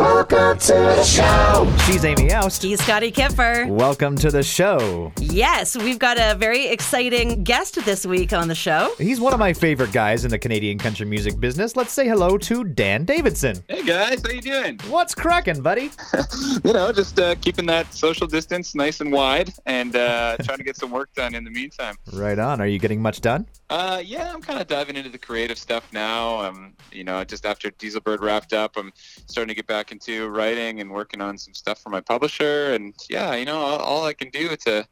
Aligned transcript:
Welcome 0.00 0.58
to 0.60 0.72
the 0.72 1.04
show. 1.04 1.70
She's 1.84 2.06
Amy 2.06 2.32
Aust. 2.32 2.62
He's 2.62 2.82
Scotty 2.82 3.12
Kipfer. 3.12 3.68
Welcome 3.68 4.16
to 4.16 4.30
the 4.30 4.42
show. 4.42 5.12
Yes, 5.20 5.76
we've 5.76 5.98
got 5.98 6.16
a 6.18 6.34
very 6.38 6.68
exciting 6.68 7.44
guest 7.44 7.84
this 7.84 8.06
week 8.06 8.32
on 8.32 8.48
the 8.48 8.54
show. 8.54 8.94
He's 8.96 9.20
one 9.20 9.34
of 9.34 9.38
my 9.38 9.52
favorite 9.52 9.92
guys 9.92 10.24
in 10.24 10.30
the 10.30 10.38
Canadian 10.38 10.78
country 10.78 11.04
music 11.04 11.38
business. 11.38 11.76
Let's 11.76 11.92
say 11.92 12.08
hello 12.08 12.38
to 12.38 12.64
Dan 12.64 13.04
Davidson. 13.04 13.62
Hey 13.68 13.82
guys, 13.82 14.22
how 14.24 14.30
you 14.32 14.40
doing? 14.40 14.80
What's 14.88 15.14
cracking, 15.14 15.60
buddy? 15.60 15.90
You 16.64 16.72
know, 16.72 16.92
just 16.92 17.18
uh, 17.18 17.34
keeping 17.36 17.66
that 17.66 17.92
social 17.92 18.26
distance 18.26 18.74
nice 18.74 19.00
and 19.00 19.12
wide, 19.12 19.52
and 19.66 19.94
uh, 19.96 20.36
trying 20.42 20.58
to 20.58 20.64
get 20.64 20.76
some 20.76 20.90
work 20.90 21.12
done 21.14 21.34
in 21.34 21.44
the 21.44 21.50
meantime. 21.50 21.96
Right 22.12 22.38
on. 22.38 22.60
Are 22.60 22.66
you 22.66 22.78
getting 22.78 23.02
much 23.02 23.20
done? 23.20 23.46
Uh, 23.70 24.02
yeah, 24.04 24.32
I'm 24.34 24.42
kind 24.42 24.60
of 24.60 24.66
diving 24.66 24.96
into 24.96 25.10
the 25.10 25.18
creative 25.18 25.56
stuff 25.56 25.92
now. 25.92 26.40
Um, 26.40 26.74
you 26.90 27.04
know, 27.04 27.22
just 27.22 27.46
after 27.46 27.70
Dieselbird 27.70 28.20
wrapped 28.20 28.52
up, 28.52 28.76
I'm 28.76 28.92
starting 29.26 29.48
to 29.48 29.54
get 29.54 29.68
back 29.68 29.92
into 29.92 30.28
writing 30.28 30.80
and 30.80 30.90
working 30.90 31.20
on 31.20 31.38
some 31.38 31.54
stuff 31.54 31.78
for 31.78 31.88
my 31.90 32.00
publisher. 32.00 32.74
And 32.74 32.94
yeah, 33.08 33.32
you 33.36 33.44
know, 33.44 33.58
all, 33.58 33.78
all 33.78 34.04
I 34.04 34.12
can 34.12 34.28
do 34.30 34.56
to 34.56 34.88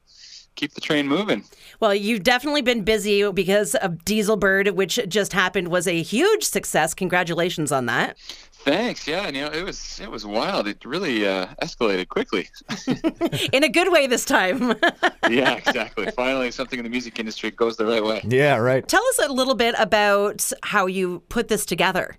keep 0.55 0.75
the 0.75 0.81
train 0.81 1.09
moving. 1.09 1.45
Well, 1.81 1.95
you've 1.95 2.23
definitely 2.23 2.63
been 2.63 2.83
busy 2.83 3.31
because 3.31 3.75
of 3.77 4.05
Dieselbird, 4.05 4.73
which 4.73 4.99
just 5.09 5.33
happened, 5.33 5.69
was 5.69 5.87
a 5.87 6.03
huge 6.03 6.45
success. 6.45 6.95
Congratulations 6.95 7.73
on 7.73 7.87
that. 7.87 8.17
Thanks. 8.61 9.07
Yeah, 9.07 9.27
and 9.27 9.37
you 9.37 9.43
know, 9.43 9.51
it 9.51 9.65
was 9.65 10.01
it 10.01 10.11
was 10.11 10.27
wild. 10.27 10.67
It 10.67 10.85
really 10.85 11.27
uh, 11.27 11.47
escalated 11.63 12.09
quickly. 12.09 12.49
In 13.53 13.65
a 13.65 13.69
good 13.69 13.93
way 13.93 14.07
this 14.07 14.25
time. 14.25 14.75
yeah, 15.31 15.55
exactly. 15.55 16.11
Finally, 16.11 16.51
something 16.51 16.79
in 16.79 16.85
the 16.85 16.91
music 16.91 17.19
industry 17.19 17.51
goes 17.51 17.77
the 17.77 17.87
right 17.87 18.03
way. 18.03 18.21
Yeah, 18.25 18.57
right. 18.57 18.87
Tell 18.87 19.05
us 19.11 19.21
a 19.25 19.33
little 19.33 19.55
bit 19.55 19.75
about 19.79 20.51
how 20.63 20.87
you 20.87 21.23
put 21.29 21.49
this 21.49 21.65
together. 21.65 22.17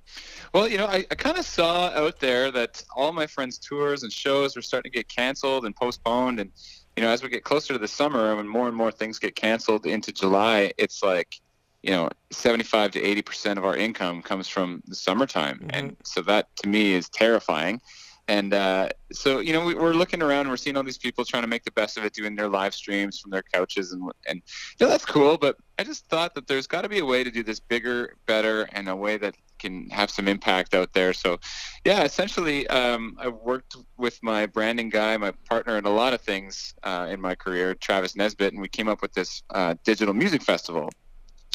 Well, 0.53 0.67
you 0.67 0.77
know, 0.77 0.87
I, 0.87 1.05
I 1.11 1.15
kind 1.15 1.37
of 1.37 1.45
saw 1.45 1.89
out 1.89 2.19
there 2.19 2.51
that 2.51 2.83
all 2.95 3.11
my 3.11 3.27
friends' 3.27 3.59
tours 3.59 4.03
and 4.03 4.11
shows 4.11 4.55
were 4.55 4.61
starting 4.61 4.91
to 4.91 4.97
get 4.97 5.07
canceled 5.07 5.65
and 5.65 5.75
postponed. 5.75 6.39
And, 6.39 6.51
you 6.95 7.03
know, 7.03 7.09
as 7.09 7.21
we 7.21 7.29
get 7.29 7.43
closer 7.43 7.73
to 7.73 7.79
the 7.79 7.87
summer, 7.87 8.29
and 8.29 8.37
when 8.37 8.47
more 8.47 8.67
and 8.67 8.75
more 8.75 8.91
things 8.91 9.19
get 9.19 9.35
canceled 9.35 9.85
into 9.85 10.11
July, 10.11 10.73
it's 10.77 11.03
like, 11.03 11.39
you 11.83 11.91
know, 11.91 12.09
75 12.31 12.91
to 12.91 13.01
80% 13.01 13.57
of 13.57 13.65
our 13.65 13.75
income 13.75 14.21
comes 14.21 14.47
from 14.47 14.83
the 14.87 14.95
summertime. 14.95 15.59
Mm-hmm. 15.59 15.69
And 15.73 15.97
so 16.03 16.21
that 16.23 16.55
to 16.57 16.69
me 16.69 16.93
is 16.93 17.09
terrifying. 17.09 17.81
And 18.27 18.53
uh, 18.53 18.89
so, 19.11 19.39
you 19.39 19.53
know, 19.53 19.65
we, 19.65 19.73
we're 19.73 19.93
looking 19.93 20.21
around 20.21 20.41
and 20.41 20.49
we're 20.51 20.57
seeing 20.57 20.77
all 20.77 20.83
these 20.83 20.99
people 20.99 21.25
trying 21.25 21.41
to 21.41 21.47
make 21.47 21.63
the 21.63 21.71
best 21.71 21.97
of 21.97 22.05
it, 22.05 22.13
doing 22.13 22.35
their 22.35 22.47
live 22.47 22.75
streams 22.75 23.19
from 23.19 23.31
their 23.31 23.41
couches. 23.41 23.91
And, 23.91 24.03
and 24.27 24.41
you 24.79 24.85
know, 24.85 24.91
that's 24.91 25.05
cool. 25.05 25.35
But 25.35 25.57
I 25.79 25.83
just 25.83 26.05
thought 26.09 26.35
that 26.35 26.45
there's 26.45 26.67
got 26.67 26.83
to 26.83 26.89
be 26.89 26.99
a 26.99 27.05
way 27.05 27.23
to 27.23 27.31
do 27.31 27.41
this 27.41 27.59
bigger, 27.59 28.15
better, 28.27 28.69
and 28.73 28.87
a 28.87 28.95
way 28.95 29.17
that 29.17 29.35
can 29.57 29.89
have 29.89 30.11
some 30.11 30.27
impact 30.27 30.75
out 30.75 30.93
there. 30.93 31.11
So, 31.11 31.39
yeah, 31.83 32.03
essentially, 32.03 32.67
um, 32.67 33.17
I 33.19 33.29
worked 33.29 33.75
with 33.97 34.21
my 34.21 34.45
branding 34.45 34.89
guy, 34.89 35.17
my 35.17 35.31
partner 35.49 35.79
in 35.79 35.85
a 35.85 35.89
lot 35.89 36.13
of 36.13 36.21
things 36.21 36.75
uh, 36.83 37.07
in 37.09 37.19
my 37.19 37.33
career, 37.33 37.73
Travis 37.73 38.15
Nesbitt, 38.15 38.53
and 38.53 38.61
we 38.61 38.69
came 38.69 38.87
up 38.87 39.01
with 39.01 39.13
this 39.13 39.41
uh, 39.49 39.73
digital 39.83 40.13
music 40.13 40.43
festival. 40.43 40.91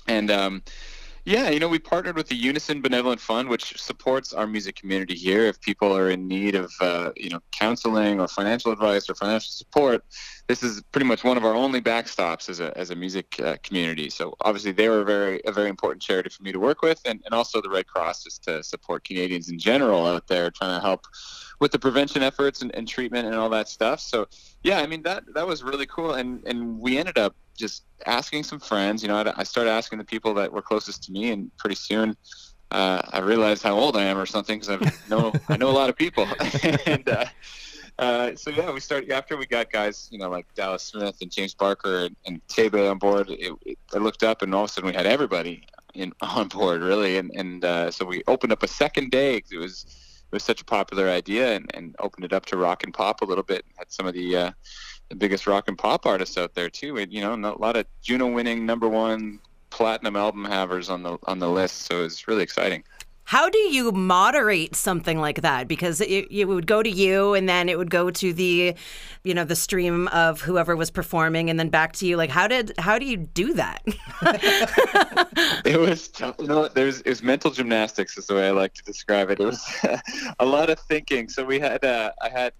And 0.06 0.30
um, 0.30 0.62
yeah, 1.26 1.48
you 1.48 1.58
know, 1.58 1.68
we 1.68 1.78
partnered 1.78 2.16
with 2.16 2.28
the 2.28 2.34
Unison 2.34 2.82
Benevolent 2.82 3.18
Fund, 3.18 3.48
which 3.48 3.80
supports 3.80 4.34
our 4.34 4.46
music 4.46 4.76
community 4.76 5.14
here. 5.14 5.46
If 5.46 5.58
people 5.58 5.96
are 5.96 6.10
in 6.10 6.28
need 6.28 6.54
of, 6.54 6.70
uh, 6.82 7.12
you 7.16 7.30
know, 7.30 7.40
counseling 7.50 8.20
or 8.20 8.28
financial 8.28 8.72
advice 8.72 9.08
or 9.08 9.14
financial 9.14 9.50
support, 9.50 10.04
this 10.48 10.62
is 10.62 10.82
pretty 10.92 11.06
much 11.06 11.24
one 11.24 11.38
of 11.38 11.44
our 11.46 11.54
only 11.54 11.80
backstops 11.80 12.50
as 12.50 12.60
a, 12.60 12.76
as 12.76 12.90
a 12.90 12.94
music 12.94 13.40
uh, 13.40 13.56
community. 13.62 14.10
So 14.10 14.34
obviously, 14.42 14.72
they 14.72 14.90
were 14.90 15.02
very 15.02 15.40
a 15.46 15.52
very 15.52 15.70
important 15.70 16.02
charity 16.02 16.28
for 16.28 16.42
me 16.42 16.52
to 16.52 16.60
work 16.60 16.82
with, 16.82 17.00
and, 17.06 17.22
and 17.24 17.34
also 17.34 17.62
the 17.62 17.70
Red 17.70 17.86
Cross 17.86 18.24
just 18.24 18.44
to 18.44 18.62
support 18.62 19.04
Canadians 19.04 19.48
in 19.48 19.58
general 19.58 20.06
out 20.06 20.26
there 20.26 20.50
trying 20.50 20.78
to 20.78 20.86
help 20.86 21.06
with 21.58 21.72
the 21.72 21.78
prevention 21.78 22.22
efforts 22.22 22.60
and, 22.60 22.74
and 22.74 22.86
treatment 22.86 23.26
and 23.26 23.34
all 23.34 23.48
that 23.48 23.70
stuff. 23.70 24.00
So 24.00 24.28
yeah, 24.62 24.80
I 24.80 24.86
mean 24.86 25.02
that 25.04 25.24
that 25.32 25.46
was 25.46 25.62
really 25.62 25.86
cool, 25.86 26.12
and 26.12 26.42
and 26.44 26.78
we 26.78 26.98
ended 26.98 27.16
up 27.16 27.34
just 27.56 27.84
asking 28.06 28.44
some 28.44 28.60
friends. 28.60 29.02
You 29.02 29.08
know, 29.08 29.16
I, 29.16 29.32
I 29.36 29.44
started 29.44 29.70
asking 29.70 29.98
the 29.98 30.04
people 30.04 30.34
that 30.34 30.52
were 30.52 30.62
closest 30.62 31.04
to 31.04 31.12
me, 31.12 31.30
and 31.30 31.50
pretty 31.58 31.76
soon. 31.76 32.16
Uh, 32.70 33.00
I 33.12 33.20
realized 33.20 33.62
how 33.62 33.74
old 33.78 33.96
I 33.96 34.02
am, 34.04 34.18
or 34.18 34.26
something, 34.26 34.58
because 34.58 34.76
I 34.82 34.92
know 35.08 35.32
I 35.48 35.56
know 35.56 35.70
a 35.70 35.72
lot 35.72 35.90
of 35.90 35.96
people, 35.96 36.26
and 36.86 37.08
uh, 37.08 37.26
uh, 37.98 38.34
so 38.34 38.50
yeah, 38.50 38.72
we 38.72 38.80
started 38.80 39.10
after 39.12 39.36
we 39.36 39.46
got 39.46 39.70
guys, 39.70 40.08
you 40.10 40.18
know, 40.18 40.28
like 40.28 40.46
Dallas 40.54 40.82
Smith 40.82 41.16
and 41.20 41.30
James 41.30 41.54
Barker 41.54 42.06
and, 42.06 42.16
and 42.26 42.40
Tebey 42.48 42.90
on 42.90 42.98
board. 42.98 43.30
It, 43.30 43.52
it, 43.64 43.78
I 43.94 43.98
looked 43.98 44.24
up, 44.24 44.42
and 44.42 44.52
all 44.54 44.64
of 44.64 44.70
a 44.70 44.72
sudden 44.72 44.88
we 44.90 44.96
had 44.96 45.06
everybody 45.06 45.64
in 45.94 46.12
on 46.20 46.48
board, 46.48 46.82
really, 46.82 47.18
and 47.18 47.30
and 47.36 47.64
uh, 47.64 47.90
so 47.90 48.04
we 48.04 48.22
opened 48.26 48.52
up 48.52 48.62
a 48.62 48.68
second 48.68 49.10
day. 49.10 49.40
'cause 49.40 49.52
it 49.52 49.58
was 49.58 49.84
it 50.32 50.34
was 50.34 50.42
such 50.42 50.60
a 50.60 50.64
popular 50.64 51.08
idea, 51.08 51.54
and, 51.54 51.70
and 51.74 51.94
opened 52.00 52.24
it 52.24 52.32
up 52.32 52.46
to 52.46 52.56
rock 52.56 52.82
and 52.82 52.92
pop 52.92 53.20
a 53.20 53.24
little 53.24 53.44
bit. 53.44 53.64
Had 53.78 53.92
some 53.92 54.06
of 54.06 54.14
the 54.14 54.36
uh, 54.36 54.50
biggest 55.16 55.46
rock 55.46 55.68
and 55.68 55.78
pop 55.78 56.06
artists 56.06 56.38
out 56.38 56.54
there 56.54 56.70
too. 56.70 56.96
And, 56.98 57.12
you 57.12 57.20
know, 57.20 57.34
a 57.34 57.58
lot 57.58 57.76
of 57.76 57.86
Juno-winning 58.02 58.66
number 58.66 58.88
one 58.88 59.40
platinum 59.70 60.14
album 60.14 60.44
havers 60.44 60.88
on 60.88 61.02
the 61.02 61.18
on 61.24 61.40
the 61.40 61.48
list. 61.48 61.82
So 61.82 62.04
it's 62.04 62.28
really 62.28 62.42
exciting. 62.42 62.84
How 63.26 63.48
do 63.48 63.58
you 63.58 63.90
moderate 63.90 64.76
something 64.76 65.18
like 65.18 65.40
that? 65.40 65.66
Because 65.66 66.02
it, 66.02 66.26
it 66.30 66.44
would 66.44 66.66
go 66.66 66.82
to 66.82 66.90
you, 66.90 67.32
and 67.32 67.48
then 67.48 67.70
it 67.70 67.78
would 67.78 67.90
go 67.90 68.10
to 68.10 68.32
the, 68.34 68.74
you 69.24 69.34
know, 69.34 69.44
the 69.44 69.56
stream 69.56 70.08
of 70.08 70.42
whoever 70.42 70.76
was 70.76 70.90
performing, 70.90 71.48
and 71.48 71.58
then 71.58 71.70
back 71.70 71.92
to 71.94 72.06
you. 72.06 72.18
Like, 72.18 72.28
how 72.28 72.46
did 72.46 72.74
how 72.78 72.98
do 72.98 73.06
you 73.06 73.16
do 73.16 73.54
that? 73.54 73.82
it 75.64 75.80
was, 75.80 76.10
you 76.38 76.46
know, 76.46 76.68
there's 76.68 77.00
it 77.00 77.08
was 77.08 77.22
mental 77.22 77.50
gymnastics 77.50 78.18
is 78.18 78.26
the 78.26 78.34
way 78.34 78.48
I 78.48 78.50
like 78.50 78.74
to 78.74 78.84
describe 78.84 79.30
it. 79.30 79.40
It 79.40 79.46
was 79.46 79.84
a 80.38 80.44
lot 80.44 80.68
of 80.68 80.78
thinking. 80.80 81.30
So 81.30 81.44
we 81.46 81.58
had, 81.58 81.82
uh, 81.82 82.12
I 82.20 82.28
had 82.28 82.52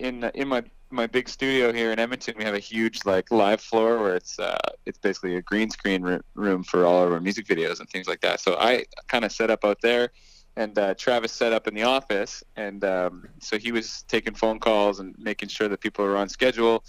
in 0.00 0.24
in 0.34 0.48
my 0.48 0.64
my 0.92 1.06
big 1.06 1.28
studio 1.28 1.72
here 1.72 1.90
in 1.90 1.98
Edmonton, 1.98 2.34
we 2.36 2.44
have 2.44 2.54
a 2.54 2.58
huge 2.58 3.00
like 3.04 3.30
live 3.30 3.60
floor 3.60 3.98
where 3.98 4.14
it's 4.14 4.38
uh, 4.38 4.58
it's 4.86 4.98
basically 4.98 5.36
a 5.36 5.42
green 5.42 5.70
screen 5.70 6.06
r- 6.06 6.20
room 6.34 6.62
for 6.62 6.84
all 6.84 7.04
of 7.04 7.12
our 7.12 7.20
music 7.20 7.46
videos 7.46 7.80
and 7.80 7.88
things 7.88 8.06
like 8.06 8.20
that. 8.20 8.40
So 8.40 8.56
I 8.58 8.84
kind 9.08 9.24
of 9.24 9.32
set 9.32 9.50
up 9.50 9.64
out 9.64 9.78
there, 9.82 10.10
and 10.56 10.78
uh, 10.78 10.94
Travis 10.94 11.32
set 11.32 11.52
up 11.52 11.66
in 11.66 11.74
the 11.74 11.82
office, 11.82 12.44
and 12.56 12.84
um, 12.84 13.28
so 13.40 13.58
he 13.58 13.72
was 13.72 14.04
taking 14.08 14.34
phone 14.34 14.58
calls 14.58 15.00
and 15.00 15.14
making 15.18 15.48
sure 15.48 15.68
that 15.68 15.80
people 15.80 16.04
were 16.04 16.16
on 16.16 16.28
schedule, 16.28 16.84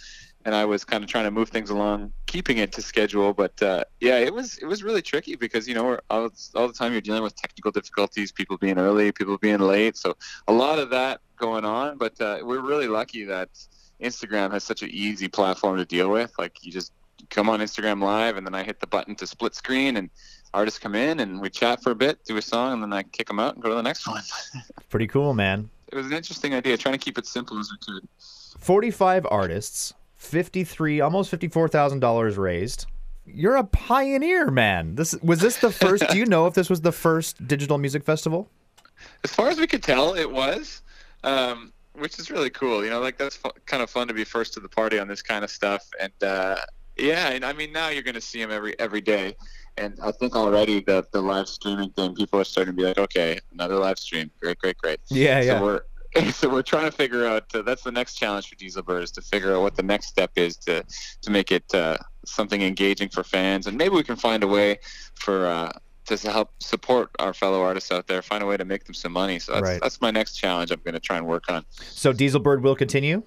and 0.46 0.54
I 0.54 0.66
was 0.66 0.84
kind 0.84 1.04
of 1.04 1.10
trying 1.10 1.26
to 1.26 1.32
move 1.32 1.50
things 1.50 1.70
along, 1.70 2.12
keeping 2.28 2.58
it 2.58 2.74
to 2.74 2.82
schedule. 2.82 3.34
But 3.34 3.62
uh, 3.64 3.86
yeah, 4.02 4.18
it 4.18 4.34
was 4.34 4.58
it 4.58 4.66
was 4.66 4.84
really 4.84 5.02
tricky 5.02 5.36
because 5.36 5.68
you 5.68 5.76
know 5.76 5.98
all, 6.10 6.30
all 6.56 6.68
the 6.68 6.74
time 6.74 6.92
you're 6.92 7.02
dealing 7.02 7.24
with 7.24 7.36
technical 7.38 7.72
difficulties, 7.72 8.32
people 8.32 8.58
being 8.58 8.78
early, 8.78 9.12
people 9.14 9.38
being 9.38 9.60
late, 9.60 9.96
so 9.96 10.16
a 10.48 10.54
lot 10.54 10.78
of 10.78 10.90
that 10.90 11.22
going 11.38 11.64
on. 11.64 11.98
But 11.98 12.20
uh, 12.20 12.40
we're 12.44 12.62
really 12.62 12.88
lucky 12.88 13.24
that 13.26 13.50
Instagram 14.04 14.52
has 14.52 14.64
such 14.64 14.82
an 14.84 14.90
easy 14.92 15.28
platform 15.28 15.78
to 15.78 15.86
deal 15.86 16.10
with. 16.10 16.32
Like 16.38 16.64
you 16.64 16.72
just 16.72 16.92
come 17.30 17.50
on 17.50 17.60
Instagram 17.60 18.02
live 18.04 18.38
and 18.38 18.46
then 18.46 18.54
I 18.54 18.64
hit 18.64 18.80
the 18.80 18.88
button 18.88 19.16
to 19.16 19.28
split 19.28 19.56
screen 19.56 19.98
and 19.98 20.10
artists 20.54 20.80
come 20.80 20.96
in 20.96 21.20
and 21.20 21.42
we 21.42 21.50
chat 21.50 21.82
for 21.82 21.92
a 21.92 21.96
bit, 21.96 22.24
do 22.26 22.38
a 22.38 22.42
song, 22.42 22.74
and 22.74 22.84
then 22.84 22.94
I 22.94 23.04
kick 23.04 23.28
them 23.28 23.40
out 23.40 23.56
and 23.56 23.64
go 23.64 23.70
to 23.70 23.76
the 23.76 23.82
next 23.82 24.08
one. 24.08 24.22
Pretty 24.90 25.08
cool, 25.08 25.34
man. 25.34 25.70
It 25.92 25.96
was 25.96 26.06
an 26.06 26.14
interesting 26.14 26.54
idea, 26.54 26.78
trying 26.78 26.94
to 26.94 27.00
keep 27.00 27.18
it 27.18 27.26
simple 27.26 27.60
as 27.60 27.72
we 27.72 27.94
could. 27.94 28.08
45 28.60 29.28
artists, 29.30 29.94
53, 30.18 31.02
almost 31.02 31.32
$54,000 31.32 32.38
raised. 32.38 32.88
You're 33.26 33.56
a 33.56 33.64
pioneer, 33.64 34.52
man. 34.52 34.96
This 34.96 35.16
was 35.22 35.40
this 35.40 35.58
the 35.58 35.72
first? 35.72 36.04
do 36.12 36.18
you 36.18 36.26
know 36.26 36.46
if 36.48 36.54
this 36.54 36.70
was 36.70 36.82
the 36.82 36.92
first 36.92 37.48
digital 37.48 37.78
music 37.78 38.04
festival? 38.04 38.50
As 39.24 39.34
far 39.34 39.50
as 39.50 39.60
we 39.60 39.68
could 39.68 39.84
tell, 39.84 40.14
it 40.14 40.30
was. 40.30 40.82
Um, 41.24 41.72
which 41.98 42.20
is 42.20 42.32
really 42.32 42.50
cool. 42.50 42.84
You 42.84 42.90
know, 42.90 43.00
like 43.00 43.18
that's 43.18 43.36
fu- 43.36 43.52
kind 43.66 43.84
of 43.84 43.90
fun 43.90 44.08
to 44.08 44.14
be 44.14 44.24
first 44.24 44.54
to 44.54 44.60
the 44.60 44.70
party 44.70 45.00
on 45.00 45.08
this 45.08 45.22
kind 45.22 45.44
of 45.44 45.50
stuff. 45.50 45.88
And 46.00 46.14
uh, 46.22 46.58
yeah, 46.98 47.30
and 47.30 47.46
I 47.46 47.54
mean 47.54 47.72
now 47.72 47.90
you're 47.90 48.04
going 48.04 48.16
to 48.16 48.22
see 48.22 48.42
them 48.42 48.52
every 48.52 48.78
every 48.80 49.02
day. 49.02 49.36
And 49.78 49.98
I 50.04 50.12
think 50.12 50.36
already 50.36 50.82
the 50.82 51.06
the 51.12 51.22
live 51.22 51.48
streaming 51.48 51.92
thing, 51.92 52.16
people 52.16 52.40
are 52.40 52.44
starting 52.44 52.74
to 52.74 52.78
be 52.78 52.84
like, 52.84 52.98
okay, 52.98 53.40
another 53.52 53.76
live 53.76 53.98
stream, 53.98 54.30
great, 54.40 54.60
great, 54.60 54.78
great. 54.78 55.00
Yeah, 55.10 55.42
so 55.42 55.46
yeah. 55.46 55.62
We're, 55.62 55.82
so 56.32 56.50
we're 56.50 56.62
trying 56.62 56.86
to 56.86 56.92
figure 56.92 57.26
out. 57.26 57.44
Uh, 57.56 57.64
that's 57.64 57.84
the 57.84 57.92
next 57.92 58.16
challenge 58.16 58.48
for 58.48 58.56
Dieselbird 58.56 59.04
is 59.04 59.12
to 59.12 59.22
figure 59.22 59.56
out 59.56 59.62
what 59.62 59.76
the 59.76 59.84
next 59.84 60.08
step 60.08 60.32
is 60.36 60.58
to 60.58 60.84
to 61.22 61.32
make 61.32 61.52
it 61.52 61.66
uh, 61.74 61.98
something 62.26 62.62
engaging 62.62 63.10
for 63.10 63.24
fans, 63.24 63.68
and 63.68 63.78
maybe 63.78 63.96
we 63.96 64.04
can 64.04 64.16
find 64.16 64.44
a 64.44 64.48
way 64.48 64.80
for. 65.16 65.72
To 66.08 66.18
help 66.30 66.52
support 66.60 67.10
our 67.20 67.34
fellow 67.34 67.62
artists 67.62 67.90
out 67.90 68.08
there, 68.08 68.22
find 68.22 68.44
a 68.44 68.46
way 68.46 68.58
to 68.58 68.66
make 68.66 68.84
them 68.84 68.94
some 68.94 69.14
money. 69.14 69.40
So 69.40 69.54
that's, 69.54 69.64
Right. 69.64 69.82
that's 69.82 70.02
my 70.02 70.12
next 70.12 70.34
challenge. 70.36 70.70
I'm 70.72 70.82
going 70.84 70.96
to 70.96 71.00
try 71.00 71.16
and 71.18 71.26
work 71.26 71.46
on. 71.50 71.64
So 71.80 72.12
Dieselbird 72.12 72.62
will 72.62 72.76
continue. 72.76 73.24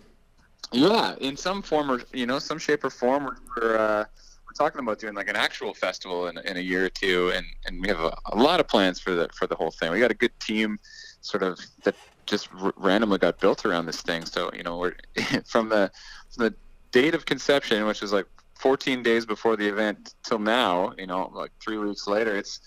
Yeah, 0.73 1.15
in 1.21 1.39
some 1.39 1.63
form 1.63 1.91
or 1.91 2.03
you 2.13 2.27
know, 2.27 2.39
some 2.39 2.59
shape 2.59 2.85
or 2.85 2.91
form, 2.91 3.25
we're 3.25 3.37
we're, 3.57 3.77
uh, 3.79 4.05
we're 4.45 4.53
talking 4.59 4.81
about 4.81 4.99
doing 4.99 5.15
like 5.15 5.29
an 5.29 5.37
actual 5.37 5.73
festival 5.73 6.27
in, 6.29 6.37
in 6.39 6.59
a 6.59 6.61
year 6.61 6.85
or 6.85 6.89
two, 6.91 7.31
and, 7.35 7.47
and 7.65 7.81
we 7.81 7.89
have 7.89 8.01
a, 8.01 8.15
a 8.27 8.37
lot 8.37 8.61
of 8.61 8.69
plans 8.69 9.01
for 9.01 9.15
the 9.15 9.29
for 9.33 9.47
the 9.47 9.55
whole 9.55 9.71
thing. 9.71 9.91
We 9.91 9.99
got 10.01 10.11
a 10.11 10.15
good 10.15 10.39
team, 10.41 10.79
sort 11.23 11.43
of 11.45 11.59
that 11.85 11.95
just 12.27 12.49
r- 12.61 12.75
randomly 12.77 13.17
got 13.19 13.39
built 13.41 13.65
around 13.65 13.87
this 13.87 14.03
thing. 14.03 14.27
So 14.27 14.51
you 14.55 14.65
know, 14.65 14.77
we're 14.77 14.95
from 15.47 15.71
the 15.71 15.91
from 16.35 16.45
the 16.47 16.55
date 16.93 17.15
of 17.15 17.25
conception, 17.25 17.87
which 17.87 18.03
is 18.03 18.13
like 18.13 18.27
14 18.59 19.03
days 19.03 19.27
before 19.27 19.57
the 19.57 19.69
event, 19.69 20.15
till 20.23 20.39
now, 20.39 20.93
you 20.99 21.07
know, 21.07 21.31
like 21.35 21.53
three 21.61 21.79
weeks 21.79 22.07
later, 22.07 22.37
it's 22.37 22.61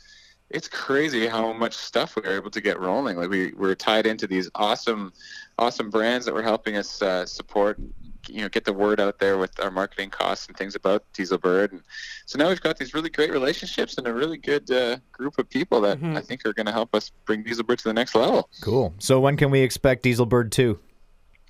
it's 0.49 0.67
crazy 0.67 1.27
how 1.27 1.53
much 1.53 1.75
stuff 1.75 2.15
we 2.15 2.23
were 2.23 2.35
able 2.35 2.49
to 2.49 2.61
get 2.61 2.79
rolling. 2.79 3.17
Like 3.17 3.29
we 3.29 3.53
we're 3.53 3.75
tied 3.75 4.05
into 4.05 4.27
these 4.27 4.49
awesome, 4.55 5.13
awesome 5.57 5.89
brands 5.89 6.25
that 6.25 6.33
were 6.33 6.41
helping 6.41 6.75
us 6.75 7.01
uh, 7.01 7.25
support, 7.25 7.79
you 8.27 8.41
know, 8.41 8.49
get 8.49 8.65
the 8.65 8.73
word 8.73 8.99
out 8.99 9.19
there 9.19 9.37
with 9.37 9.59
our 9.59 9.69
marketing 9.69 10.09
costs 10.09 10.47
and 10.47 10.57
things 10.57 10.75
about 10.75 11.03
Diesel 11.13 11.37
Bird. 11.37 11.73
And 11.73 11.83
so 12.25 12.39
now 12.39 12.49
we've 12.49 12.61
got 12.61 12.77
these 12.77 12.93
really 12.93 13.11
great 13.11 13.31
relationships 13.31 13.97
and 13.97 14.07
a 14.07 14.13
really 14.13 14.37
good 14.37 14.69
uh, 14.71 14.97
group 15.11 15.37
of 15.37 15.49
people 15.49 15.81
that 15.81 16.01
I 16.03 16.21
think 16.21 16.45
are 16.45 16.53
going 16.53 16.65
to 16.65 16.71
help 16.71 16.95
us 16.95 17.11
bring 17.25 17.43
Diesel 17.43 17.63
Bird 17.63 17.79
to 17.79 17.87
the 17.87 17.93
next 17.93 18.15
level. 18.15 18.49
Cool. 18.61 18.95
So 18.97 19.19
when 19.19 19.37
can 19.37 19.51
we 19.51 19.61
expect 19.61 20.03
Diesel 20.03 20.25
Bird 20.25 20.51
2? 20.51 20.79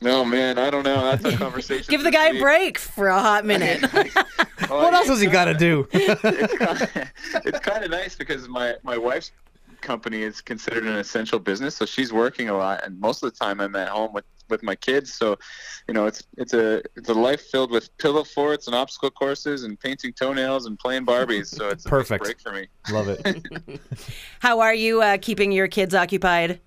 No, 0.01 0.23
man, 0.23 0.57
I 0.57 0.69
don't 0.69 0.83
know. 0.83 1.03
That's 1.03 1.25
a 1.25 1.37
conversation. 1.43 1.85
Give 1.89 2.03
the 2.03 2.11
this 2.11 2.19
guy 2.19 2.29
a 2.29 2.39
break 2.39 2.77
for 2.77 3.07
a 3.07 3.19
hot 3.19 3.45
minute. 3.45 3.83
Well, 4.69 4.83
What 4.83 4.93
else 4.93 5.07
has 5.07 5.21
he 5.21 5.27
got 5.27 5.45
to 5.45 5.53
do? 5.53 5.87
it's 5.93 6.57
kind 6.57 6.81
of, 6.81 6.89
it's 7.45 7.59
kind 7.59 7.83
of 7.83 7.89
nice 7.89 8.15
because 8.15 8.47
my 8.49 8.75
my 8.83 8.97
wife's 8.97 9.31
company 9.81 10.21
is 10.21 10.41
considered 10.41 10.83
an 10.83 10.97
essential 10.97 11.39
business, 11.39 11.77
so 11.77 11.85
she's 11.85 12.11
working 12.11 12.49
a 12.49 12.57
lot, 12.57 12.85
and 12.85 12.99
most 12.99 13.23
of 13.23 13.31
the 13.31 13.39
time 13.39 13.61
I'm 13.61 13.75
at 13.77 13.87
home 13.87 14.11
with 14.13 14.25
with 14.49 14.61
my 14.63 14.75
kids. 14.75 15.13
So, 15.13 15.37
you 15.87 15.93
know, 15.93 16.05
it's 16.07 16.23
it's 16.37 16.53
a 16.53 16.83
it's 16.95 17.09
a 17.09 17.13
life 17.13 17.41
filled 17.41 17.71
with 17.71 17.95
pillow 17.97 18.23
forts 18.23 18.67
and 18.67 18.75
obstacle 18.75 19.11
courses 19.11 19.63
and 19.63 19.79
painting 19.79 20.13
toenails 20.13 20.65
and 20.65 20.77
playing 20.77 21.05
Barbies. 21.05 21.47
So 21.47 21.69
it's 21.69 21.85
a 21.85 21.87
nice 21.89 22.07
Perfect. 22.09 22.23
break 22.23 22.41
for 22.41 22.51
me. 22.51 22.67
Love 22.91 23.07
it. 23.09 23.79
How 24.39 24.59
are 24.59 24.73
you 24.73 25.01
uh, 25.01 25.17
keeping 25.21 25.51
your 25.51 25.67
kids 25.67 25.95
occupied? 25.95 26.59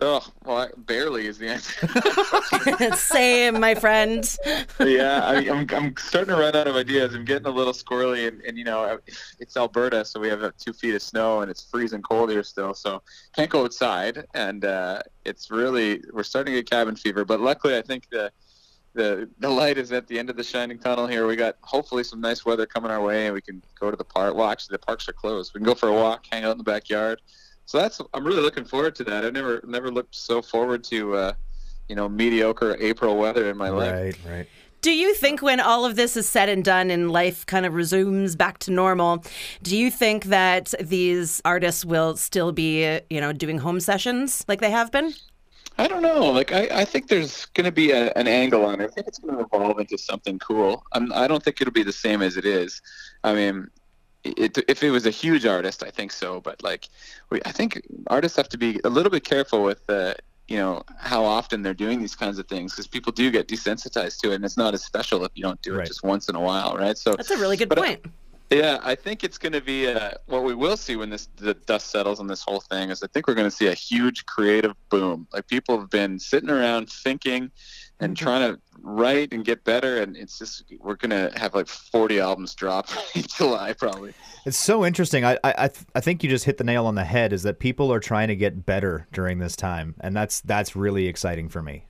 Oh, 0.00 0.24
well, 0.44 0.70
barely 0.76 1.26
is 1.26 1.38
the 1.38 1.48
answer. 1.48 2.96
Same, 2.96 3.58
my 3.58 3.74
friend. 3.74 4.36
yeah, 4.78 5.22
I, 5.24 5.38
I'm 5.50 5.66
I'm 5.72 5.96
starting 5.96 6.32
to 6.34 6.40
run 6.40 6.54
out 6.54 6.68
of 6.68 6.76
ideas. 6.76 7.16
I'm 7.16 7.24
getting 7.24 7.48
a 7.48 7.50
little 7.50 7.72
squirrely, 7.72 8.28
and, 8.28 8.40
and 8.42 8.56
you 8.56 8.62
know, 8.62 9.00
it's 9.40 9.56
Alberta, 9.56 10.04
so 10.04 10.20
we 10.20 10.28
have 10.28 10.44
uh, 10.44 10.52
two 10.56 10.72
feet 10.72 10.94
of 10.94 11.02
snow, 11.02 11.40
and 11.40 11.50
it's 11.50 11.64
freezing 11.68 12.02
cold 12.02 12.30
here 12.30 12.44
still, 12.44 12.74
so 12.74 13.02
can't 13.34 13.50
go 13.50 13.64
outside, 13.64 14.24
and 14.34 14.64
uh, 14.64 15.00
it's 15.24 15.50
really 15.50 16.00
we're 16.12 16.22
starting 16.22 16.54
to 16.54 16.60
get 16.60 16.70
cabin 16.70 16.94
fever. 16.94 17.24
But 17.24 17.40
luckily, 17.40 17.76
I 17.76 17.82
think 17.82 18.08
the 18.10 18.30
the 18.94 19.28
the 19.40 19.50
light 19.50 19.78
is 19.78 19.90
at 19.90 20.06
the 20.06 20.16
end 20.16 20.30
of 20.30 20.36
the 20.36 20.44
shining 20.44 20.78
tunnel 20.78 21.08
here. 21.08 21.26
We 21.26 21.34
got 21.34 21.56
hopefully 21.62 22.04
some 22.04 22.20
nice 22.20 22.46
weather 22.46 22.66
coming 22.66 22.92
our 22.92 23.02
way, 23.02 23.26
and 23.26 23.34
we 23.34 23.40
can 23.40 23.60
go 23.80 23.90
to 23.90 23.96
the 23.96 24.04
park. 24.04 24.36
Well, 24.36 24.48
actually, 24.48 24.74
the 24.74 24.86
parks 24.86 25.08
are 25.08 25.12
closed. 25.12 25.54
We 25.54 25.58
can 25.58 25.66
go 25.66 25.74
for 25.74 25.88
a 25.88 25.92
walk, 25.92 26.26
hang 26.30 26.44
out 26.44 26.52
in 26.52 26.58
the 26.58 26.62
backyard. 26.64 27.20
So 27.68 27.78
that's 27.78 28.00
I'm 28.14 28.24
really 28.24 28.40
looking 28.40 28.64
forward 28.64 28.94
to 28.96 29.04
that. 29.04 29.26
I've 29.26 29.34
never 29.34 29.60
never 29.66 29.90
looked 29.90 30.14
so 30.14 30.40
forward 30.40 30.82
to. 30.84 31.14
Uh, 31.14 31.32
you 31.88 31.96
know, 31.96 32.08
mediocre 32.08 32.76
April 32.80 33.16
weather 33.16 33.48
in 33.48 33.56
my 33.56 33.70
life. 33.70 33.92
right, 33.92 34.18
right. 34.30 34.48
Do 34.80 34.92
you 34.92 35.14
think 35.14 35.42
when 35.42 35.58
all 35.58 35.84
of 35.84 35.96
this 35.96 36.16
is 36.16 36.28
said 36.28 36.48
and 36.48 36.64
done 36.64 36.90
and 36.90 37.10
life 37.10 37.44
kind 37.46 37.66
of 37.66 37.74
resumes 37.74 38.36
back 38.36 38.58
to 38.60 38.70
normal, 38.70 39.24
do 39.62 39.76
you 39.76 39.90
think 39.90 40.26
that 40.26 40.72
these 40.80 41.42
artists 41.44 41.84
will 41.84 42.16
still 42.16 42.52
be, 42.52 43.00
you 43.10 43.20
know, 43.20 43.32
doing 43.32 43.58
home 43.58 43.80
sessions 43.80 44.44
like 44.46 44.60
they 44.60 44.70
have 44.70 44.92
been? 44.92 45.14
I 45.78 45.88
don't 45.88 46.02
know. 46.02 46.30
Like, 46.30 46.52
I, 46.52 46.68
I 46.72 46.84
think 46.84 47.08
there's 47.08 47.46
going 47.46 47.64
to 47.64 47.72
be 47.72 47.90
a, 47.90 48.12
an 48.12 48.28
angle 48.28 48.64
on 48.64 48.80
it. 48.80 48.84
I 48.84 48.88
think 48.88 49.08
it's 49.08 49.18
going 49.18 49.36
to 49.36 49.44
evolve 49.44 49.80
into 49.80 49.98
something 49.98 50.38
cool. 50.38 50.84
I'm, 50.92 51.12
I 51.12 51.26
don't 51.26 51.42
think 51.42 51.60
it'll 51.60 51.72
be 51.72 51.82
the 51.82 51.92
same 51.92 52.22
as 52.22 52.36
it 52.36 52.44
is. 52.44 52.80
I 53.24 53.34
mean, 53.34 53.68
it, 54.36 54.58
if 54.68 54.82
it 54.82 54.90
was 54.90 55.06
a 55.06 55.10
huge 55.10 55.46
artist, 55.46 55.82
I 55.82 55.90
think 55.90 56.12
so. 56.12 56.40
But 56.40 56.62
like, 56.62 56.88
we, 57.30 57.40
I 57.44 57.52
think 57.52 57.80
artists 58.08 58.36
have 58.36 58.48
to 58.50 58.58
be 58.58 58.80
a 58.84 58.88
little 58.88 59.10
bit 59.10 59.24
careful 59.24 59.62
with, 59.62 59.82
uh, 59.88 60.14
you 60.48 60.56
know, 60.56 60.82
how 60.98 61.24
often 61.24 61.62
they're 61.62 61.74
doing 61.74 62.00
these 62.00 62.14
kinds 62.14 62.38
of 62.38 62.46
things 62.48 62.72
because 62.72 62.86
people 62.86 63.12
do 63.12 63.30
get 63.30 63.48
desensitized 63.48 64.18
to 64.20 64.32
it, 64.32 64.36
and 64.36 64.44
it's 64.44 64.56
not 64.56 64.72
as 64.74 64.82
special 64.84 65.24
if 65.24 65.32
you 65.34 65.42
don't 65.42 65.60
do 65.62 65.74
it 65.74 65.78
Right. 65.78 65.86
just 65.86 66.02
once 66.02 66.28
in 66.28 66.36
a 66.36 66.40
while, 66.40 66.76
right? 66.76 66.96
So 66.96 67.14
That's 67.16 67.30
a 67.30 67.36
really 67.38 67.56
good 67.56 67.68
But 67.68 67.78
I- 67.78 67.82
point. 67.86 68.06
Yeah, 68.50 68.78
I 68.82 68.94
think 68.94 69.24
it's 69.24 69.36
going 69.36 69.52
to 69.52 69.60
be 69.60 69.88
uh, 69.88 70.12
what 70.26 70.42
we 70.42 70.54
will 70.54 70.78
see 70.78 70.96
when 70.96 71.10
this 71.10 71.28
the 71.36 71.52
dust 71.52 71.90
settles 71.90 72.18
on 72.18 72.26
this 72.26 72.42
whole 72.42 72.60
thing 72.60 72.88
is 72.88 73.02
I 73.02 73.06
think 73.08 73.28
we're 73.28 73.34
going 73.34 73.50
to 73.50 73.54
see 73.54 73.66
a 73.66 73.74
huge 73.74 74.24
creative 74.24 74.74
boom. 74.88 75.26
Like 75.32 75.46
people 75.48 75.78
have 75.78 75.90
been 75.90 76.18
sitting 76.18 76.48
around 76.48 76.88
thinking 76.88 77.50
and 78.00 78.16
trying 78.16 78.52
to 78.52 78.60
write 78.80 79.32
and 79.32 79.44
get 79.44 79.64
better, 79.64 80.00
and 80.00 80.16
it's 80.16 80.38
just 80.38 80.64
we're 80.78 80.96
going 80.96 81.10
to 81.10 81.36
have 81.38 81.54
like 81.54 81.68
40 81.68 82.20
albums 82.20 82.54
drop 82.54 82.88
in 83.14 83.22
July 83.22 83.74
probably. 83.74 84.14
It's 84.46 84.56
so 84.56 84.84
interesting. 84.84 85.26
I 85.26 85.34
I 85.44 85.54
I, 85.58 85.68
th- 85.68 85.86
I 85.94 86.00
think 86.00 86.22
you 86.22 86.30
just 86.30 86.46
hit 86.46 86.56
the 86.56 86.64
nail 86.64 86.86
on 86.86 86.94
the 86.94 87.04
head. 87.04 87.34
Is 87.34 87.42
that 87.42 87.58
people 87.58 87.92
are 87.92 88.00
trying 88.00 88.28
to 88.28 88.36
get 88.36 88.64
better 88.64 89.06
during 89.12 89.40
this 89.40 89.56
time, 89.56 89.94
and 90.00 90.16
that's 90.16 90.40
that's 90.40 90.74
really 90.74 91.06
exciting 91.06 91.50
for 91.50 91.62
me. 91.62 91.84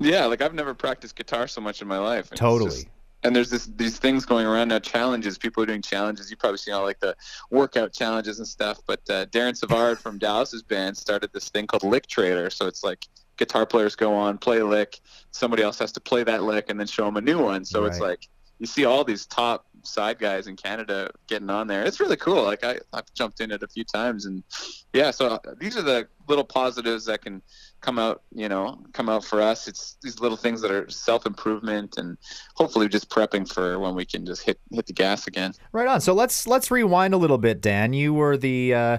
Yeah, 0.00 0.24
like 0.24 0.40
I've 0.40 0.54
never 0.54 0.74
practiced 0.74 1.14
guitar 1.14 1.46
so 1.46 1.60
much 1.60 1.82
in 1.82 1.86
my 1.86 1.98
life. 1.98 2.30
Totally. 2.30 2.88
And 3.22 3.36
there's 3.36 3.50
this 3.50 3.66
these 3.66 3.98
things 3.98 4.24
going 4.24 4.46
around 4.46 4.68
now, 4.68 4.78
challenges. 4.78 5.36
People 5.38 5.62
are 5.62 5.66
doing 5.66 5.82
challenges. 5.82 6.30
You 6.30 6.36
probably 6.36 6.58
seen 6.58 6.74
all 6.74 6.82
like 6.82 7.00
the 7.00 7.16
workout 7.50 7.92
challenges 7.92 8.38
and 8.38 8.48
stuff. 8.48 8.80
But 8.86 9.00
uh, 9.10 9.26
Darren 9.26 9.56
Savard 9.56 9.98
from 9.98 10.18
Dallas's 10.18 10.62
band 10.62 10.96
started 10.96 11.30
this 11.32 11.48
thing 11.48 11.66
called 11.66 11.84
Lick 11.84 12.06
Trader. 12.06 12.50
So 12.50 12.66
it's 12.66 12.82
like 12.82 13.06
guitar 13.36 13.66
players 13.66 13.94
go 13.96 14.14
on, 14.14 14.38
play 14.38 14.58
a 14.58 14.66
lick, 14.66 15.00
somebody 15.32 15.62
else 15.62 15.78
has 15.78 15.92
to 15.92 16.00
play 16.00 16.24
that 16.24 16.42
lick, 16.42 16.70
and 16.70 16.78
then 16.78 16.86
show 16.86 17.04
them 17.04 17.16
a 17.16 17.20
new 17.20 17.42
one. 17.42 17.64
So 17.64 17.84
it's 17.84 18.00
like 18.00 18.28
you 18.58 18.66
see 18.66 18.84
all 18.84 19.04
these 19.04 19.26
top 19.26 19.66
side 19.82 20.18
guys 20.18 20.46
in 20.46 20.56
Canada 20.56 21.10
getting 21.26 21.48
on 21.50 21.66
there. 21.66 21.82
It's 21.84 21.98
really 22.00 22.16
cool. 22.16 22.42
Like 22.42 22.62
I, 22.62 22.78
I've 22.92 23.12
jumped 23.14 23.40
in 23.40 23.50
it 23.50 23.62
a 23.62 23.68
few 23.68 23.84
times, 23.84 24.26
and 24.26 24.44
yeah. 24.92 25.10
So 25.10 25.40
these 25.58 25.76
are 25.76 25.82
the 25.82 26.08
little 26.28 26.44
positives 26.44 27.06
that 27.06 27.22
can 27.22 27.42
come 27.80 27.98
out. 27.98 28.22
You 28.32 28.48
know, 28.48 28.82
come 28.92 29.08
out 29.08 29.24
for 29.24 29.40
us. 29.40 29.68
It's 29.68 29.96
these 30.02 30.20
little 30.20 30.36
things 30.36 30.60
that 30.62 30.70
are 30.70 30.88
self 30.90 31.26
improvement, 31.26 31.96
and 31.96 32.16
hopefully 32.54 32.88
just 32.88 33.10
prepping 33.10 33.50
for 33.50 33.78
when 33.78 33.94
we 33.94 34.04
can 34.04 34.26
just 34.26 34.42
hit 34.42 34.58
hit 34.72 34.86
the 34.86 34.92
gas 34.92 35.26
again. 35.26 35.52
Right 35.72 35.88
on. 35.88 36.00
So 36.00 36.12
let's 36.12 36.46
let's 36.46 36.70
rewind 36.70 37.14
a 37.14 37.18
little 37.18 37.38
bit, 37.38 37.60
Dan. 37.60 37.92
You 37.92 38.14
were 38.14 38.36
the 38.36 38.74
uh, 38.74 38.98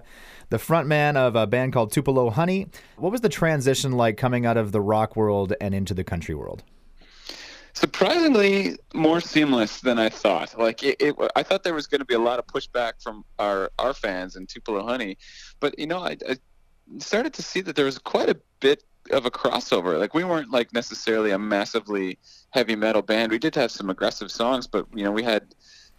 the 0.50 0.60
front 0.60 0.88
man 0.88 1.18
of 1.18 1.36
a 1.36 1.48
band 1.48 1.74
called 1.74 1.92
Tupelo 1.92 2.30
Honey. 2.30 2.68
What 2.98 3.12
was 3.12 3.22
the 3.22 3.30
transition 3.30 3.94
like 3.94 4.18
coming 4.18 4.46
out 4.46 4.58
of 4.58 4.72
the 4.72 4.82
rock 4.82 5.16
world 5.16 5.54
and 5.62 5.74
into 5.74 5.94
the 5.94 6.04
country 6.04 6.36
world? 6.36 6.64
surprisingly 7.74 8.78
more 8.94 9.22
seamless 9.22 9.82
than 9.82 9.98
I 9.98 10.10
thought. 10.10 10.58
Like 10.58 10.84
it, 10.84 10.98
it 11.00 11.16
I 11.36 11.44
thought 11.44 11.64
there 11.64 11.74
was 11.74 11.88
going 11.88 12.00
to 12.00 12.06
be 12.06 12.14
a 12.14 12.20
lot 12.20 12.40
of 12.40 12.46
pushback 12.48 13.02
from 13.02 13.24
our 13.40 13.72
our 13.80 13.94
fans 13.94 14.36
in 14.36 14.48
Tupelo 14.48 14.86
Honey, 14.86 15.18
but 15.60 15.78
you 15.80 15.88
know, 15.88 16.00
I, 16.00 16.18
I 16.28 16.38
started 17.00 17.34
to 17.34 17.42
see 17.42 17.62
that 17.62 17.76
there 17.76 17.86
was 17.86 17.98
quite 17.98 18.30
a 18.30 18.38
bit 18.60 18.84
of 19.12 19.26
a 19.26 19.32
crossover. 19.32 20.00
Like 20.00 20.14
we 20.14 20.24
weren't 20.24 20.52
like 20.52 20.74
necessarily 20.74 21.32
a 21.32 21.40
massively 21.40 22.20
heavy 22.52 22.76
metal 22.76 23.02
band. 23.02 23.32
We 23.32 23.40
did 23.40 23.56
have 23.56 23.72
some 23.72 23.90
aggressive 23.90 24.32
songs, 24.32 24.68
but 24.68 24.86
you 24.94 25.04
know, 25.04 25.12
we 25.12 25.24
had 25.24 25.56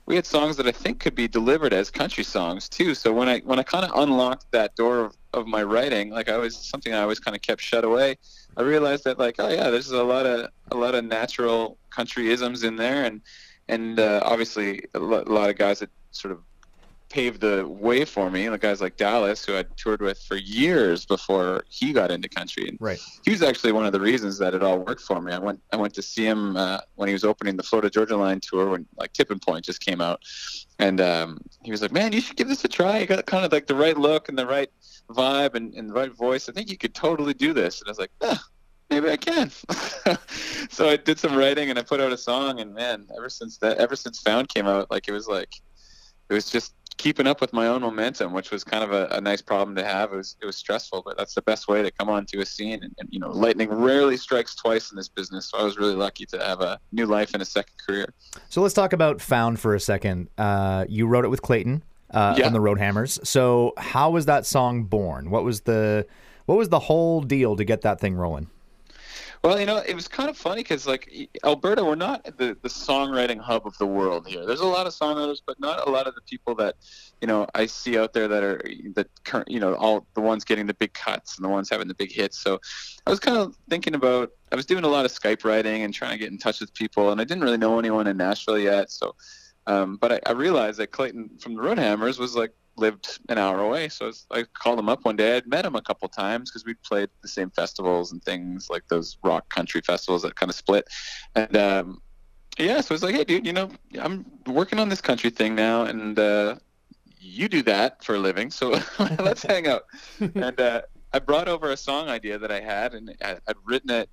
we 0.06 0.16
had 0.16 0.26
songs 0.26 0.56
that 0.56 0.66
I 0.66 0.72
think 0.72 1.00
could 1.00 1.14
be 1.14 1.28
delivered 1.28 1.72
as 1.72 1.90
country 1.90 2.24
songs 2.24 2.68
too. 2.68 2.94
So 2.94 3.12
when 3.12 3.28
I 3.28 3.40
when 3.40 3.58
I 3.58 3.62
kind 3.62 3.84
of 3.84 3.92
unlocked 3.94 4.50
that 4.52 4.74
door 4.76 5.00
of, 5.00 5.16
of 5.32 5.46
my 5.46 5.62
writing, 5.62 6.10
like 6.10 6.28
I 6.28 6.36
was 6.38 6.56
something 6.56 6.92
I 6.92 7.02
always 7.02 7.20
kind 7.20 7.36
of 7.36 7.42
kept 7.42 7.60
shut 7.60 7.84
away. 7.84 8.18
I 8.56 8.62
realized 8.62 9.04
that 9.04 9.18
like 9.18 9.36
oh 9.38 9.48
yeah, 9.48 9.70
there's 9.70 9.90
a 9.90 10.02
lot 10.02 10.26
of 10.26 10.48
a 10.70 10.76
lot 10.76 10.94
of 10.94 11.04
natural 11.04 11.78
country 11.90 12.30
isms 12.30 12.64
in 12.64 12.76
there, 12.76 13.04
and 13.04 13.20
and 13.68 14.00
uh, 14.00 14.20
obviously 14.24 14.84
a 14.94 14.98
lo- 14.98 15.24
a 15.26 15.32
lot 15.32 15.50
of 15.50 15.56
guys 15.56 15.80
that 15.80 15.90
sort 16.10 16.32
of 16.32 16.40
paved 17.12 17.42
the 17.42 17.68
way 17.68 18.04
for 18.04 18.30
me, 18.30 18.48
like 18.48 18.62
guys 18.62 18.80
like 18.80 18.96
Dallas, 18.96 19.44
who 19.44 19.56
I 19.56 19.64
toured 19.76 20.00
with 20.00 20.18
for 20.22 20.36
years 20.36 21.04
before 21.04 21.64
he 21.68 21.92
got 21.92 22.10
into 22.10 22.28
country, 22.28 22.66
and 22.68 22.78
Right. 22.80 22.98
he 23.24 23.30
was 23.30 23.42
actually 23.42 23.72
one 23.72 23.84
of 23.84 23.92
the 23.92 24.00
reasons 24.00 24.38
that 24.38 24.54
it 24.54 24.62
all 24.62 24.78
worked 24.78 25.02
for 25.02 25.20
me. 25.20 25.32
I 25.32 25.38
went 25.38 25.60
I 25.72 25.76
went 25.76 25.92
to 25.94 26.02
see 26.02 26.24
him 26.26 26.56
uh, 26.56 26.78
when 26.94 27.08
he 27.08 27.12
was 27.12 27.22
opening 27.22 27.56
the 27.56 27.62
Florida 27.62 27.90
Georgia 27.90 28.16
Line 28.16 28.40
tour 28.40 28.70
when 28.70 28.86
like 28.96 29.12
Tipping 29.12 29.38
Point 29.38 29.64
just 29.64 29.84
came 29.84 30.00
out, 30.00 30.22
and 30.78 31.00
um, 31.00 31.38
he 31.62 31.70
was 31.70 31.82
like, 31.82 31.92
"Man, 31.92 32.12
you 32.12 32.20
should 32.22 32.36
give 32.36 32.48
this 32.48 32.64
a 32.64 32.68
try. 32.68 32.98
You 32.98 33.06
got 33.06 33.24
kind 33.26 33.44
of 33.44 33.52
like 33.52 33.66
the 33.66 33.74
right 33.74 33.96
look 33.96 34.28
and 34.30 34.38
the 34.38 34.46
right 34.46 34.70
vibe 35.10 35.54
and, 35.54 35.74
and 35.74 35.90
the 35.90 35.94
right 35.94 36.12
voice. 36.12 36.48
I 36.48 36.52
think 36.52 36.70
you 36.70 36.78
could 36.78 36.94
totally 36.94 37.34
do 37.34 37.52
this." 37.52 37.80
And 37.80 37.88
I 37.88 37.90
was 37.90 37.98
like. 37.98 38.12
Maybe 38.90 39.08
I 39.08 39.16
can. 39.16 39.50
so 40.68 40.86
I 40.86 40.96
did 40.98 41.18
some 41.18 41.34
writing 41.34 41.70
and 41.70 41.78
I 41.78 41.82
put 41.82 41.98
out 41.98 42.12
a 42.12 42.18
song 42.18 42.60
and 42.60 42.74
man, 42.74 43.06
ever 43.16 43.30
since 43.30 43.56
that, 43.58 43.78
ever 43.78 43.96
since 43.96 44.20
Found 44.20 44.50
came 44.50 44.66
out, 44.66 44.90
like 44.90 45.08
it 45.08 45.12
was 45.12 45.26
like, 45.26 45.48
it 46.28 46.34
was 46.34 46.50
just 46.50 46.74
keeping 46.96 47.26
up 47.26 47.40
with 47.40 47.52
my 47.52 47.66
own 47.66 47.80
momentum, 47.82 48.32
which 48.32 48.50
was 48.50 48.64
kind 48.64 48.84
of 48.84 48.92
a, 48.92 49.06
a 49.16 49.20
nice 49.20 49.42
problem 49.42 49.74
to 49.76 49.84
have. 49.84 50.12
It 50.12 50.16
was 50.16 50.36
it 50.42 50.46
was 50.46 50.56
stressful, 50.56 51.02
but 51.04 51.16
that's 51.16 51.34
the 51.34 51.42
best 51.42 51.68
way 51.68 51.82
to 51.82 51.90
come 51.90 52.08
onto 52.08 52.40
a 52.40 52.46
scene. 52.46 52.82
And, 52.82 52.94
and 52.98 53.08
you 53.10 53.18
know, 53.20 53.30
lightning 53.30 53.70
rarely 53.70 54.16
strikes 54.16 54.54
twice 54.54 54.90
in 54.90 54.96
this 54.96 55.08
business, 55.08 55.50
so 55.50 55.58
I 55.58 55.64
was 55.64 55.78
really 55.78 55.94
lucky 55.94 56.26
to 56.26 56.38
have 56.38 56.60
a 56.60 56.78
new 56.92 57.06
life 57.06 57.30
and 57.34 57.42
a 57.42 57.46
second 57.46 57.74
career. 57.86 58.06
So 58.48 58.62
let's 58.62 58.74
talk 58.74 58.92
about 58.92 59.20
Found 59.20 59.58
for 59.60 59.74
a 59.74 59.80
second. 59.80 60.28
Uh, 60.38 60.84
you 60.88 61.06
wrote 61.06 61.24
it 61.24 61.28
with 61.28 61.42
Clayton 61.42 61.82
uh, 62.10 62.34
Yeah. 62.38 62.46
on 62.46 62.52
the 62.52 62.60
Roadhammers. 62.60 63.24
So 63.26 63.72
how 63.76 64.10
was 64.10 64.26
that 64.26 64.46
song 64.46 64.84
born? 64.84 65.30
What 65.30 65.44
was 65.44 65.62
the 65.62 66.06
what 66.46 66.58
was 66.58 66.68
the 66.70 66.80
whole 66.80 67.20
deal 67.20 67.56
to 67.56 67.64
get 67.64 67.82
that 67.82 68.00
thing 68.00 68.14
rolling? 68.14 68.48
Well, 69.42 69.58
you 69.58 69.66
know, 69.66 69.78
it 69.78 69.94
was 69.96 70.06
kind 70.06 70.30
of 70.30 70.36
funny 70.36 70.62
because, 70.62 70.86
like, 70.86 71.10
Alberta, 71.44 71.84
we're 71.84 71.96
not 71.96 72.24
the, 72.24 72.56
the 72.62 72.68
songwriting 72.68 73.40
hub 73.40 73.66
of 73.66 73.76
the 73.76 73.86
world 73.86 74.28
here. 74.28 74.46
There's 74.46 74.60
a 74.60 74.66
lot 74.66 74.86
of 74.86 74.92
songwriters, 74.92 75.38
but 75.44 75.58
not 75.58 75.84
a 75.88 75.90
lot 75.90 76.06
of 76.06 76.14
the 76.14 76.20
people 76.20 76.54
that, 76.56 76.76
you 77.20 77.26
know, 77.26 77.48
I 77.52 77.66
see 77.66 77.98
out 77.98 78.12
there 78.12 78.28
that 78.28 78.44
are 78.44 78.62
that 78.94 79.08
current, 79.24 79.50
you 79.50 79.58
know, 79.58 79.74
all 79.74 80.06
the 80.14 80.20
ones 80.20 80.44
getting 80.44 80.66
the 80.66 80.74
big 80.74 80.92
cuts 80.92 81.38
and 81.38 81.44
the 81.44 81.48
ones 81.48 81.68
having 81.68 81.88
the 81.88 81.94
big 81.94 82.12
hits. 82.12 82.38
So, 82.38 82.60
I 83.04 83.10
was 83.10 83.18
kind 83.18 83.36
of 83.36 83.56
thinking 83.68 83.96
about. 83.96 84.30
I 84.52 84.54
was 84.54 84.66
doing 84.66 84.84
a 84.84 84.88
lot 84.88 85.06
of 85.06 85.10
Skype 85.10 85.44
writing 85.44 85.82
and 85.82 85.92
trying 85.92 86.12
to 86.12 86.18
get 86.18 86.30
in 86.30 86.38
touch 86.38 86.60
with 86.60 86.72
people, 86.74 87.10
and 87.10 87.20
I 87.20 87.24
didn't 87.24 87.42
really 87.42 87.56
know 87.56 87.80
anyone 87.80 88.06
in 88.06 88.16
Nashville 88.18 88.58
yet. 88.58 88.92
So, 88.92 89.16
um, 89.66 89.96
but 89.96 90.12
I, 90.12 90.20
I 90.26 90.32
realized 90.32 90.78
that 90.78 90.92
Clayton 90.92 91.38
from 91.40 91.56
the 91.56 91.62
Roadhammers 91.62 92.18
was 92.18 92.36
like 92.36 92.52
lived 92.76 93.18
an 93.28 93.38
hour 93.38 93.60
away. 93.60 93.88
So 93.88 94.06
I, 94.06 94.08
was, 94.08 94.26
I 94.30 94.44
called 94.54 94.78
him 94.78 94.88
up 94.88 95.04
one 95.04 95.16
day. 95.16 95.36
I'd 95.36 95.46
met 95.46 95.64
him 95.64 95.76
a 95.76 95.82
couple 95.82 96.08
times 96.08 96.50
because 96.50 96.64
we'd 96.64 96.82
played 96.82 97.10
the 97.22 97.28
same 97.28 97.50
festivals 97.50 98.12
and 98.12 98.22
things 98.22 98.68
like 98.70 98.82
those 98.88 99.18
rock 99.22 99.48
country 99.50 99.80
festivals 99.80 100.22
that 100.22 100.36
kind 100.36 100.50
of 100.50 100.56
split. 100.56 100.88
And 101.34 101.56
um, 101.56 102.02
yeah, 102.58 102.80
so 102.80 102.92
I 102.92 102.94
was 102.94 103.02
like, 103.02 103.14
hey, 103.14 103.24
dude, 103.24 103.46
you 103.46 103.52
know, 103.52 103.70
I'm 104.00 104.24
working 104.46 104.78
on 104.78 104.88
this 104.88 105.00
country 105.00 105.30
thing 105.30 105.54
now, 105.54 105.84
and 105.84 106.18
uh, 106.18 106.56
you 107.18 107.48
do 107.48 107.62
that 107.62 108.04
for 108.04 108.16
a 108.16 108.18
living, 108.18 108.50
so 108.50 108.70
let's 109.18 109.42
hang 109.42 109.66
out. 109.66 109.82
And 110.20 110.60
uh, 110.60 110.82
I 111.12 111.18
brought 111.18 111.48
over 111.48 111.70
a 111.70 111.76
song 111.76 112.08
idea 112.08 112.38
that 112.38 112.50
I 112.50 112.60
had, 112.60 112.94
and 112.94 113.14
I, 113.22 113.38
I'd 113.46 113.56
written 113.64 113.90
it 113.90 114.10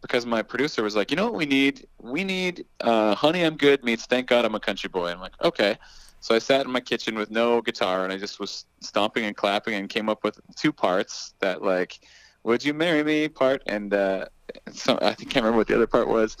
because 0.00 0.26
my 0.26 0.42
producer 0.42 0.82
was 0.82 0.96
like, 0.96 1.10
you 1.10 1.16
know 1.16 1.24
what 1.24 1.34
we 1.34 1.46
need? 1.46 1.86
We 2.00 2.24
need 2.24 2.66
uh, 2.80 3.14
"Honey 3.14 3.42
I'm 3.42 3.56
Good" 3.56 3.84
meets 3.84 4.06
"Thank 4.06 4.26
God 4.26 4.44
I'm 4.44 4.54
a 4.54 4.60
Country 4.60 4.88
Boy." 4.88 5.10
I'm 5.10 5.20
like, 5.20 5.34
okay. 5.42 5.78
So 6.22 6.36
I 6.36 6.38
sat 6.38 6.64
in 6.64 6.70
my 6.72 6.80
kitchen 6.80 7.16
with 7.16 7.30
no 7.32 7.60
guitar, 7.60 8.04
and 8.04 8.12
I 8.12 8.16
just 8.16 8.38
was 8.38 8.64
stomping 8.80 9.24
and 9.24 9.36
clapping, 9.36 9.74
and 9.74 9.88
came 9.88 10.08
up 10.08 10.22
with 10.22 10.38
two 10.56 10.72
parts 10.72 11.34
that 11.40 11.62
like, 11.62 11.98
"Would 12.44 12.64
you 12.64 12.74
marry 12.74 13.02
me?" 13.02 13.28
part, 13.28 13.60
and 13.66 13.92
uh, 13.92 14.26
so 14.72 14.98
I 15.02 15.14
can't 15.14 15.34
remember 15.36 15.58
what 15.58 15.66
the 15.66 15.74
other 15.74 15.88
part 15.88 16.06
was, 16.06 16.36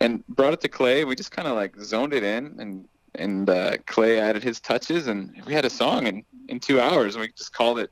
and 0.00 0.22
brought 0.28 0.52
it 0.52 0.60
to 0.60 0.68
Clay. 0.68 1.04
We 1.06 1.16
just 1.16 1.30
kind 1.30 1.48
of 1.48 1.56
like 1.56 1.74
zoned 1.80 2.12
it 2.12 2.22
in, 2.22 2.56
and 2.60 2.86
and 3.14 3.48
uh, 3.48 3.78
Clay 3.86 4.20
added 4.20 4.42
his 4.42 4.60
touches, 4.60 5.06
and 5.06 5.34
we 5.46 5.54
had 5.54 5.64
a 5.64 5.70
song 5.70 6.06
in 6.06 6.24
in 6.48 6.60
two 6.60 6.78
hours. 6.78 7.14
And 7.14 7.22
we 7.22 7.32
just 7.32 7.54
called 7.54 7.78
it, 7.78 7.90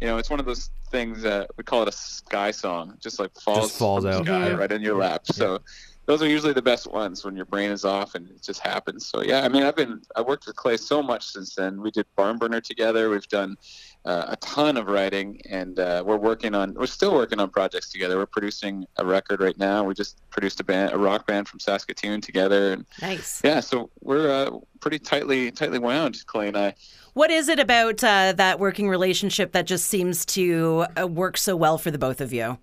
you 0.00 0.06
know, 0.06 0.18
it's 0.18 0.28
one 0.28 0.40
of 0.40 0.46
those 0.46 0.68
things 0.90 1.22
that 1.22 1.50
we 1.56 1.64
call 1.64 1.82
it 1.82 1.88
a 1.88 1.92
sky 1.92 2.50
song, 2.50 2.98
just 3.02 3.18
like 3.18 3.30
falls, 3.40 3.68
Just 3.68 3.78
falls 3.78 4.04
out. 4.04 4.26
sky 4.26 4.48
Yeah. 4.48 4.56
right 4.56 4.70
in 4.70 4.82
your 4.82 4.96
lap. 4.96 5.22
So 5.24 5.60
those 6.06 6.20
are 6.22 6.28
usually 6.28 6.52
the 6.52 6.62
best 6.62 6.90
ones 6.90 7.24
when 7.24 7.36
your 7.36 7.44
brain 7.44 7.70
is 7.70 7.84
off 7.84 8.14
and 8.16 8.28
it 8.28 8.42
just 8.42 8.60
happens. 8.60 9.06
So 9.06 9.22
yeah, 9.22 9.42
I 9.42 9.48
mean, 9.48 9.62
I've 9.62 9.76
been 9.76 10.02
I 10.16 10.20
worked 10.20 10.46
with 10.46 10.56
Clay 10.56 10.76
so 10.76 11.02
much 11.02 11.26
since 11.26 11.54
then. 11.54 11.80
We 11.80 11.90
did 11.90 12.06
Barn 12.16 12.38
Burner 12.38 12.60
together. 12.60 13.08
We've 13.08 13.28
done 13.28 13.56
uh, 14.04 14.26
a 14.28 14.36
ton 14.36 14.76
of 14.76 14.88
writing, 14.88 15.40
and 15.48 15.78
uh, 15.78 16.02
we're 16.04 16.16
working 16.16 16.54
on 16.56 16.74
we're 16.74 16.86
still 16.86 17.14
working 17.14 17.38
on 17.38 17.50
projects 17.50 17.92
together. 17.92 18.16
We're 18.16 18.26
producing 18.26 18.84
a 18.96 19.06
record 19.06 19.40
right 19.40 19.56
now. 19.58 19.84
We 19.84 19.94
just 19.94 20.18
produced 20.30 20.58
a 20.58 20.64
band, 20.64 20.92
a 20.92 20.98
rock 20.98 21.26
band 21.26 21.46
from 21.46 21.60
Saskatoon 21.60 22.20
together, 22.20 22.72
and 22.72 22.84
Nice. 23.00 23.40
yeah, 23.44 23.60
so 23.60 23.90
we're 24.00 24.28
uh, 24.28 24.58
pretty 24.80 24.98
tightly 24.98 25.52
tightly 25.52 25.78
wound, 25.78 26.26
Clay 26.26 26.48
and 26.48 26.56
I. 26.56 26.74
What 27.14 27.30
is 27.30 27.48
it 27.48 27.60
about 27.60 28.02
uh, 28.02 28.32
that 28.32 28.58
working 28.58 28.88
relationship 28.88 29.52
that 29.52 29.66
just 29.66 29.86
seems 29.86 30.24
to 30.26 30.86
uh, 31.00 31.06
work 31.06 31.36
so 31.36 31.54
well 31.54 31.78
for 31.78 31.90
the 31.90 31.98
both 31.98 32.20
of 32.20 32.32
you? 32.32 32.58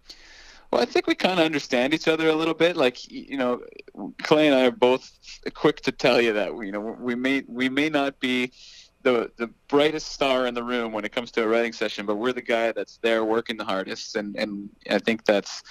Well, 0.71 0.81
I 0.81 0.85
think 0.85 1.07
we 1.07 1.15
kind 1.15 1.39
of 1.39 1.45
understand 1.45 1.93
each 1.93 2.07
other 2.07 2.29
a 2.29 2.35
little 2.35 2.53
bit. 2.53 2.77
Like, 2.77 3.09
you 3.11 3.38
know, 3.38 3.61
Clay 4.21 4.47
and 4.47 4.55
I 4.55 4.65
are 4.67 4.71
both 4.71 5.11
quick 5.53 5.81
to 5.81 5.91
tell 5.91 6.21
you 6.21 6.33
that 6.33 6.55
you 6.57 6.71
know 6.71 6.79
we 6.79 7.15
may 7.15 7.43
we 7.47 7.69
may 7.69 7.89
not 7.89 8.19
be 8.19 8.51
the 9.01 9.31
the 9.38 9.47
brightest 9.67 10.11
star 10.11 10.45
in 10.45 10.53
the 10.53 10.63
room 10.63 10.91
when 10.91 11.05
it 11.05 11.11
comes 11.11 11.31
to 11.31 11.43
a 11.43 11.47
writing 11.47 11.73
session, 11.73 12.05
but 12.05 12.15
we're 12.15 12.33
the 12.33 12.41
guy 12.41 12.71
that's 12.71 12.97
there 13.01 13.23
working 13.23 13.57
the 13.57 13.65
hardest, 13.65 14.15
and 14.15 14.35
and 14.35 14.69
I 14.89 14.99
think 14.99 15.25
that's 15.25 15.63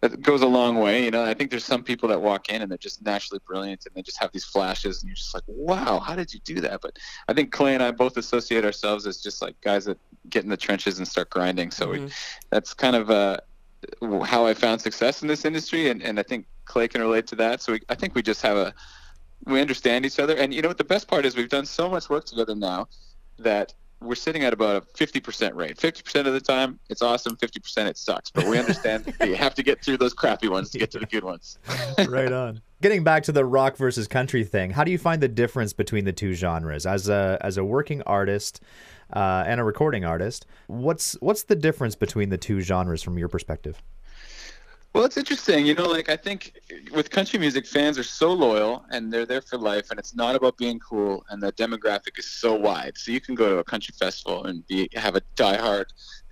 that 0.00 0.22
goes 0.22 0.42
a 0.42 0.46
long 0.46 0.78
way. 0.78 1.04
You 1.04 1.10
know, 1.10 1.24
I 1.24 1.34
think 1.34 1.50
there's 1.50 1.64
some 1.64 1.82
people 1.82 2.08
that 2.10 2.20
walk 2.20 2.50
in 2.50 2.62
and 2.62 2.70
they're 2.70 2.78
just 2.78 3.02
naturally 3.02 3.40
brilliant, 3.46 3.84
and 3.86 3.94
they 3.94 4.02
just 4.02 4.18
have 4.20 4.30
these 4.32 4.44
flashes, 4.44 5.02
and 5.02 5.08
you're 5.08 5.16
just 5.16 5.34
like, 5.34 5.44
wow, 5.46 5.98
how 5.98 6.14
did 6.14 6.32
you 6.32 6.40
do 6.44 6.60
that? 6.62 6.80
But 6.80 6.98
I 7.28 7.32
think 7.32 7.50
Clay 7.50 7.74
and 7.74 7.82
I 7.82 7.90
both 7.90 8.16
associate 8.16 8.64
ourselves 8.64 9.06
as 9.06 9.20
just 9.20 9.42
like 9.42 9.60
guys 9.60 9.86
that 9.86 9.98
get 10.30 10.44
in 10.44 10.50
the 10.50 10.56
trenches 10.56 10.98
and 10.98 11.08
start 11.08 11.30
grinding. 11.30 11.70
So 11.70 11.90
we, 11.90 12.08
that's 12.50 12.74
kind 12.74 12.96
of 12.96 13.10
uh, 13.10 13.38
how 14.24 14.46
I 14.46 14.54
found 14.54 14.80
success 14.80 15.22
in 15.22 15.28
this 15.28 15.44
industry, 15.44 15.90
and, 15.90 16.02
and 16.02 16.18
I 16.18 16.22
think 16.22 16.46
Clay 16.64 16.88
can 16.88 17.00
relate 17.00 17.26
to 17.28 17.36
that. 17.36 17.62
So 17.62 17.72
we, 17.72 17.80
I 17.88 17.94
think 17.94 18.14
we 18.14 18.22
just 18.22 18.42
have 18.42 18.56
a 18.56 18.74
we 19.44 19.60
understand 19.60 20.04
each 20.06 20.18
other, 20.18 20.36
and 20.36 20.52
you 20.52 20.62
know 20.62 20.68
what 20.68 20.78
the 20.78 20.84
best 20.84 21.08
part 21.08 21.24
is? 21.24 21.36
We've 21.36 21.48
done 21.48 21.66
so 21.66 21.88
much 21.88 22.08
work 22.08 22.24
together 22.24 22.54
now 22.54 22.88
that 23.38 23.74
we're 24.00 24.14
sitting 24.14 24.44
at 24.44 24.52
about 24.52 24.76
a 24.76 24.80
50% 25.04 25.54
rate. 25.54 25.76
50% 25.76 26.26
of 26.26 26.32
the 26.32 26.40
time, 26.40 26.78
it's 26.90 27.02
awesome. 27.02 27.36
50% 27.36 27.86
it 27.86 27.96
sucks. 27.96 28.30
But 28.30 28.46
we 28.46 28.58
understand 28.58 29.04
that 29.18 29.28
you 29.28 29.36
have 29.36 29.54
to 29.54 29.62
get 29.62 29.82
through 29.82 29.98
those 29.98 30.12
crappy 30.12 30.48
ones 30.48 30.70
to 30.70 30.78
get 30.78 30.90
to 30.92 30.98
the 30.98 31.06
good 31.06 31.24
ones. 31.24 31.58
right 32.08 32.32
on. 32.32 32.60
Getting 32.82 33.04
back 33.04 33.22
to 33.24 33.32
the 33.32 33.44
rock 33.44 33.76
versus 33.76 34.06
country 34.06 34.44
thing, 34.44 34.70
how 34.70 34.84
do 34.84 34.90
you 34.90 34.98
find 34.98 35.22
the 35.22 35.28
difference 35.28 35.72
between 35.72 36.04
the 36.04 36.12
two 36.12 36.34
genres 36.34 36.84
as 36.84 37.08
a 37.08 37.38
as 37.40 37.56
a 37.56 37.64
working 37.64 38.02
artist 38.02 38.60
uh, 39.14 39.44
and 39.46 39.60
a 39.60 39.64
recording 39.64 40.04
artist? 40.04 40.44
What's 40.66 41.14
what's 41.20 41.44
the 41.44 41.56
difference 41.56 41.94
between 41.94 42.28
the 42.28 42.36
two 42.36 42.60
genres 42.60 43.02
from 43.02 43.18
your 43.18 43.28
perspective? 43.28 43.82
Well, 44.96 45.04
it's 45.04 45.18
interesting. 45.18 45.66
You 45.66 45.74
know, 45.74 45.84
like 45.84 46.08
I 46.08 46.16
think 46.16 46.58
with 46.90 47.10
country 47.10 47.38
music, 47.38 47.66
fans 47.66 47.98
are 47.98 48.02
so 48.02 48.32
loyal 48.32 48.86
and 48.90 49.12
they're 49.12 49.26
there 49.26 49.42
for 49.42 49.58
life, 49.58 49.90
and 49.90 49.98
it's 49.98 50.14
not 50.14 50.34
about 50.34 50.56
being 50.56 50.78
cool. 50.78 51.22
And 51.28 51.42
the 51.42 51.52
demographic 51.52 52.18
is 52.18 52.26
so 52.26 52.54
wide. 52.54 52.96
So 52.96 53.12
you 53.12 53.20
can 53.20 53.34
go 53.34 53.50
to 53.50 53.58
a 53.58 53.64
country 53.64 53.94
festival 53.98 54.46
and 54.46 54.66
be 54.68 54.88
have 54.94 55.14
a 55.14 55.20
diehard 55.36 55.84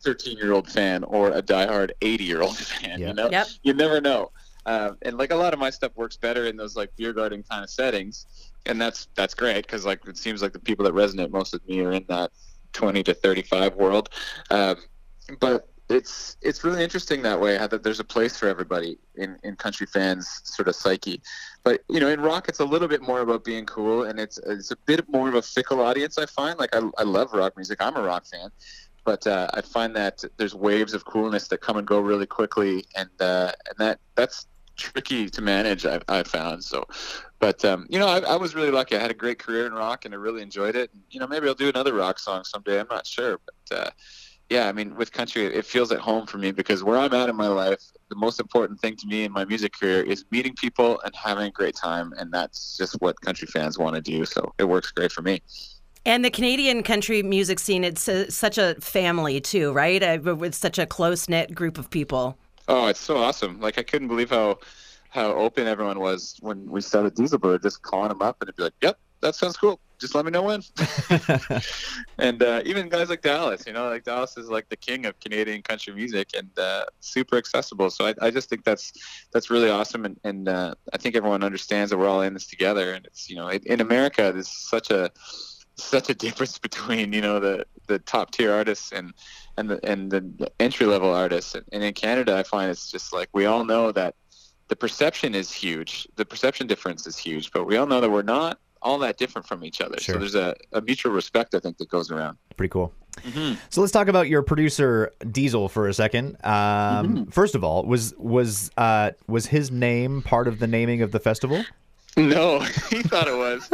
13 0.03 0.39
year 0.39 0.53
old 0.53 0.67
fan 0.71 1.05
or 1.05 1.29
a 1.33 1.43
diehard 1.43 1.91
80 2.01 2.25
year 2.25 2.41
old 2.41 2.57
fan. 2.73 3.01
Yeah. 3.01 3.09
You 3.09 3.13
know, 3.13 3.29
Yep. 3.31 3.49
you 3.65 3.75
never 3.75 4.01
know. 4.01 4.31
Um, 4.65 4.97
and 5.03 5.19
like 5.19 5.31
a 5.31 5.37
lot 5.37 5.53
of 5.53 5.59
my 5.59 5.69
stuff 5.69 5.93
works 5.95 6.17
better 6.17 6.47
in 6.47 6.57
those 6.57 6.75
like 6.75 6.89
beer 6.97 7.13
garden 7.13 7.45
kind 7.47 7.63
of 7.63 7.69
settings, 7.69 8.25
and 8.65 8.81
that's 8.81 9.09
that's 9.15 9.35
great 9.35 9.67
because 9.67 9.85
like 9.85 10.01
it 10.09 10.17
seems 10.17 10.41
like 10.41 10.55
the 10.55 10.59
people 10.59 10.87
that 10.87 10.95
resonate 10.95 11.29
most 11.31 11.53
with 11.53 11.69
me 11.69 11.81
are 11.81 11.93
in 11.93 12.07
that 12.09 12.31
20 12.73 13.03
to 13.03 13.13
35 13.13 13.75
world. 13.75 14.09
Um, 14.51 14.77
but 15.39 15.69
it's 15.89 16.37
it's 16.41 16.65
really 16.65 16.83
interesting 16.83 17.21
that 17.23 17.39
way 17.39 17.59
how 17.59 17.67
that 17.67 17.83
there's 17.83 18.01
a 18.01 18.05
place 18.05 18.37
for 18.37 18.49
everybody 18.49 18.99
in 19.17 19.39
in 19.43 19.55
country 19.57 19.87
fans 19.87 20.41
sort 20.45 20.69
of 20.69 20.75
psyche. 20.75 21.21
But 21.63 21.83
you 21.89 22.01
know 22.01 22.09
in 22.09 22.21
rock 22.21 22.49
it's 22.49 22.61
a 22.61 22.65
little 22.65 22.89
bit 22.89 23.03
more 23.03 23.21
about 23.21 23.45
being 23.45 23.67
cool 23.67 24.05
and 24.05 24.19
it's 24.19 24.39
it's 24.39 24.71
a 24.71 24.77
bit 24.87 25.07
more 25.09 25.29
of 25.29 25.35
a 25.35 25.43
fickle 25.43 25.81
audience 25.81 26.17
i 26.17 26.27
find. 26.27 26.59
Like 26.59 26.75
i, 26.75 26.81
I 26.99 27.03
love 27.03 27.33
rock 27.33 27.57
music. 27.57 27.79
I'm 27.81 27.97
a 27.97 28.03
rock 28.03 28.27
fan. 28.27 28.51
But 29.05 29.27
uh, 29.27 29.49
i 29.53 29.61
find 29.61 29.95
that 29.97 30.25
there's 30.39 30.55
waves 30.55 30.95
of 30.95 31.05
coolness 31.05 31.49
that 31.49 31.59
come 31.59 31.77
and 31.77 31.87
go 31.87 32.01
really 32.01 32.27
quickly 32.27 32.85
and 32.97 33.11
uh, 33.21 33.53
and 33.69 33.77
that 33.79 34.01
that's 34.15 34.47
tricky 34.77 35.31
to 35.31 35.41
manage 35.41 35.85
i 35.87 36.01
i 36.09 36.23
found 36.23 36.65
so. 36.65 36.85
But 37.41 37.63
um, 37.67 37.87
you 37.91 37.99
know 37.99 38.09
I, 38.09 38.21
I 38.21 38.37
was 38.37 38.55
really 38.55 38.71
lucky. 38.71 38.97
I 38.97 39.01
had 39.01 39.11
a 39.11 39.15
great 39.15 39.39
career 39.39 39.67
in 39.67 39.75
rock 39.75 40.07
and 40.07 40.15
i 40.15 40.17
really 40.17 40.41
enjoyed 40.41 40.77
it. 40.77 40.91
And, 40.95 41.03
you 41.11 41.21
know 41.21 41.27
maybe 41.27 41.47
i'll 41.47 41.55
do 41.55 41.69
another 41.69 41.93
rock 41.93 42.19
song 42.19 42.43
someday. 42.45 42.81
I'm 42.81 42.89
not 42.89 43.07
sure. 43.07 43.39
But 43.45 43.79
uh, 43.79 43.91
yeah, 44.51 44.69
I 44.69 44.73
mean, 44.73 44.95
with 44.97 45.11
country, 45.13 45.45
it 45.45 45.65
feels 45.65 45.91
at 45.91 46.01
home 46.01 46.27
for 46.27 46.39
me 46.39 46.53
because 46.53 46.85
where 46.85 46.99
I'm 46.99 47.15
at 47.15 47.29
in 47.29 47.37
my 47.37 47.49
life, 47.49 47.81
the 48.11 48.17
most 48.17 48.41
important 48.41 48.81
thing 48.81 48.97
to 48.97 49.07
me 49.07 49.25
in 49.25 49.33
my 49.33 49.45
music 49.45 49.73
career 49.73 50.03
is 50.03 50.25
meeting 50.31 50.55
people 50.55 51.01
and 51.05 51.15
having 51.15 51.47
a 51.47 51.51
great 51.51 51.75
time, 51.75 52.13
and 52.19 52.31
that's 52.31 52.77
just 52.77 52.95
what 53.01 53.21
country 53.23 53.49
fans 53.49 53.79
want 53.79 53.97
to 53.97 54.03
do. 54.03 54.25
So 54.25 54.53
it 54.59 54.65
works 54.65 54.91
great 54.93 55.13
for 55.13 55.23
me. 55.23 55.41
And 56.07 56.23
the 56.23 56.31
Canadian 56.31 56.83
country 56.83 57.23
music 57.23 57.59
scene, 57.59 57.83
it's 57.83 58.07
a, 58.09 58.31
such 58.31 58.59
a 58.59 58.75
family 58.81 59.41
too, 59.41 59.73
right? 59.73 60.03
Uh, 60.03 60.37
It's 60.43 60.59
such 60.59 60.79
a 60.79 60.85
close 60.85 61.29
knit 61.29 61.55
group 61.55 61.79
of 61.79 61.89
people. 61.89 62.37
Oh, 62.69 62.87
it's 62.89 63.01
so 63.01 63.17
awesome! 63.17 63.61
Like 63.61 63.79
I 63.79 63.83
couldn't 63.83 64.09
believe 64.09 64.31
how 64.31 64.59
how 65.09 65.33
open 65.33 65.67
everyone 65.67 66.01
was 66.01 66.37
when 66.41 66.71
we 66.71 66.81
started 66.81 67.15
Dieselbird. 67.15 67.63
Just 67.63 67.83
calling 67.83 68.09
them 68.09 68.21
up 68.21 68.37
and 68.41 68.49
it'd 68.49 68.57
be 68.57 68.65
like, 68.65 68.75
"Yep, 68.83 68.99
that 69.21 69.35
sounds 69.35 69.57
cool. 69.57 69.81
Just 70.05 70.15
let 70.15 70.27
me 70.27 70.31
know 70.31 70.43
when." 70.43 70.63
and 72.19 72.43
uh, 72.43 72.61
even 72.67 72.91
guys 72.91 73.09
like 73.09 73.23
Dallas, 73.23 73.67
you 73.67 73.73
know, 73.73 73.89
like 73.89 74.05
Dallas 74.05 74.37
is 74.37 74.51
like 74.51 74.69
the 74.69 74.77
king 74.77 75.07
of 75.07 75.19
Canadian 75.19 75.63
country 75.63 75.95
music 75.95 76.29
and 76.37 76.51
uh, 76.59 76.85
super 77.01 77.39
accessible. 77.39 77.89
So 77.89 78.07
I, 78.07 78.15
I 78.21 78.31
just 78.31 78.51
think 78.51 78.65
that's 78.65 78.93
that's 79.33 79.49
really 79.49 79.71
awesome, 79.71 80.05
and, 80.05 80.21
and 80.25 80.47
uh, 80.47 80.75
I 80.93 80.99
think 80.99 81.17
everyone 81.17 81.43
understands 81.43 81.91
that 81.91 81.97
we're 81.97 82.09
all 82.09 82.21
in 82.21 82.35
this 82.35 82.47
together. 82.47 82.93
And 82.93 83.07
it's 83.07 83.31
you 83.31 83.37
know, 83.37 83.49
in, 83.49 83.63
in 83.65 83.81
America, 83.81 84.31
there's 84.31 84.49
such 84.49 84.91
a 84.91 85.11
such 85.77 86.11
a 86.11 86.15
difference 86.15 86.59
between 86.69 87.13
you 87.15 87.23
know 87.23 87.41
the 87.41 87.65
the 87.87 87.99
top 88.01 88.31
tier 88.31 88.53
artists 88.53 88.93
and 88.93 89.15
and 89.57 89.71
the 89.71 89.81
and 89.89 90.11
the 90.11 90.53
entry 90.61 90.85
level 90.85 91.11
artists. 91.11 91.55
And, 91.55 91.65
and 91.73 91.83
in 91.83 91.95
Canada, 91.95 92.37
I 92.37 92.43
find 92.43 92.71
it's 92.71 92.91
just 92.91 93.15
like 93.15 93.31
we 93.33 93.47
all 93.47 93.65
know 93.65 93.91
that 93.93 94.17
the 94.69 94.77
perception 94.77 95.35
is 95.35 95.53
huge. 95.53 96.09
The 96.17 96.25
perception 96.25 96.67
difference 96.67 97.07
is 97.07 97.17
huge, 97.17 97.53
but 97.53 97.65
we 97.65 97.77
all 97.77 97.87
know 97.87 98.01
that 98.01 98.11
we're 98.11 98.23
not 98.23 98.59
all 98.85 98.99
that 98.99 99.17
different 99.17 99.49
from 99.49 99.65
each 99.65 99.81
other. 99.81 99.99
Sure. 99.99 100.15
So 100.15 100.19
there's 100.21 100.35
a, 100.35 100.55
a 100.73 100.81
mutual 100.83 101.13
respect, 101.13 101.55
I 101.55 101.59
think, 101.59 101.79
that 101.79 101.89
goes 101.89 102.11
around. 102.11 102.37
Pretty 102.57 102.71
cool. 102.71 102.93
So 103.71 103.81
let's 103.81 103.93
talk 103.93 104.09
about 104.09 104.29
your 104.29 104.43
producer 104.43 105.13
Diesel 105.31 105.69
for 105.69 105.89
a 105.89 105.95
second. 105.95 106.37
Um, 106.45 107.27
First 107.27 107.55
of 107.55 107.63
all, 107.65 107.85
was 107.85 108.13
was 108.19 108.71
uh, 108.77 109.13
was 109.29 109.47
his 109.47 109.71
name 109.71 110.23
part 110.23 110.49
of 110.49 110.59
the 110.59 110.67
naming 110.67 111.01
of 111.01 111.13
the 111.13 111.21
festival? 111.21 111.65
No, 112.17 112.61
he 112.91 113.03
thought 113.03 113.29
it 113.29 113.37
was, 113.37 113.69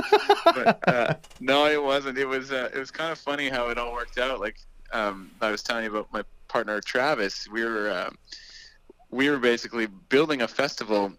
but 0.45 0.89
uh, 0.89 1.15
no, 1.41 1.67
it 1.67 1.83
wasn't. 1.83 2.19
It 2.19 2.27
was 2.27 2.53
uh, 2.53 2.71
it 2.75 2.79
was 2.79 2.91
kind 2.91 3.11
of 3.11 3.19
funny 3.19 3.49
how 3.49 3.69
it 3.69 3.79
all 3.79 3.93
worked 3.93 4.19
out. 4.19 4.41
Like 4.41 4.57
um, 4.93 5.31
I 5.41 5.51
was 5.51 5.63
telling 5.63 5.85
you 5.85 5.91
about 5.91 6.13
my 6.13 6.23
partner 6.49 6.81
Travis. 6.81 7.49
We 7.49 7.65
were 7.65 7.91
um, 7.91 8.19
we 9.11 9.31
were 9.31 9.39
basically 9.39 9.87
building 9.87 10.43
a 10.43 10.49
festival 10.49 11.13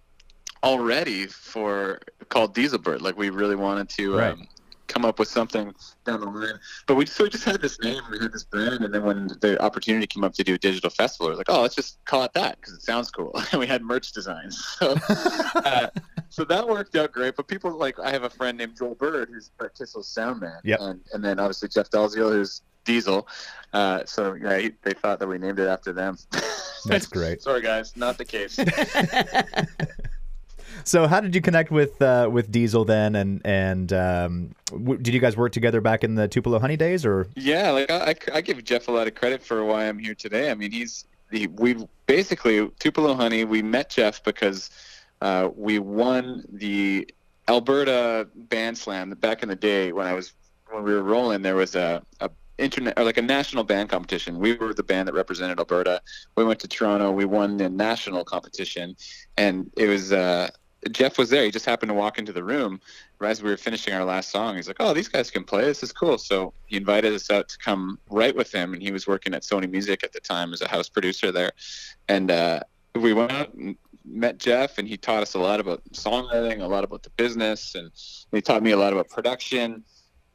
already 0.63 1.27
for 1.27 2.00
called 2.30 2.56
Dieselbird. 2.56 3.01
Like 3.01 3.18
we 3.18 3.30
really 3.30 3.56
wanted 3.56 3.89
to 3.89 4.15
Right. 4.15 4.34
um, 4.34 4.48
come 4.88 5.06
up 5.06 5.20
with 5.20 5.30
something 5.30 5.74
down 6.06 6.20
the 6.20 6.25
line. 6.25 6.60
But 6.86 6.96
we 6.96 7.06
so 7.06 7.24
we 7.24 7.30
just 7.30 7.46
had 7.46 7.62
this 7.62 7.80
name, 7.80 8.01
we 8.12 8.20
had 8.20 8.34
this 8.34 8.44
brand, 8.44 8.84
and 8.84 8.94
then 8.94 9.03
when 9.03 9.27
the 9.39 9.62
opportunity 9.62 10.06
came 10.06 10.24
up 10.25 10.34
to 10.34 10.44
do 10.44 10.56
a 10.56 10.58
digital 10.58 10.89
festival, 10.89 11.27
we 11.27 11.32
were 11.32 11.38
like, 11.38 11.50
oh, 11.50 11.62
let's 11.62 11.75
just 11.75 12.03
call 12.06 12.24
it 12.24 12.34
that 12.34 12.58
because 12.60 12.74
it 12.74 12.82
sounds 12.82 13.10
cool. 13.10 13.32
and 13.51 13.60
we 13.60 13.68
had 13.68 13.82
merch 13.84 14.12
designs. 14.12 14.58
So, 14.80 14.96
uh, 15.56 15.88
so 16.30 16.44
that 16.44 16.68
worked 16.68 16.96
out 16.98 17.12
great. 17.13 17.36
But 17.38 17.48
people 17.48 17.72
like 17.72 18.00
I 18.00 18.12
have 18.12 18.24
a 18.24 18.30
friend 18.30 18.58
named 18.58 18.77
Joel 18.77 18.96
Bird 18.96 19.30
who's 19.30 19.50
Brett 19.58 19.75
Kissel's 19.75 20.10
sound 20.10 20.41
man, 20.41 20.60
Yep. 20.65 20.80
and 20.82 21.00
and 21.13 21.24
then 21.24 21.39
obviously 21.39 21.70
Jeff 21.70 21.89
Dalziel 21.89 22.32
who's 22.32 22.62
Diesel. 22.84 23.27
Uh, 23.74 24.03
so 24.06 24.34
yeah, 24.34 24.58
he, 24.58 24.72
they 24.82 24.91
thought 24.94 25.20
that 25.20 25.27
we 25.27 25.38
named 25.38 25.60
it 25.60 25.68
after 25.68 25.94
them. 25.94 26.18
That's 26.86 27.06
great. 27.06 27.41
Sorry, 27.44 27.62
guys, 27.62 27.96
not 27.96 28.18
the 28.18 28.25
case. 28.25 28.58
So, 30.83 31.07
how 31.07 31.19
did 31.19 31.35
you 31.35 31.41
connect 31.41 31.71
with 31.71 32.01
uh, 32.01 32.29
with 32.31 32.51
Diesel 32.51 32.85
then? 32.85 33.15
And 33.15 33.41
and 33.45 33.93
um, 33.93 34.55
w- 34.71 34.97
did 34.97 35.13
you 35.13 35.19
guys 35.19 35.38
work 35.38 35.51
together 35.51 35.81
back 35.81 36.03
in 36.03 36.15
the 36.15 36.27
Tupelo 36.27 36.59
Honey 36.59 36.77
days, 36.77 37.05
or 37.05 37.27
Yeah, 37.35 37.71
like 37.71 37.91
I, 37.91 38.15
I, 38.33 38.41
give 38.41 38.63
Jeff 38.63 38.88
a 38.88 38.91
lot 38.91 39.07
of 39.07 39.15
credit 39.15 39.41
for 39.43 39.63
why 39.65 39.88
I'm 39.88 40.00
here 40.00 40.15
today. 40.15 40.51
I 40.51 40.55
mean, 40.55 40.71
he's 40.71 41.05
he, 41.31 41.47
we 41.47 41.88
basically 42.05 42.69
Tupelo 42.79 43.13
Honey. 43.13 43.43
We 43.43 43.61
met 43.61 43.89
Jeff 43.89 44.23
because 44.23 44.69
uh, 45.21 45.50
we 45.55 45.79
won 45.79 46.45
the 46.51 47.07
Alberta 47.47 48.27
Band 48.35 48.77
Slam 48.77 49.11
back 49.11 49.43
in 49.43 49.50
the 49.50 49.55
day 49.55 49.91
when 49.91 50.07
I 50.07 50.13
was 50.13 50.33
when 50.69 50.83
we 50.83 50.93
were 50.93 51.03
rolling. 51.03 51.41
There 51.41 51.55
was 51.55 51.75
a, 51.75 52.03
a 52.19 52.29
internet 52.57 52.97
or 52.97 53.03
like 53.03 53.17
a 53.17 53.21
national 53.21 53.63
band 53.63 53.89
competition. 53.89 54.39
We 54.39 54.55
were 54.55 54.73
the 54.73 54.83
band 54.83 55.07
that 55.07 55.13
represented 55.13 55.59
Alberta. 55.59 56.01
We 56.35 56.43
went 56.43 56.59
to 56.61 56.67
Toronto. 56.67 57.11
We 57.11 57.25
won 57.25 57.57
the 57.57 57.69
national 57.69 58.23
competition, 58.23 58.95
and 59.38 59.71
it 59.77 59.88
was. 59.88 60.11
Uh, 60.11 60.50
Jeff 60.89 61.17
was 61.17 61.29
there. 61.29 61.43
He 61.43 61.51
just 61.51 61.65
happened 61.65 61.89
to 61.89 61.93
walk 61.93 62.17
into 62.17 62.33
the 62.33 62.43
room 62.43 62.81
as 63.21 63.43
we 63.43 63.50
were 63.50 63.57
finishing 63.57 63.93
our 63.93 64.03
last 64.03 64.31
song. 64.31 64.55
He's 64.55 64.67
like, 64.67 64.77
"Oh, 64.79 64.93
these 64.93 65.07
guys 65.07 65.29
can 65.29 65.43
play. 65.43 65.65
This 65.65 65.83
is 65.83 65.91
cool." 65.91 66.17
So 66.17 66.53
he 66.65 66.77
invited 66.77 67.13
us 67.13 67.29
out 67.29 67.50
to 67.50 67.57
come 67.59 68.00
write 68.09 68.35
with 68.35 68.51
him, 68.51 68.73
and 68.73 68.81
he 68.81 68.91
was 68.91 69.07
working 69.07 69.33
at 69.33 69.43
Sony 69.43 69.69
Music 69.69 70.03
at 70.03 70.11
the 70.11 70.19
time 70.19 70.53
as 70.53 70.61
a 70.61 70.67
house 70.67 70.89
producer 70.89 71.31
there. 71.31 71.51
And 72.07 72.31
uh, 72.31 72.61
we 72.95 73.13
went 73.13 73.31
out 73.31 73.53
and 73.53 73.77
met 74.05 74.39
Jeff, 74.39 74.79
and 74.79 74.88
he 74.88 74.97
taught 74.97 75.21
us 75.21 75.35
a 75.35 75.39
lot 75.39 75.59
about 75.59 75.83
songwriting, 75.91 76.61
a 76.61 76.67
lot 76.67 76.83
about 76.83 77.03
the 77.03 77.11
business, 77.11 77.75
and 77.75 77.91
he 78.31 78.41
taught 78.41 78.63
me 78.63 78.71
a 78.71 78.77
lot 78.77 78.91
about 78.91 79.09
production. 79.09 79.83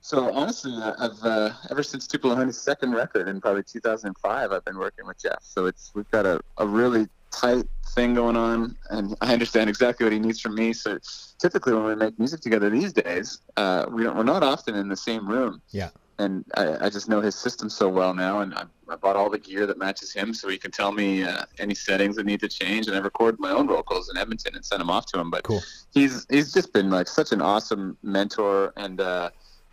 So 0.01 0.33
honestly, 0.33 0.73
I've 0.73 1.21
uh, 1.25 1.51
ever 1.69 1.83
since 1.83 2.07
Tupelo 2.07 2.37
Honey's 2.37 2.59
second 2.59 2.93
record 2.93 3.27
in 3.27 3.41
probably 3.41 3.65
2005, 3.65 4.53
I've 4.53 4.65
been 4.65 4.79
working 4.79 5.05
with 5.05 5.21
Jeff. 5.21 5.41
So 5.41 5.67
it's 5.67 5.91
we've 5.97 6.09
got 6.13 6.25
a, 6.25 6.41
a 6.59 6.67
really 6.67 7.09
tight 7.37 7.67
thing 7.95 8.15
going 8.15 8.37
on, 8.37 8.77
and 8.91 9.15
I 9.21 9.33
understand 9.33 9.69
exactly 9.71 10.05
what 10.05 10.13
he 10.13 10.19
needs 10.19 10.41
from 10.41 10.55
me. 10.55 10.73
So 10.73 10.99
typically, 11.41 11.75
when 11.75 11.85
we 11.85 11.95
make 11.95 12.19
music 12.19 12.41
together 12.41 12.71
these 12.71 12.93
days, 12.93 13.41
uh, 13.57 13.87
we 13.91 14.03
don't, 14.05 14.17
we're 14.17 14.23
not 14.23 14.43
often 14.43 14.75
in 14.75 14.89
the 14.89 14.97
same 14.97 15.27
room. 15.29 15.63
Yeah. 15.71 15.91
And 16.19 16.47
I, 16.55 16.87
I 16.87 16.89
just 16.89 17.11
know 17.11 17.21
his 17.21 17.35
system 17.35 17.69
so 17.69 17.91
well 17.91 18.15
now, 18.15 18.41
and 18.41 18.55
I, 18.55 18.65
I 18.89 18.97
bought 18.97 19.17
all 19.17 19.29
the 19.29 19.39
gear 19.39 19.67
that 19.67 19.77
matches 19.77 20.15
him, 20.15 20.33
so 20.33 20.49
he 20.49 20.57
can 20.57 20.71
tell 20.71 20.91
me 20.91 21.25
uh, 21.25 21.45
any 21.59 21.75
settings 21.75 22.17
that 22.17 22.25
need 22.25 22.41
to 22.41 22.49
change. 22.49 22.87
And 22.87 22.97
I 22.97 23.01
record 23.01 23.39
my 23.39 23.51
own 23.51 23.67
vocals 23.67 24.09
in 24.09 24.17
Edmonton 24.17 24.55
and 24.55 24.65
send 24.65 24.81
them 24.81 24.89
off 24.89 25.05
to 25.13 25.21
him. 25.21 25.31
But 25.31 25.45
Cool. 25.45 25.63
he's 25.93 26.27
he's 26.31 26.55
just 26.55 26.73
been 26.73 26.91
like 26.91 27.07
such 27.07 27.33
an 27.33 27.43
awesome 27.43 27.99
mentor, 28.03 28.73
and 28.79 28.99
uh, 28.99 29.29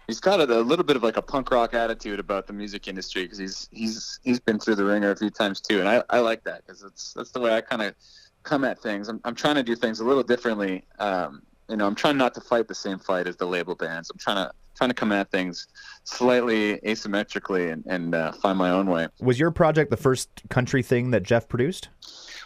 he's 0.07 0.19
got 0.19 0.39
a, 0.39 0.43
a 0.59 0.61
little 0.61 0.85
bit 0.85 0.95
of 0.95 1.03
like 1.03 1.17
a 1.17 1.21
punk 1.21 1.51
rock 1.51 1.73
attitude 1.73 2.19
about 2.19 2.47
the 2.47 2.53
music 2.53 2.87
industry 2.87 3.23
because 3.23 3.37
he's 3.37 3.67
he's 3.71 4.19
he's 4.23 4.39
been 4.39 4.59
through 4.59 4.75
the 4.75 4.85
ringer 4.85 5.11
a 5.11 5.15
few 5.15 5.29
times 5.29 5.61
too, 5.61 5.79
and 5.79 5.87
I, 5.89 6.03
I 6.09 6.19
like 6.19 6.43
that 6.43 6.65
because 6.65 6.83
it's 6.83 7.13
that's 7.13 7.31
the 7.31 7.39
way 7.39 7.55
I 7.55 7.61
kind 7.61 7.81
of 7.81 7.95
come 8.43 8.63
at 8.63 8.79
things. 8.81 9.07
I'm 9.09 9.19
I'm 9.23 9.35
trying 9.35 9.55
to 9.55 9.63
do 9.63 9.75
things 9.75 9.99
a 9.99 10.05
little 10.05 10.23
differently. 10.23 10.83
Um, 10.99 11.43
you 11.69 11.77
know, 11.77 11.87
I'm 11.87 11.95
trying 11.95 12.17
not 12.17 12.33
to 12.35 12.41
fight 12.41 12.67
the 12.67 12.75
same 12.75 12.99
fight 12.99 13.25
as 13.27 13.37
the 13.37 13.45
label 13.45 13.75
bands. 13.75 14.09
I'm 14.09 14.17
trying 14.17 14.35
to 14.37 14.51
trying 14.75 14.89
to 14.89 14.93
come 14.95 15.11
at 15.11 15.29
things 15.31 15.67
slightly 16.03 16.77
asymmetrically 16.79 17.71
and 17.71 17.83
and 17.87 18.15
uh, 18.15 18.31
find 18.33 18.57
my 18.57 18.69
own 18.69 18.87
way. 18.89 19.07
was 19.21 19.39
your 19.39 19.51
project 19.51 19.89
the 19.91 19.97
first 19.97 20.29
country 20.49 20.81
thing 20.83 21.11
that 21.11 21.23
Jeff 21.23 21.47
produced? 21.47 21.89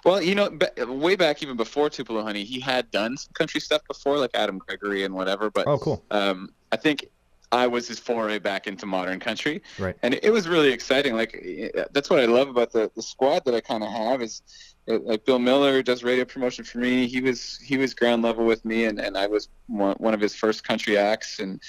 Well, 0.06 0.22
you 0.22 0.36
know, 0.36 0.50
ba- 0.52 0.72
way 0.88 1.16
back 1.16 1.42
even 1.42 1.58
before 1.58 1.90
Tupelo 1.90 2.22
Honey, 2.22 2.44
he 2.44 2.60
had 2.60 2.92
done 2.92 3.18
some 3.18 3.32
country 3.34 3.60
stuff 3.60 3.82
before, 3.88 4.20
like 4.20 4.30
Adam 4.36 4.60
Gregory 4.60 5.04
and 5.04 5.14
whatever. 5.14 5.50
But 5.50 5.68
Oh, 5.68 5.80
cool. 5.80 6.06
um, 6.12 6.54
I 6.72 6.76
think 6.78 7.08
I 7.52 7.68
was 7.68 7.88
his 7.88 8.00
foray 8.00 8.40
back 8.40 8.68
into 8.68 8.86
modern 8.86 9.20
country, 9.20 9.62
Right. 9.80 9.96
and 10.04 10.14
it 10.22 10.32
was 10.32 10.48
really 10.48 10.70
exciting. 10.72 11.16
Like 11.16 11.32
that's 11.92 12.10
what 12.10 12.20
I 12.20 12.26
love 12.26 12.50
about 12.50 12.72
the, 12.74 12.92
the 12.96 13.02
squad 13.02 13.46
that 13.46 13.56
I 13.56 13.62
kind 13.62 13.84
of 13.84 13.90
have 13.90 14.22
is 14.22 14.42
uh, 14.90 15.00
like 15.00 15.26
Bill 15.26 15.40
Miller 15.40 15.82
does 15.82 16.04
radio 16.04 16.26
promotion 16.26 16.66
for 16.66 16.80
me. 16.80 17.08
He 17.08 17.22
was 17.22 17.58
he 17.64 17.78
was 17.78 17.94
ground 17.94 18.22
level 18.24 18.46
with 18.46 18.66
me, 18.66 18.86
and, 18.86 19.00
and 19.00 19.18
I 19.18 19.28
was 19.28 19.48
one, 19.68 19.96
one 19.98 20.14
of 20.14 20.20
his 20.20 20.36
first 20.36 20.64
country 20.66 20.98
acts, 20.98 21.40
and 21.40 21.62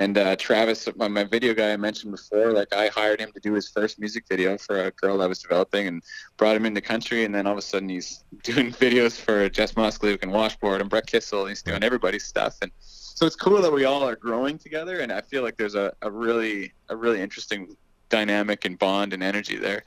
and 0.00 0.16
uh, 0.16 0.36
Travis, 0.36 0.88
my, 0.96 1.08
my 1.08 1.24
video 1.24 1.52
guy 1.54 1.72
I 1.72 1.76
mentioned 1.76 2.12
before, 2.12 2.52
like 2.52 2.72
I 2.72 2.86
hired 2.86 3.20
him 3.20 3.32
to 3.32 3.40
do 3.40 3.52
his 3.52 3.68
first 3.68 3.98
music 3.98 4.24
video 4.28 4.56
for 4.56 4.84
a 4.84 4.90
girl 4.92 5.20
I 5.20 5.26
was 5.26 5.40
developing, 5.40 5.88
and 5.88 6.02
brought 6.36 6.54
him 6.56 6.64
into 6.66 6.80
country, 6.80 7.24
and 7.24 7.34
then 7.34 7.46
all 7.46 7.52
of 7.52 7.58
a 7.58 7.62
sudden 7.62 7.88
he's 7.88 8.24
doing 8.44 8.70
videos 8.72 9.20
for 9.20 9.48
Jess 9.50 9.72
Moskaluke 9.72 10.22
and 10.22 10.32
Washboard 10.32 10.80
and 10.80 10.88
Brett 10.88 11.06
Kissel, 11.06 11.40
and 11.42 11.48
he's 11.50 11.62
doing 11.62 11.82
everybody's 11.82 12.24
stuff, 12.24 12.56
and 12.62 12.70
so 13.18 13.26
it's 13.26 13.34
cool 13.34 13.60
that 13.60 13.72
we 13.72 13.84
all 13.84 14.04
are 14.04 14.14
growing 14.14 14.58
together, 14.58 15.00
and 15.00 15.10
I 15.10 15.20
feel 15.22 15.42
like 15.42 15.56
there's 15.56 15.74
a, 15.74 15.92
a 16.02 16.10
really 16.10 16.72
a 16.88 16.94
really 16.94 17.20
interesting 17.20 17.76
dynamic 18.10 18.64
and 18.64 18.78
bond 18.78 19.12
and 19.12 19.24
energy 19.24 19.56
there. 19.56 19.82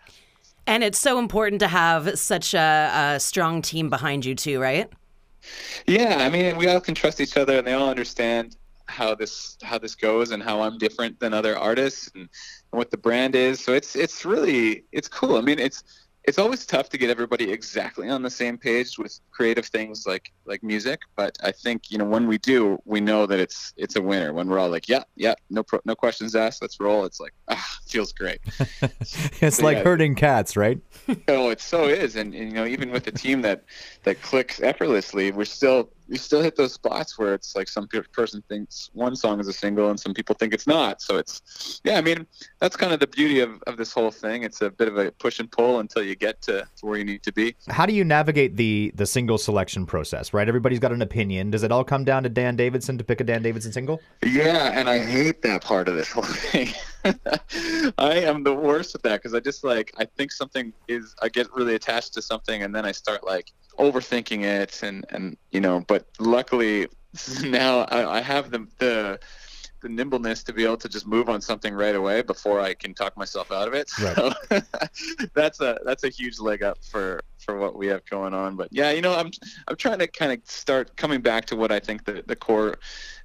And 0.67 0.83
it's 0.83 0.99
so 0.99 1.17
important 1.17 1.61
to 1.61 1.69
have 1.69 2.19
such 2.19 2.53
a, 2.53 3.13
a 3.15 3.19
strong 3.21 3.61
team 3.61 3.89
behind 3.89 4.25
you 4.25 4.35
too, 4.35 4.59
right? 4.59 4.89
Yeah, 5.87 6.17
I 6.19 6.29
mean, 6.29 6.57
we 6.57 6.67
all 6.67 6.81
can 6.81 6.93
trust 6.93 7.21
each 7.21 7.37
other, 7.37 7.57
and 7.57 7.65
they 7.65 7.71
all 7.71 7.87
understand 7.87 8.57
how 8.87 9.15
this 9.15 9.57
how 9.63 9.77
this 9.77 9.95
goes 9.95 10.31
and 10.31 10.43
how 10.43 10.59
I'm 10.61 10.77
different 10.77 11.17
than 11.21 11.33
other 11.33 11.57
artists 11.57 12.11
and, 12.13 12.23
and 12.23 12.77
what 12.77 12.91
the 12.91 12.97
brand 12.97 13.33
is. 13.35 13.61
So 13.61 13.71
it's 13.71 13.95
it's 13.95 14.25
really 14.25 14.83
it's 14.91 15.07
cool. 15.07 15.37
I 15.37 15.41
mean, 15.41 15.57
it's 15.57 15.85
it's 16.23 16.37
always 16.37 16.65
tough 16.65 16.89
to 16.89 16.97
get 16.97 17.09
everybody 17.09 17.51
exactly 17.51 18.07
on 18.09 18.21
the 18.21 18.29
same 18.29 18.57
page 18.57 18.97
with 18.99 19.19
creative 19.31 19.65
things 19.65 20.05
like 20.05 20.31
like 20.45 20.61
music. 20.61 20.99
But 21.15 21.37
I 21.43 21.51
think 21.51 21.89
you 21.89 21.97
know 21.97 22.05
when 22.05 22.27
we 22.27 22.37
do, 22.37 22.77
we 22.85 23.01
know 23.01 23.25
that 23.25 23.39
it's 23.39 23.73
it's 23.77 23.95
a 23.95 24.01
winner. 24.01 24.31
When 24.33 24.47
we're 24.47 24.59
all 24.59 24.69
like, 24.69 24.87
yeah, 24.87 25.03
yeah, 25.15 25.33
no 25.49 25.63
pro- 25.63 25.81
no 25.85 25.95
questions 25.95 26.35
asked, 26.35 26.61
let's 26.61 26.79
roll. 26.79 27.05
It's 27.05 27.19
like 27.19 27.33
ah, 27.47 27.77
feels 27.87 28.13
great. 28.13 28.39
It's 29.41 29.61
like 29.61 29.77
Yeah. 29.77 29.83
herding 29.83 30.15
cats, 30.15 30.55
right? 30.55 30.79
Oh, 31.27 31.49
it 31.49 31.59
so 31.59 31.85
is, 31.85 32.15
and, 32.15 32.33
and 32.35 32.49
you 32.49 32.55
know, 32.55 32.65
even 32.65 32.91
with 32.91 33.07
a 33.07 33.11
team 33.11 33.41
that 33.41 33.63
that 34.03 34.21
clicks 34.21 34.61
effortlessly, 34.61 35.31
we're 35.31 35.45
still 35.45 35.89
we 36.11 36.17
still 36.17 36.41
hit 36.41 36.57
those 36.57 36.73
spots 36.73 37.17
where 37.17 37.33
it's 37.33 37.55
like 37.55 37.69
some 37.69 37.87
person 38.11 38.43
thinks 38.49 38.89
one 38.93 39.15
song 39.15 39.39
is 39.39 39.47
a 39.47 39.53
single 39.53 39.89
and 39.89 39.97
some 39.97 40.13
people 40.13 40.35
think 40.37 40.53
it's 40.53 40.67
not. 40.67 41.01
So 41.01 41.17
it's 41.17 41.79
yeah, 41.85 41.97
I 41.97 42.01
mean, 42.01 42.27
that's 42.59 42.75
kind 42.75 42.91
of 42.91 42.99
the 42.99 43.07
beauty 43.07 43.39
of, 43.39 43.63
of 43.65 43.77
this 43.77 43.93
whole 43.93 44.11
thing. 44.11 44.43
It's 44.43 44.61
a 44.61 44.69
bit 44.69 44.89
of 44.89 44.97
a 44.97 45.11
push 45.13 45.39
and 45.39 45.49
pull 45.49 45.79
until 45.79 46.03
you 46.03 46.15
get 46.15 46.41
to, 46.43 46.67
to 46.75 46.85
where 46.85 46.97
you 46.97 47.05
need 47.05 47.23
to 47.23 47.31
be. 47.31 47.55
How 47.69 47.85
do 47.85 47.93
you 47.93 48.03
navigate 48.03 48.57
the 48.57 48.91
the 48.93 49.05
single 49.05 49.37
selection 49.37 49.85
process? 49.85 50.33
Right, 50.33 50.49
everybody's 50.49 50.79
got 50.79 50.91
an 50.91 51.01
opinion. 51.01 51.49
Does 51.49 51.63
it 51.63 51.71
all 51.71 51.85
come 51.85 52.03
down 52.03 52.23
to 52.23 52.29
Dan 52.29 52.57
Davidson 52.57 52.97
to 52.97 53.05
pick 53.05 53.21
a 53.21 53.23
Dan 53.23 53.41
Davidson 53.41 53.71
single? 53.71 54.01
Yeah, 54.21 54.77
and 54.77 54.89
I 54.89 54.99
hate 54.99 55.41
that 55.43 55.63
part 55.63 55.87
of 55.87 55.95
this 55.95 56.11
whole 56.11 56.23
thing. 56.23 56.73
I 57.97 58.15
am 58.15 58.43
the 58.43 58.53
worst 58.53 58.95
at 58.95 59.03
that 59.03 59.21
because 59.21 59.33
I 59.33 59.39
just 59.39 59.63
like 59.63 59.93
I 59.97 60.03
think 60.03 60.33
something 60.33 60.73
is 60.89 61.15
I 61.21 61.29
get 61.29 61.47
really 61.53 61.75
attached 61.75 62.13
to 62.15 62.21
something 62.21 62.63
and 62.63 62.75
then 62.75 62.85
I 62.85 62.91
start 62.91 63.25
like 63.25 63.51
overthinking 63.79 64.43
it 64.43 64.83
and 64.83 65.05
and 65.09 65.37
you 65.51 65.61
know. 65.61 65.83
But 65.87 66.05
luckily 66.19 66.87
now 67.43 67.79
I, 67.81 68.17
I 68.17 68.21
have 68.21 68.51
the 68.51 68.67
the 68.79 69.19
the 69.81 69.89
nimbleness 69.89 70.43
to 70.43 70.53
be 70.53 70.63
able 70.63 70.77
to 70.77 70.87
just 70.87 71.07
move 71.07 71.27
on 71.27 71.41
something 71.41 71.73
right 71.73 71.95
away 71.95 72.21
before 72.21 72.59
I 72.59 72.73
can 72.75 72.93
talk 72.93 73.17
myself 73.17 73.51
out 73.51 73.67
of 73.67 73.73
it. 73.73 73.89
Right. 73.99 74.15
So 74.15 74.59
that's 75.33 75.59
a 75.59 75.79
that's 75.85 76.03
a 76.03 76.09
huge 76.09 76.39
leg 76.39 76.63
up 76.63 76.77
for 76.83 77.21
for 77.41 77.57
what 77.57 77.75
we 77.75 77.87
have 77.87 78.05
going 78.05 78.33
on. 78.33 78.55
But 78.55 78.69
yeah, 78.71 78.91
you 78.91 79.01
know, 79.01 79.15
I'm 79.15 79.31
I'm 79.67 79.75
trying 79.75 79.99
to 79.99 80.07
kind 80.07 80.31
of 80.31 80.39
start 80.45 80.95
coming 80.95 81.21
back 81.21 81.45
to 81.45 81.55
what 81.55 81.71
I 81.71 81.79
think 81.79 82.05
the, 82.05 82.23
the 82.25 82.35
core 82.35 82.75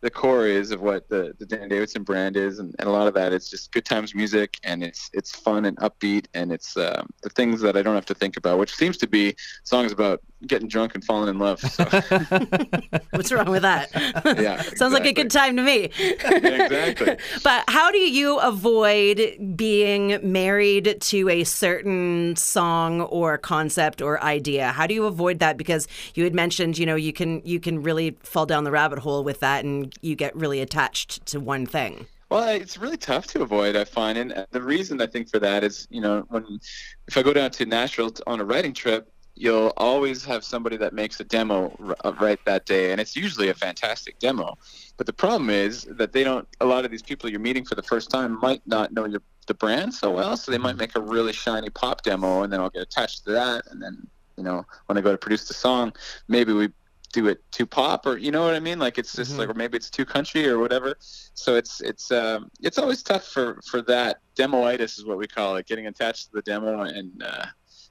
the 0.02 0.10
core 0.10 0.46
is 0.46 0.70
of 0.70 0.80
what 0.80 1.08
the, 1.08 1.34
the 1.38 1.46
Dan 1.46 1.68
Davidson 1.68 2.02
brand 2.02 2.36
is, 2.36 2.58
and, 2.58 2.74
and 2.78 2.88
a 2.88 2.92
lot 2.92 3.06
of 3.06 3.14
that 3.14 3.32
is 3.32 3.48
just 3.48 3.72
good 3.72 3.84
times 3.84 4.14
music, 4.14 4.58
and 4.62 4.82
it's 4.82 5.10
it's 5.12 5.34
fun 5.34 5.64
and 5.64 5.76
upbeat, 5.78 6.26
and 6.34 6.52
it's 6.52 6.76
um, 6.76 7.08
the 7.22 7.30
things 7.30 7.60
that 7.62 7.76
I 7.76 7.82
don't 7.82 7.94
have 7.94 8.06
to 8.06 8.14
think 8.14 8.36
about, 8.36 8.58
which 8.58 8.74
seems 8.74 8.96
to 8.98 9.06
be 9.06 9.34
songs 9.64 9.92
about 9.92 10.20
getting 10.46 10.68
drunk 10.68 10.94
and 10.94 11.04
falling 11.04 11.28
in 11.28 11.38
love. 11.38 11.60
So, 11.60 11.84
What's 13.10 13.32
wrong 13.32 13.50
with 13.50 13.62
that? 13.62 13.90
Yeah, 14.36 14.60
Sounds 14.76 14.92
like 14.92 15.06
a 15.06 15.12
good 15.12 15.30
time 15.30 15.56
to 15.56 15.62
me. 15.62 15.90
exactly. 15.98 17.16
But 17.42 17.64
how 17.68 17.90
do 17.90 17.98
you 17.98 18.38
avoid 18.38 19.56
being 19.56 20.18
married 20.22 20.98
to 21.00 21.28
a 21.28 21.44
certain 21.44 22.36
song 22.36 23.02
or 23.02 23.38
concept 23.38 24.02
or 24.06 24.22
idea? 24.22 24.68
How 24.68 24.86
do 24.86 24.94
you 24.94 25.04
avoid 25.06 25.38
that? 25.40 25.56
Because 25.56 25.88
you 26.14 26.24
had 26.24 26.34
mentioned, 26.34 26.78
you 26.78 26.86
know, 26.86 26.96
you 26.96 27.12
can 27.12 27.42
you 27.44 27.60
can 27.60 27.82
really 27.82 28.16
fall 28.22 28.46
down 28.46 28.64
the 28.64 28.70
rabbit 28.70 29.00
hole 29.00 29.24
with 29.24 29.40
that, 29.40 29.64
and 29.64 29.92
you 30.00 30.14
get 30.14 30.34
really 30.36 30.60
attached 30.60 31.26
to 31.26 31.40
one 31.40 31.66
thing. 31.66 32.06
Well, 32.30 32.48
it's 32.48 32.76
really 32.76 32.96
tough 32.96 33.26
to 33.28 33.42
avoid, 33.42 33.76
I 33.76 33.84
find, 33.84 34.18
and 34.18 34.46
the 34.50 34.62
reason 34.62 35.00
I 35.00 35.06
think 35.06 35.30
for 35.30 35.38
that 35.38 35.62
is, 35.62 35.86
you 35.90 36.00
know, 36.00 36.24
when 36.28 36.58
if 37.06 37.16
I 37.16 37.22
go 37.22 37.32
down 37.32 37.50
to 37.52 37.66
Nashville 37.66 38.12
on 38.26 38.40
a 38.40 38.44
writing 38.44 38.72
trip, 38.72 39.12
you'll 39.36 39.72
always 39.76 40.24
have 40.24 40.42
somebody 40.42 40.76
that 40.78 40.92
makes 40.92 41.20
a 41.20 41.24
demo 41.24 41.70
uh, 42.04 42.12
right 42.20 42.40
that 42.46 42.66
day, 42.66 42.90
and 42.90 43.00
it's 43.00 43.14
usually 43.14 43.50
a 43.50 43.54
fantastic 43.54 44.18
demo. 44.18 44.56
But 44.96 45.06
the 45.06 45.12
problem 45.12 45.50
is 45.50 45.84
that 45.84 46.12
they 46.12 46.24
don't. 46.24 46.48
A 46.60 46.66
lot 46.66 46.84
of 46.84 46.90
these 46.90 47.02
people 47.02 47.30
you're 47.30 47.38
meeting 47.38 47.64
for 47.64 47.76
the 47.76 47.82
first 47.82 48.10
time 48.10 48.40
might 48.40 48.62
not 48.66 48.92
know 48.92 49.04
your 49.04 49.22
the 49.46 49.54
brand 49.54 49.94
so 49.94 50.10
well, 50.10 50.36
so 50.36 50.50
they 50.52 50.58
might 50.58 50.76
make 50.76 50.96
a 50.96 51.00
really 51.00 51.32
shiny 51.32 51.70
pop 51.70 52.02
demo, 52.02 52.42
and 52.42 52.52
then 52.52 52.60
I'll 52.60 52.70
get 52.70 52.82
attached 52.82 53.24
to 53.24 53.32
that, 53.32 53.64
and 53.70 53.82
then 53.82 54.06
you 54.36 54.44
know 54.44 54.64
when 54.86 54.98
I 54.98 55.00
go 55.00 55.12
to 55.12 55.18
produce 55.18 55.48
the 55.48 55.54
song, 55.54 55.92
maybe 56.28 56.52
we 56.52 56.68
do 57.12 57.28
it 57.28 57.38
too 57.52 57.64
pop 57.66 58.04
or 58.04 58.18
you 58.18 58.30
know 58.30 58.44
what 58.44 58.54
I 58.54 58.60
mean? 58.60 58.78
Like 58.78 58.98
it's 58.98 59.14
just 59.14 59.30
Mm-hmm. 59.32 59.40
like 59.40 59.48
or 59.48 59.54
maybe 59.54 59.76
it's 59.76 59.90
too 59.90 60.04
country 60.04 60.46
or 60.48 60.58
whatever. 60.58 60.94
So 61.00 61.54
it's 61.54 61.80
it's 61.80 62.10
um, 62.10 62.50
it's 62.60 62.78
always 62.78 63.02
tough 63.02 63.24
for 63.26 63.60
for 63.70 63.80
that 63.82 64.18
demoitis 64.38 64.98
is 64.98 65.04
what 65.06 65.16
we 65.18 65.26
call 65.26 65.56
it, 65.56 65.66
getting 65.66 65.86
attached 65.86 66.26
to 66.26 66.30
the 66.34 66.42
demo 66.42 66.80
and. 66.82 67.22
Uh, 67.22 67.46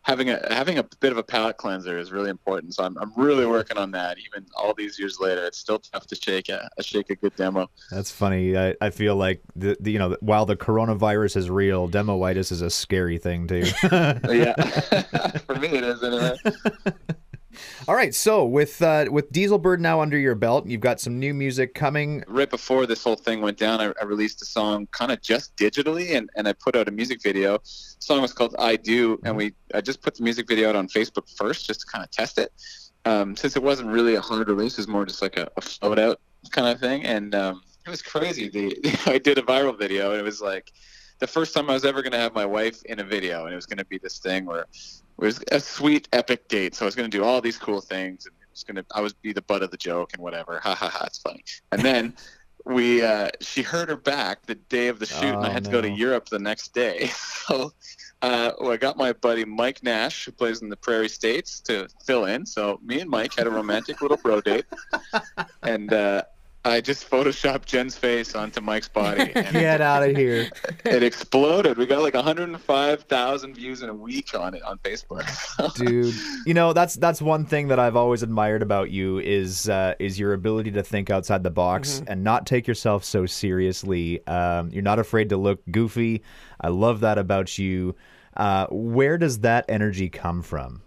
Having 0.06 0.30
a 0.30 0.54
having 0.54 0.78
a 0.78 0.84
bit 1.00 1.12
of 1.12 1.18
a 1.18 1.24
palate 1.24 1.58
cleanser 1.58 1.98
is 1.98 2.12
really 2.12 2.30
important, 2.30 2.76
so 2.76 2.84
I'm, 2.84 2.96
I'm 3.00 3.12
really 3.16 3.48
working 3.48 3.78
on 3.78 3.90
that. 3.92 4.18
Even 4.20 4.46
all 4.56 4.74
these 4.76 5.00
years 5.00 5.20
later, 5.20 5.44
it's 5.44 5.58
still 5.58 5.80
tough 5.80 6.06
to 6.06 6.16
shake 6.16 6.48
a, 6.50 6.70
a 6.78 6.84
shake 6.84 7.10
a 7.10 7.16
good 7.16 7.36
demo. 7.36 7.72
That's 7.90 8.12
funny. 8.12 8.56
I, 8.56 8.76
I 8.80 8.92
feel 8.92 9.16
like 9.16 9.42
the, 9.56 9.76
the 9.80 9.92
you 9.92 9.98
know 9.98 10.16
while 10.20 10.46
the 10.46 10.56
coronavirus 10.56 11.38
is 11.38 11.50
real, 11.50 11.90
demoitis 11.90 12.52
is 12.52 12.62
a 12.62 12.70
scary 12.70 13.18
thing 13.18 13.48
too. 13.48 13.66
yeah, 13.84 14.54
for 15.48 15.56
me 15.56 15.70
it 15.70 15.84
is 15.84 16.04
anyway. 16.04 16.38
All 17.88 17.96
right, 17.96 18.14
so 18.14 18.46
with 18.46 18.82
uh, 18.82 19.06
with 19.10 19.32
Dieselbird 19.32 19.80
now 19.80 20.02
under 20.02 20.18
your 20.18 20.36
belt, 20.36 20.68
you've 20.68 20.82
got 20.82 21.00
some 21.00 21.20
new 21.20 21.34
music 21.34 21.74
coming. 21.74 22.24
right 22.28 22.50
before 22.50 22.86
this 22.86 23.04
whole 23.04 23.16
thing 23.16 23.42
went 23.42 23.58
down, 23.58 23.82
I, 23.82 23.94
I 24.02 24.06
released 24.06 24.42
a 24.42 24.46
song 24.46 24.88
kind 24.92 25.12
of 25.12 25.22
just 25.22 25.56
digitally, 25.56 26.16
and, 26.16 26.30
and 26.36 26.48
I 26.48 26.54
put 26.54 26.76
out 26.76 26.88
a 26.88 26.92
music 26.92 27.22
video. 27.22 27.58
The 27.58 27.64
song 28.00 28.22
was 28.22 28.34
called 28.34 28.56
"I 28.60 28.76
Do," 28.76 29.20
and 29.24 29.36
we 29.36 29.54
I 29.74 29.82
just 29.82 30.02
put 30.02 30.16
the 30.16 30.24
music 30.24 30.48
video 30.48 30.70
out 30.70 30.76
on 30.76 30.88
Facebook 30.88 31.30
first, 31.38 31.66
just 31.66 31.82
to 31.82 31.88
kind 31.88 32.04
of 32.04 32.12
test 32.12 32.38
it. 32.38 32.52
Um, 33.06 33.36
since 33.36 33.56
it 33.56 33.62
wasn't 33.62 33.90
really 33.90 34.16
a 34.16 34.22
hard 34.22 34.48
release, 34.48 34.74
it 34.74 34.78
was 34.78 34.88
more 34.88 35.06
just 35.06 35.22
like 35.22 35.38
a, 35.38 35.50
a 35.58 35.62
float 35.62 36.00
out 36.00 36.20
kind 36.52 36.68
of 36.68 36.80
thing, 36.80 37.04
and 37.06 37.36
um, 37.36 37.62
it 37.86 37.90
was 37.90 38.02
crazy. 38.02 38.50
The 38.50 39.00
I 39.06 39.18
did 39.18 39.38
a 39.38 39.42
viral 39.42 39.78
video, 39.78 40.12
and 40.12 40.20
it 40.20 40.24
was 40.24 40.42
like 40.42 40.72
the 41.20 41.28
first 41.28 41.54
time 41.54 41.70
I 41.70 41.74
was 41.74 41.86
ever 41.86 42.02
going 42.02 42.12
to 42.12 42.18
have 42.20 42.34
my 42.34 42.46
wife 42.46 42.84
in 42.86 43.00
a 43.00 43.04
video, 43.04 43.46
and 43.46 43.54
it 43.54 43.56
was 43.56 43.66
going 43.66 43.78
to 43.78 43.86
be 43.86 43.98
this 43.98 44.20
thing 44.20 44.46
where 44.46 44.66
it 45.20 45.26
was 45.26 45.44
a 45.52 45.60
sweet 45.60 46.08
epic 46.14 46.48
date. 46.48 46.76
So 46.76 46.86
I 46.86 46.88
was 46.88 46.96
going 46.96 47.10
to 47.10 47.18
do 47.18 47.24
all 47.24 47.42
these 47.42 47.58
cool 47.58 47.82
things, 47.82 48.26
and 48.26 48.34
it 48.42 48.48
was 48.52 48.64
going 48.64 48.76
to 48.78 48.86
I 48.94 49.02
was 49.02 49.14
be 49.14 49.34
the 49.34 49.42
butt 49.42 49.64
of 49.64 49.72
the 49.72 49.78
joke 49.78 50.12
and 50.14 50.22
whatever. 50.22 50.60
Ha 50.64 50.76
ha 50.76 50.90
ha! 50.90 51.06
It's 51.06 51.20
funny. 51.20 51.44
And 51.72 51.82
then 51.82 52.16
we 52.66 53.02
uh, 53.04 53.30
she 53.42 53.62
hurt 53.62 53.90
her 53.90 53.96
back 53.96 54.46
the 54.46 54.56
day 54.56 54.88
of 54.88 55.00
the 55.00 55.06
shoot, 55.06 55.36
and 55.36 55.46
I 55.46 55.50
Oh, 55.50 55.52
had 55.52 55.64
to 55.66 55.70
go 55.70 55.82
to. 55.82 55.90
Europe 55.90 56.30
the 56.30 56.40
next 56.40 56.74
day. 56.74 57.10
So 57.48 57.74
uh, 58.24 58.54
well, 58.60 58.72
I 58.72 58.78
got 58.78 58.98
my 58.98 59.14
buddy 59.14 59.46
Mike 59.46 59.84
Nash, 59.84 60.26
who 60.26 60.32
plays 60.32 60.64
in 60.64 60.70
the 60.70 60.76
Prairie 60.78 61.10
States, 61.10 61.60
to 61.62 61.88
fill 62.06 62.26
in. 62.26 62.44
So 62.46 62.80
me 62.84 63.00
and 63.02 63.10
Mike 63.10 63.36
had 63.36 63.46
a 63.46 63.52
romantic 63.52 64.02
little 64.02 64.18
bro 64.18 64.42
date, 64.42 64.66
and 65.64 65.94
uh, 65.94 66.24
I 66.66 66.82
just 66.82 67.08
photoshopped 67.10 67.66
Jen's 67.66 67.96
face 67.96 68.34
onto 68.34 68.60
Mike's 68.60 68.88
body, 68.88 69.32
and 69.36 69.52
Get 69.52 69.82
out 69.82 70.02
of 70.02 70.16
here. 70.16 70.50
it 70.84 71.04
exploded. 71.04 71.78
We 71.78 71.86
got 71.86 72.02
like 72.02 72.16
105,000 72.16 73.54
views 73.54 73.84
in 73.84 73.90
a 73.90 73.94
week 73.94 74.34
on 74.38 74.56
it 74.56 74.64
on 74.64 74.80
Facebook. 74.80 75.26
dude. 75.76 76.16
You 76.46 76.56
know, 76.56 76.74
that's 76.74 76.96
that's 76.96 77.22
one 77.22 77.46
thing 77.46 77.68
that 77.68 77.80
I've 77.80 77.96
always 77.96 78.24
admired 78.24 78.64
about 78.64 78.90
you 78.90 79.20
is 79.20 79.70
uh, 79.70 79.94
is 80.00 80.20
your 80.20 80.34
ability 80.34 80.72
to 80.72 80.84
think 80.84 81.12
outside 81.12 81.44
the 81.44 81.52
box 81.52 82.02
and 82.08 82.24
not 82.24 82.48
take 82.48 82.68
yourself 82.68 83.04
so 83.04 83.28
seriously. 83.28 84.26
Um, 84.28 84.70
you're 84.72 84.82
not 84.82 84.98
afraid 84.98 85.30
to 85.30 85.38
look 85.38 85.62
goofy. 85.70 86.24
I 86.60 86.70
love 86.70 87.02
that 87.02 87.20
about 87.20 87.60
you. 87.60 87.96
Uh, 88.36 88.66
where 88.72 89.18
does 89.18 89.40
that 89.40 89.66
energy 89.70 90.10
come 90.10 90.42
from? 90.42 90.82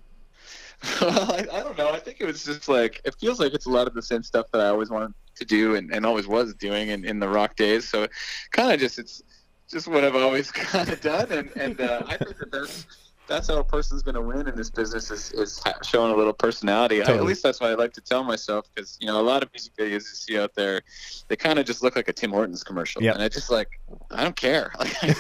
I, 1.00 1.46
I 1.52 1.60
don't 1.60 1.76
know. 1.76 1.90
I 1.90 1.98
think 1.98 2.18
it 2.20 2.26
was 2.26 2.44
just 2.44 2.68
like 2.68 3.00
it 3.04 3.14
feels 3.20 3.40
like 3.40 3.52
it's 3.54 3.66
a 3.66 3.70
lot 3.70 3.86
of 3.86 3.94
the 3.94 4.02
same 4.02 4.22
stuff 4.22 4.46
that 4.52 4.60
I 4.60 4.68
always 4.68 4.90
wanted 4.90 5.12
to 5.36 5.44
do 5.44 5.74
and, 5.74 5.92
and 5.92 6.06
always 6.06 6.26
was 6.26 6.54
doing 6.54 6.88
in, 6.88 7.04
in 7.04 7.18
the 7.18 7.28
rock 7.28 7.56
days. 7.56 7.88
So 7.88 8.06
kind 8.52 8.72
of 8.72 8.78
just 8.78 8.98
it's 8.98 9.22
just 9.68 9.88
what 9.88 10.04
I've 10.04 10.16
always 10.16 10.50
kind 10.52 10.88
of 10.88 11.00
done, 11.00 11.30
and 11.32 11.50
and 11.56 11.80
uh, 11.80 12.02
I 12.06 12.16
think 12.16 12.38
that 12.38 12.52
that's 12.52 12.86
that's 13.26 13.48
how 13.48 13.58
a 13.58 13.64
person's 13.64 14.02
going 14.02 14.14
to 14.14 14.22
win 14.22 14.48
in 14.48 14.56
this 14.56 14.70
business 14.70 15.10
is, 15.10 15.32
is 15.32 15.62
showing 15.82 16.10
a 16.12 16.16
little 16.16 16.32
personality. 16.32 17.02
I, 17.02 17.12
at 17.14 17.24
least 17.24 17.42
that's 17.42 17.60
what 17.60 17.70
I 17.70 17.74
like 17.74 17.92
to 17.92 18.00
tell 18.00 18.24
myself 18.24 18.66
because 18.74 18.96
you 19.00 19.06
know 19.06 19.20
a 19.20 19.22
lot 19.22 19.42
of 19.42 19.50
music 19.52 19.74
videos 19.76 19.92
you 19.92 20.00
see 20.00 20.38
out 20.38 20.54
there, 20.54 20.80
they 21.28 21.36
kind 21.36 21.58
of 21.58 21.66
just 21.66 21.82
look 21.82 21.94
like 21.94 22.08
a 22.08 22.12
Tim 22.12 22.30
Hortons 22.30 22.64
commercial, 22.64 23.02
Yep. 23.02 23.14
and 23.14 23.22
I 23.22 23.28
just 23.28 23.50
like 23.50 23.68
I 24.10 24.22
don't 24.22 24.36
care. 24.36 24.72
Like 24.78 25.16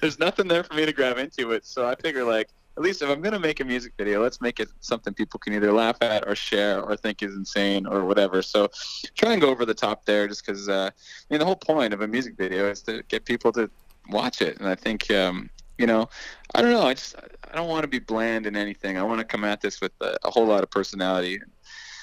there's 0.00 0.18
nothing 0.18 0.48
there 0.48 0.64
for 0.64 0.74
me 0.74 0.86
to 0.86 0.92
grab 0.92 1.18
into 1.18 1.50
it. 1.52 1.66
So 1.66 1.86
I 1.86 1.94
figure 1.96 2.24
like 2.24 2.48
at 2.76 2.82
least 2.82 3.02
if 3.02 3.10
I'm 3.10 3.20
going 3.20 3.34
to 3.34 3.38
make 3.38 3.60
a 3.60 3.64
music 3.64 3.92
video, 3.98 4.22
let's 4.22 4.40
make 4.40 4.58
it 4.58 4.68
something 4.80 5.12
people 5.12 5.38
can 5.38 5.52
either 5.52 5.72
laugh 5.72 5.98
at 6.00 6.26
or 6.26 6.34
share 6.34 6.82
or 6.82 6.96
think 6.96 7.22
is 7.22 7.34
insane 7.34 7.86
or 7.86 8.04
whatever. 8.04 8.40
So 8.40 8.68
try 9.14 9.32
and 9.32 9.42
go 9.42 9.50
over 9.50 9.66
the 9.66 9.74
top 9.74 10.04
there 10.06 10.26
just 10.26 10.44
because, 10.44 10.68
uh, 10.68 10.90
I 10.92 11.24
mean, 11.30 11.38
the 11.38 11.44
whole 11.44 11.56
point 11.56 11.92
of 11.92 12.00
a 12.00 12.08
music 12.08 12.36
video 12.36 12.70
is 12.70 12.82
to 12.82 13.02
get 13.08 13.24
people 13.24 13.52
to 13.52 13.70
watch 14.08 14.40
it. 14.40 14.58
And 14.58 14.68
I 14.68 14.74
think, 14.74 15.10
um, 15.10 15.50
you 15.76 15.86
know, 15.86 16.08
I 16.54 16.62
don't 16.62 16.72
know. 16.72 16.86
I 16.86 16.94
just, 16.94 17.16
I 17.50 17.54
don't 17.54 17.68
want 17.68 17.82
to 17.82 17.88
be 17.88 17.98
bland 17.98 18.46
in 18.46 18.56
anything. 18.56 18.96
I 18.96 19.02
want 19.02 19.18
to 19.18 19.24
come 19.24 19.44
at 19.44 19.60
this 19.60 19.80
with 19.80 19.92
a, 20.00 20.16
a 20.24 20.30
whole 20.30 20.46
lot 20.46 20.62
of 20.62 20.70
personality. 20.70 21.40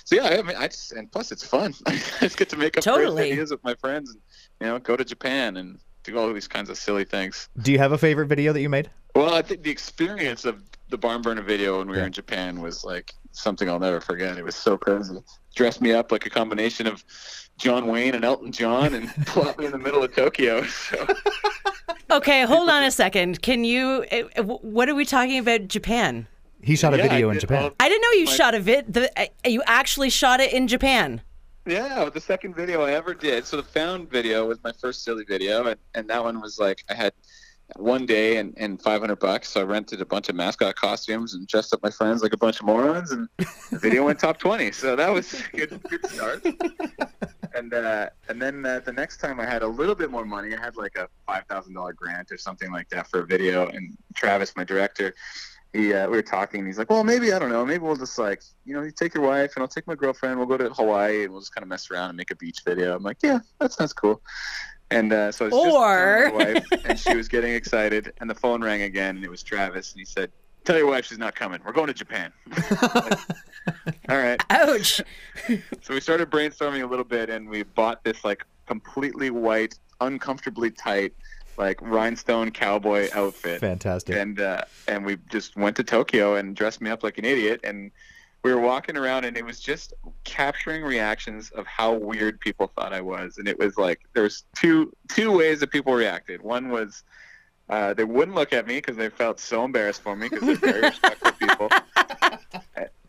So 0.05 0.15
yeah, 0.15 0.27
I 0.27 0.41
mean, 0.43 0.55
I 0.55 0.67
just, 0.67 0.91
and 0.91 1.11
plus 1.11 1.31
it's 1.31 1.43
fun. 1.43 1.73
I 1.87 1.99
just 2.19 2.37
get 2.37 2.49
to 2.49 2.57
make 2.57 2.77
up 2.77 2.83
great 2.83 2.93
Totally. 2.93 3.31
videos 3.31 3.49
with 3.49 3.63
my 3.63 3.73
friends 3.75 4.11
and, 4.11 4.21
you 4.61 4.67
know, 4.67 4.79
go 4.79 4.95
to 4.95 5.05
Japan 5.05 5.57
and 5.57 5.79
do 6.03 6.17
all 6.17 6.31
these 6.31 6.47
kinds 6.47 6.69
of 6.69 6.77
silly 6.77 7.05
things. 7.05 7.49
Do 7.61 7.71
you 7.71 7.79
have 7.79 7.91
a 7.91 7.97
favorite 7.97 8.27
video 8.27 8.53
that 8.53 8.61
you 8.61 8.69
made? 8.69 8.89
Well, 9.15 9.33
I 9.33 9.41
think 9.41 9.63
the 9.63 9.71
experience 9.71 10.45
of 10.45 10.61
the 10.89 10.97
barn 10.97 11.21
burner 11.21 11.41
video 11.41 11.79
when 11.79 11.87
we 11.89 11.95
Yeah. 11.95 12.01
were 12.01 12.07
in 12.07 12.13
Japan 12.13 12.61
was 12.61 12.83
like 12.83 13.13
something 13.31 13.69
I'll 13.69 13.79
never 13.79 13.99
forget. 14.01 14.37
It 14.37 14.43
was 14.43 14.55
so 14.55 14.77
crazy. 14.77 15.17
Dressed 15.55 15.81
me 15.81 15.93
up 15.93 16.11
like 16.11 16.25
a 16.25 16.29
combination 16.29 16.87
of 16.87 17.03
John 17.57 17.87
Wayne 17.87 18.15
and 18.15 18.23
Elton 18.23 18.51
John 18.51 18.93
and 18.93 19.09
plopped 19.27 19.59
me 19.59 19.65
in 19.65 19.71
the 19.71 19.77
middle 19.77 20.03
of 20.03 20.15
Tokyo. 20.15 20.63
So 20.63 21.07
Okay, 22.11 22.43
hold 22.43 22.69
on 22.69 22.83
a 22.83 22.91
second. 22.91 23.41
Can 23.41 23.63
you? 23.63 24.03
uh, 24.11 24.23
uh, 24.37 24.43
What 24.43 24.89
are 24.89 24.95
we 24.95 25.05
talking 25.05 25.37
about? 25.37 25.67
Japan? 25.67 26.27
He 26.61 26.75
shot 26.75 26.93
a 26.93 26.97
Yeah, 26.97 27.07
video 27.07 27.29
in 27.29 27.39
Japan. 27.39 27.63
all- 27.65 27.71
I 27.79 27.87
didn't 27.87 28.01
know 28.01 28.11
you 28.19 28.25
My- 28.25 28.31
shot 28.31 28.55
a 28.55 28.59
vid. 28.59 28.93
The, 28.93 29.11
uh, 29.21 29.25
you 29.45 29.61
actually 29.65 30.09
shot 30.09 30.39
it 30.39 30.51
in 30.51 30.67
Japan. 30.67 31.21
yeah, 31.67 32.09
the 32.11 32.19
second 32.19 32.55
video 32.55 32.81
I 32.83 32.93
ever 32.93 33.13
did. 33.13 33.45
So 33.45 33.57
the 33.57 33.63
found 33.63 34.09
video 34.09 34.47
was 34.47 34.57
my 34.63 34.71
first 34.81 35.03
silly 35.03 35.23
video, 35.23 35.67
and, 35.67 35.79
and 35.93 36.09
that 36.09 36.23
one 36.23 36.41
was 36.41 36.57
like 36.57 36.83
I 36.89 36.95
had 36.95 37.13
one 37.75 38.05
day 38.05 38.37
and, 38.37 38.53
and 38.57 38.81
500 38.81 39.17
bucks. 39.17 39.49
So 39.49 39.61
I 39.61 39.63
rented 39.63 40.01
a 40.01 40.05
bunch 40.05 40.29
of 40.29 40.35
mascot 40.35 40.75
costumes 40.75 41.33
and 41.33 41.47
dressed 41.47 41.73
up 41.73 41.81
my 41.83 41.89
friends 41.89 42.21
like 42.23 42.33
a 42.33 42.37
bunch 42.37 42.59
of 42.59 42.65
morons, 42.65 43.11
and 43.11 43.27
the 43.37 43.79
video 43.79 44.05
went 44.05 44.19
top 44.19 44.39
20. 44.39 44.71
So 44.71 44.95
that 44.95 45.09
was 45.09 45.33
a 45.33 45.57
good, 45.57 45.83
good 45.83 46.05
start. 46.09 46.45
and 47.55 47.73
uh, 47.73 48.09
and 48.27 48.41
then 48.41 48.65
uh, 48.65 48.79
the 48.83 48.93
next 48.93 49.17
time 49.17 49.39
I 49.39 49.45
had 49.45 49.61
a 49.61 49.67
little 49.67 49.95
bit 49.95 50.11
more 50.11 50.25
money, 50.25 50.55
I 50.55 50.59
had 50.59 50.75
like 50.75 50.95
a 50.97 51.07
five 51.25 51.45
thousand 51.45 51.73
dollar 51.73 51.93
grant 51.93 52.31
or 52.31 52.37
something 52.37 52.71
like 52.71 52.89
that 52.89 53.07
for 53.07 53.21
a 53.21 53.25
video. 53.25 53.67
And 53.67 53.97
Travis, 54.15 54.55
my 54.55 54.63
director, 54.63 55.13
he 55.73 55.93
uh, 55.93 56.09
we 56.09 56.17
were 56.17 56.23
talking, 56.23 56.65
he's 56.65 56.77
like, 56.77 56.89
"Well, 56.89 57.03
maybe 57.03 57.31
I 57.33 57.39
don't 57.39 57.49
know. 57.49 57.65
Maybe 57.65 57.83
we'll 57.83 57.95
just 57.95 58.17
like 58.17 58.41
you 58.65 58.73
know, 58.73 58.81
you 58.81 58.91
take 58.91 59.13
your 59.13 59.23
wife, 59.23 59.53
and 59.55 59.61
I'll 59.61 59.67
take 59.67 59.87
my 59.87 59.95
girlfriend. 59.95 60.37
We'll 60.37 60.47
go 60.47 60.57
to 60.57 60.69
Hawaii, 60.69 61.23
and 61.23 61.31
we'll 61.31 61.41
just 61.41 61.53
kind 61.53 61.63
of 61.63 61.69
mess 61.69 61.91
around 61.91 62.09
and 62.09 62.17
make 62.17 62.31
a 62.31 62.35
beach 62.35 62.59
video." 62.65 62.95
I'm 62.95 63.03
like, 63.03 63.17
"Yeah, 63.21 63.39
that 63.59 63.73
sounds 63.73 63.93
cool." 63.93 64.21
And 64.91 65.13
uh, 65.13 65.31
so 65.31 65.45
I 65.45 65.49
was 65.49 65.53
just 65.63 65.75
Or- 65.75 66.29
telling 66.31 66.37
my 66.37 66.53
wife, 66.53 66.65
and 66.85 66.99
she 67.05 67.15
was 67.15 67.27
getting 67.27 67.53
excited, 67.53 68.13
and 68.19 68.29
the 68.29 68.35
phone 68.35 68.61
rang 68.63 68.81
again, 68.83 69.15
and 69.17 69.23
it 69.25 69.29
was 69.29 69.43
Travis, 69.43 69.91
and 69.93 69.99
he 69.99 70.05
said. 70.05 70.31
Tell 70.65 70.77
your 70.77 70.87
wife 70.87 71.05
she's 71.05 71.17
not 71.17 71.35
coming. 71.35 71.61
We're 71.65 71.71
going 71.71 71.87
to 71.87 71.93
Japan. 71.93 72.31
All 74.09 74.17
right. 74.17 74.39
Ouch. 74.49 75.01
So 75.81 75.93
we 75.95 76.01
started 76.01 76.29
brainstorming 76.29 76.83
a 76.83 76.85
little 76.85 77.05
bit, 77.05 77.29
and 77.29 77.49
we 77.49 77.63
bought 77.63 78.03
this 78.03 78.23
like 78.23 78.45
completely 78.67 79.29
white, 79.31 79.79
uncomfortably 80.01 80.69
tight, 80.69 81.13
like 81.57 81.81
rhinestone 81.81 82.51
cowboy 82.51 83.07
outfit, 83.13 83.61
Fantastic. 83.61 84.15
and 84.15 84.39
uh, 84.39 84.61
and 84.87 85.05
we 85.05 85.17
just 85.31 85.55
went 85.55 85.75
to 85.77 85.83
Tokyo 85.83 86.35
and 86.35 86.55
dressed 86.55 86.81
me 86.81 86.89
up 86.91 87.01
like 87.03 87.17
an 87.17 87.25
idiot, 87.25 87.61
and 87.63 87.89
we 88.43 88.53
were 88.53 88.61
walking 88.61 88.97
around, 88.97 89.25
and 89.25 89.37
it 89.37 89.45
was 89.45 89.59
just 89.59 89.93
capturing 90.23 90.83
reactions 90.83 91.49
of 91.51 91.65
how 91.67 91.93
weird 91.93 92.39
people 92.39 92.71
thought 92.75 92.93
I 92.93 93.01
was, 93.01 93.37
and 93.37 93.47
it 93.47 93.57
was 93.59 93.77
like 93.77 94.01
there 94.13 94.23
was 94.23 94.43
two 94.55 94.93
two 95.09 95.35
ways 95.35 95.59
that 95.59 95.71
people 95.71 95.93
reacted. 95.93 96.41
One 96.41 96.69
was. 96.69 97.03
Uh, 97.69 97.93
they 97.93 98.03
wouldn't 98.03 98.35
look 98.35 98.51
at 98.51 98.65
me 98.65 98.77
because 98.77 98.97
they 98.97 99.09
felt 99.09 99.39
so 99.39 99.63
embarrassed 99.63 100.01
for 100.01 100.15
me 100.15 100.27
because 100.27 100.43
they're 100.43 100.55
very 100.55 100.81
respectful 100.81 101.31
people. 101.33 101.69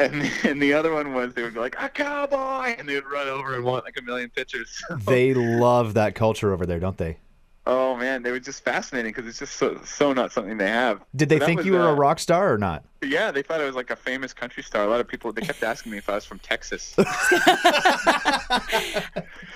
And, 0.00 0.30
and 0.44 0.62
the 0.62 0.72
other 0.72 0.94
one 0.94 1.12
was 1.12 1.34
they 1.34 1.42
would 1.42 1.52
be 1.52 1.60
like 1.60 1.76
a 1.78 1.88
cowboy, 1.90 2.74
and 2.78 2.88
they 2.88 2.94
would 2.94 3.06
run 3.06 3.28
over 3.28 3.54
and 3.54 3.62
want 3.62 3.84
like 3.84 3.98
a 3.98 4.02
million 4.02 4.30
pictures. 4.30 4.82
They 5.06 5.34
love 5.34 5.94
that 5.94 6.14
culture 6.14 6.52
over 6.54 6.64
there, 6.64 6.80
don't 6.80 6.96
they? 6.96 7.18
Oh 7.66 7.96
man, 7.96 8.22
they 8.22 8.30
were 8.32 8.40
just 8.40 8.64
fascinating 8.64 9.12
because 9.12 9.26
it's 9.28 9.38
just 9.38 9.56
so 9.56 9.80
so 9.84 10.12
not 10.12 10.32
something 10.32 10.58
they 10.58 10.68
have. 10.68 11.02
Did 11.14 11.28
they 11.28 11.38
So 11.38 11.40
think 11.40 11.58
was, 11.58 11.66
you 11.66 11.72
were 11.74 11.88
a 11.88 11.88
uh, 11.88 11.92
rock 11.92 12.18
star 12.18 12.52
or 12.52 12.58
not? 12.58 12.84
Yeah, 13.02 13.30
they 13.30 13.42
thought 13.42 13.60
I 13.60 13.64
was 13.64 13.74
like 13.74 13.90
a 13.90 13.96
famous 13.96 14.32
country 14.32 14.62
star. 14.62 14.84
A 14.84 14.88
lot 14.88 15.00
of 15.00 15.08
people 15.08 15.32
they 15.32 15.42
kept 15.42 15.62
asking 15.62 15.92
me 15.92 15.98
if 15.98 16.08
I 16.08 16.14
was 16.14 16.24
from 16.24 16.38
Texas. 16.40 16.94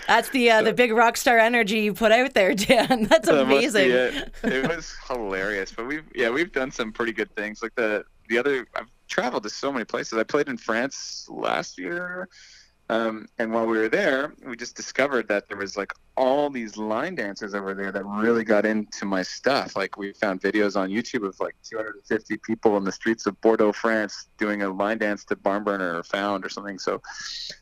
That's 0.07 0.29
the 0.31 0.51
uh, 0.51 0.63
the 0.63 0.73
big 0.73 0.93
rock 0.93 1.17
star 1.17 1.39
energy 1.39 1.81
you 1.81 1.95
put 1.95 2.13
out 2.13 2.35
there, 2.35 2.55
Dan. 2.55 3.05
That's 3.05 3.29
That 3.29 3.47
must 3.47 3.75
be 3.75 3.87
amazing. 3.91 3.91
it. 3.91 4.35
It 4.43 4.69
was 4.69 4.95
hilarious. 5.09 5.73
But 5.73 5.87
we've 5.87 6.05
yeah 6.15 6.31
we've 6.31 6.53
done 6.53 6.71
some 6.71 6.93
pretty 6.93 7.13
good 7.13 7.35
things. 7.37 7.63
Like 7.63 7.75
the 7.75 8.05
the 8.29 8.39
other 8.39 8.67
I've 8.77 8.91
traveled 9.09 9.43
to 9.45 9.51
so 9.51 9.73
many 9.73 9.85
places. 9.85 10.19
I 10.19 10.25
played 10.25 10.49
in 10.49 10.57
France 10.57 11.27
last 11.31 11.79
year. 11.79 12.29
Um, 12.91 13.27
and 13.39 13.51
while 13.51 13.67
we 13.67 13.79
were 13.79 13.89
there, 13.89 14.35
we 14.45 14.57
just 14.57 14.77
discovered 14.77 15.27
that 15.29 15.49
there 15.49 15.57
was 15.57 15.77
like 15.77 15.93
all 16.17 16.51
these 16.51 16.77
line 16.77 17.15
dancers 17.15 17.55
over 17.55 17.73
there 17.73 17.91
that 17.91 18.05
really 18.05 18.45
got 18.45 18.67
into 18.67 19.07
my 19.07 19.23
stuff. 19.23 19.75
Like 19.75 19.97
we 19.97 20.13
found 20.13 20.43
videos 20.43 20.77
on 20.77 20.91
YouTube 20.91 21.27
of 21.27 21.39
like 21.41 21.57
250 21.63 22.37
people 22.39 22.77
in 22.77 22.85
the 22.85 22.93
streets 22.93 23.27
of 23.27 23.41
Bordeaux, 23.41 23.73
France, 23.73 24.29
doing 24.37 24.63
a 24.63 24.69
line 24.69 24.99
dance 24.99 25.25
to 25.27 25.37
Barn 25.37 25.65
Burner 25.65 25.99
or 25.99 26.03
Found 26.03 26.45
or 26.45 26.51
something. 26.51 26.79
So, 26.79 27.01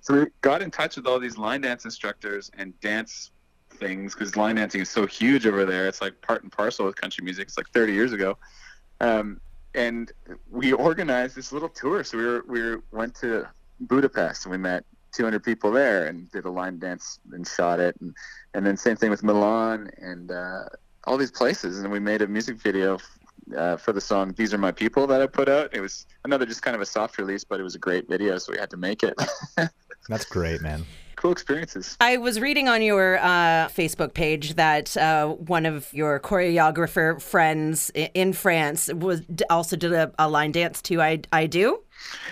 so 0.00 0.14
we 0.14 0.26
got 0.40 0.60
in 0.60 0.72
touch 0.72 0.96
with 0.96 1.06
all 1.06 1.20
these 1.20 1.38
line 1.38 1.60
dance 1.60 1.84
instructors 1.84 2.50
and 2.58 2.78
dance 2.80 3.30
things 3.70 4.14
because 4.14 4.36
line 4.36 4.56
dancing 4.56 4.80
is 4.80 4.90
so 4.90 5.06
huge 5.06 5.46
over 5.46 5.64
there. 5.64 5.86
It's 5.86 6.00
like 6.00 6.20
part 6.20 6.42
and 6.42 6.50
parcel 6.50 6.86
with 6.86 6.96
country 6.96 7.24
music. 7.24 7.46
It's 7.46 7.56
like 7.56 7.70
30 7.70 7.92
years 7.92 8.12
ago. 8.12 8.36
Um, 9.00 9.40
and 9.74 10.10
we 10.50 10.72
organized 10.72 11.36
this 11.36 11.52
little 11.52 11.68
tour. 11.68 12.02
So 12.02 12.18
we 12.18 12.24
were, 12.24 12.44
we 12.48 12.60
were, 12.60 12.82
went 12.90 13.14
to 13.16 13.48
Budapest 13.80 14.44
and 14.44 14.50
we 14.50 14.58
met 14.58 14.84
200 15.12 15.42
people 15.42 15.70
there 15.70 16.06
and 16.06 16.30
did 16.30 16.44
a 16.44 16.50
line 16.50 16.78
dance 16.78 17.20
and 17.32 17.46
shot 17.46 17.80
it 17.80 17.94
and 18.00 18.14
and 18.54 18.66
then 18.66 18.76
same 18.76 18.96
thing 18.96 19.10
with 19.10 19.22
Milan 19.22 19.90
and 19.98 20.30
uh, 20.30 20.64
all 21.04 21.16
these 21.16 21.30
places 21.30 21.80
and 21.80 21.92
we 21.92 22.00
made 22.00 22.22
a 22.22 22.26
music 22.26 22.56
video 22.56 22.98
uh, 23.56 23.76
for 23.76 23.92
the 23.92 24.00
song 24.00 24.32
"These 24.36 24.54
Are 24.54 24.58
My 24.58 24.72
People" 24.72 25.06
that 25.08 25.20
I 25.20 25.26
put 25.26 25.48
out. 25.48 25.74
It 25.74 25.80
was 25.80 26.06
another 26.24 26.46
just 26.46 26.62
kind 26.62 26.74
of 26.74 26.80
a 26.80 26.86
soft 26.86 27.18
release, 27.18 27.44
but 27.44 27.60
it 27.60 27.62
was 27.62 27.74
a 27.74 27.78
great 27.78 28.08
video, 28.08 28.38
so 28.38 28.52
we 28.52 28.58
had 28.58 28.70
to 28.70 28.76
make 28.76 29.02
it. 29.02 29.14
That's 30.08 30.24
great, 30.24 30.60
man. 30.62 30.84
cool 31.16 31.32
experiences. 31.32 31.96
I 32.00 32.16
was 32.16 32.40
reading 32.40 32.68
on 32.68 32.82
your 32.82 33.18
uh, 33.18 33.68
Facebook 33.68 34.14
page 34.14 34.54
that 34.54 34.96
uh, 34.96 35.28
one 35.28 35.66
of 35.66 35.92
your 35.92 36.18
choreographer 36.20 37.20
friends 37.20 37.90
in 37.94 38.32
France 38.32 38.90
was 38.92 39.22
also 39.50 39.76
did 39.76 39.92
a, 39.92 40.12
a 40.18 40.28
line 40.28 40.52
dance 40.52 40.80
to 40.82 41.00
"I 41.02 41.20
I 41.32 41.46
Do." 41.46 41.81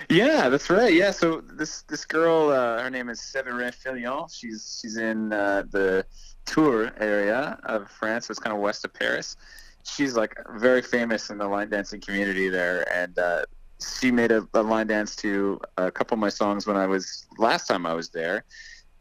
Yeah, 0.09 0.49
that's 0.49 0.69
right. 0.69 0.93
Yeah, 0.93 1.11
so 1.11 1.41
this 1.41 1.83
this 1.83 2.05
girl, 2.05 2.49
uh, 2.49 2.81
her 2.83 2.89
name 2.89 3.09
is 3.09 3.19
Séverine 3.19 3.73
Fillon. 3.73 4.27
She's 4.29 4.79
she's 4.81 4.97
in 4.97 5.31
uh, 5.31 5.63
the 5.69 6.05
Tours 6.45 6.91
area 6.99 7.59
of 7.63 7.89
France. 7.89 8.27
So 8.27 8.31
it's 8.31 8.39
kind 8.39 8.55
of 8.55 8.61
west 8.61 8.83
of 8.85 8.93
Paris. 8.93 9.37
She's 9.83 10.15
like 10.15 10.35
very 10.55 10.81
famous 10.81 11.29
in 11.29 11.37
the 11.37 11.47
line 11.47 11.69
dancing 11.69 12.01
community 12.01 12.49
there, 12.49 12.91
and 12.93 13.17
uh, 13.17 13.43
she 13.81 14.11
made 14.11 14.31
a, 14.31 14.47
a 14.53 14.61
line 14.61 14.87
dance 14.87 15.15
to 15.17 15.59
a 15.77 15.91
couple 15.91 16.15
of 16.15 16.19
my 16.19 16.29
songs 16.29 16.67
when 16.67 16.77
I 16.77 16.87
was 16.87 17.25
last 17.37 17.67
time 17.67 17.85
I 17.85 17.93
was 17.93 18.09
there. 18.09 18.43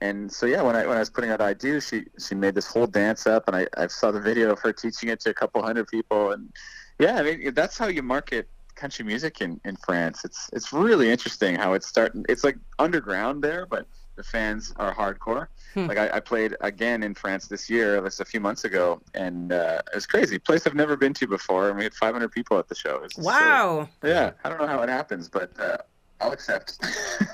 And 0.00 0.33
so 0.33 0.46
yeah, 0.46 0.62
when 0.62 0.76
I 0.76 0.87
when 0.87 0.96
I 0.96 1.00
was 1.00 1.11
putting 1.11 1.30
out 1.30 1.40
I 1.42 1.52
Do, 1.52 1.80
she 1.80 2.04
she 2.18 2.35
made 2.35 2.54
this 2.54 2.66
whole 2.66 2.87
dance 2.87 3.26
up, 3.26 3.44
and 3.48 3.56
I, 3.56 3.66
I 3.76 3.87
saw 3.88 4.11
the 4.11 4.20
video 4.20 4.50
of 4.52 4.59
her 4.61 4.72
teaching 4.72 5.11
it 5.11 5.20
to 5.20 5.30
a 5.30 5.35
couple 5.35 5.62
hundred 5.62 5.88
people, 5.88 6.33
and 6.33 6.50
yeah, 6.98 7.16
I 7.16 7.22
mean 7.22 7.52
that's 7.54 7.76
how 7.76 7.88
you 7.88 8.02
market 8.02 8.48
country 8.81 9.05
music 9.05 9.40
in, 9.40 9.61
in 9.64 9.77
France. 9.77 10.25
It's 10.25 10.49
it's 10.53 10.73
really 10.73 11.09
interesting 11.11 11.53
how 11.57 11.75
it's 11.75 11.87
starting. 11.87 12.25
It's 12.29 12.45
like 12.45 12.57
underground 12.79 13.37
there, 13.45 13.66
but 13.66 13.87
the 14.16 14.23
fans 14.25 14.73
are 14.77 14.93
hardcore. 14.95 15.47
Like 15.77 15.99
I, 15.99 16.07
I 16.16 16.21
played 16.21 16.53
again 16.62 17.03
in 17.03 17.14
France 17.14 17.47
this 17.47 17.71
year, 17.71 18.01
just 18.03 18.21
a 18.21 18.25
few 18.25 18.40
months 18.40 18.64
ago, 18.64 19.01
and 19.14 19.53
uh, 19.53 19.81
it 19.93 19.95
was 19.95 20.07
crazy. 20.07 20.37
Place 20.38 20.66
I've 20.66 20.75
never 20.75 20.97
been 20.97 21.14
to 21.14 21.27
before, 21.27 21.69
and 21.69 21.79
we 21.79 21.85
had 21.85 21.95
500 21.95 22.31
people 22.33 22.59
at 22.59 22.69
the 22.69 22.75
show. 22.75 22.97
It 22.97 23.03
was 23.03 23.12
just 23.14 23.25
so- 23.27 23.31
Wow. 23.31 23.88
yeah, 24.05 24.33
I 24.45 24.49
don't 24.49 24.59
know 24.61 24.66
how 24.66 24.83
it 24.83 24.88
happens, 24.88 25.29
but 25.29 25.49
uh, 25.61 25.77
I'll 26.21 26.33
accept. 26.33 26.79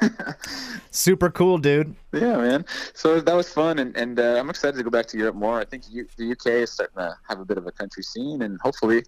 Super 0.90 1.30
cool, 1.30 1.58
dude. 1.58 1.94
yeah, 2.12 2.36
man. 2.36 2.64
So 2.94 3.20
that 3.20 3.34
was 3.34 3.48
fun, 3.48 3.78
and, 3.78 3.96
and 3.96 4.18
uh, 4.20 4.36
I'm 4.38 4.48
excited 4.50 4.76
to 4.76 4.82
go 4.84 4.90
back 4.90 5.06
to 5.08 5.18
Europe 5.18 5.34
more. 5.36 5.58
I 5.60 5.64
think 5.64 5.84
U- 5.90 6.06
the 6.16 6.32
UK 6.32 6.46
is 6.64 6.72
starting 6.72 6.96
to 6.96 7.16
have 7.28 7.40
a 7.40 7.44
bit 7.44 7.58
of 7.58 7.66
a 7.66 7.72
country 7.72 8.02
scene, 8.02 8.42
and 8.42 8.58
hopefully, 8.60 9.02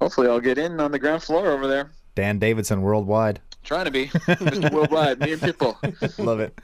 hopefully, 0.00 0.28
I'll 0.28 0.40
get 0.40 0.58
in 0.58 0.80
on 0.80 0.92
the 0.92 0.98
ground 0.98 1.22
floor 1.22 1.50
over 1.50 1.66
there. 1.66 1.90
Dan 2.14 2.38
Davidson 2.38 2.82
worldwide. 2.82 3.40
Trying 3.66 3.86
to 3.86 3.90
be 3.90 4.06
Mr. 4.08 4.72
Worldwide, 4.72 5.18
me 5.18 5.32
and 5.32 5.42
people. 5.42 5.76
Love 6.18 6.38
it. 6.38 6.56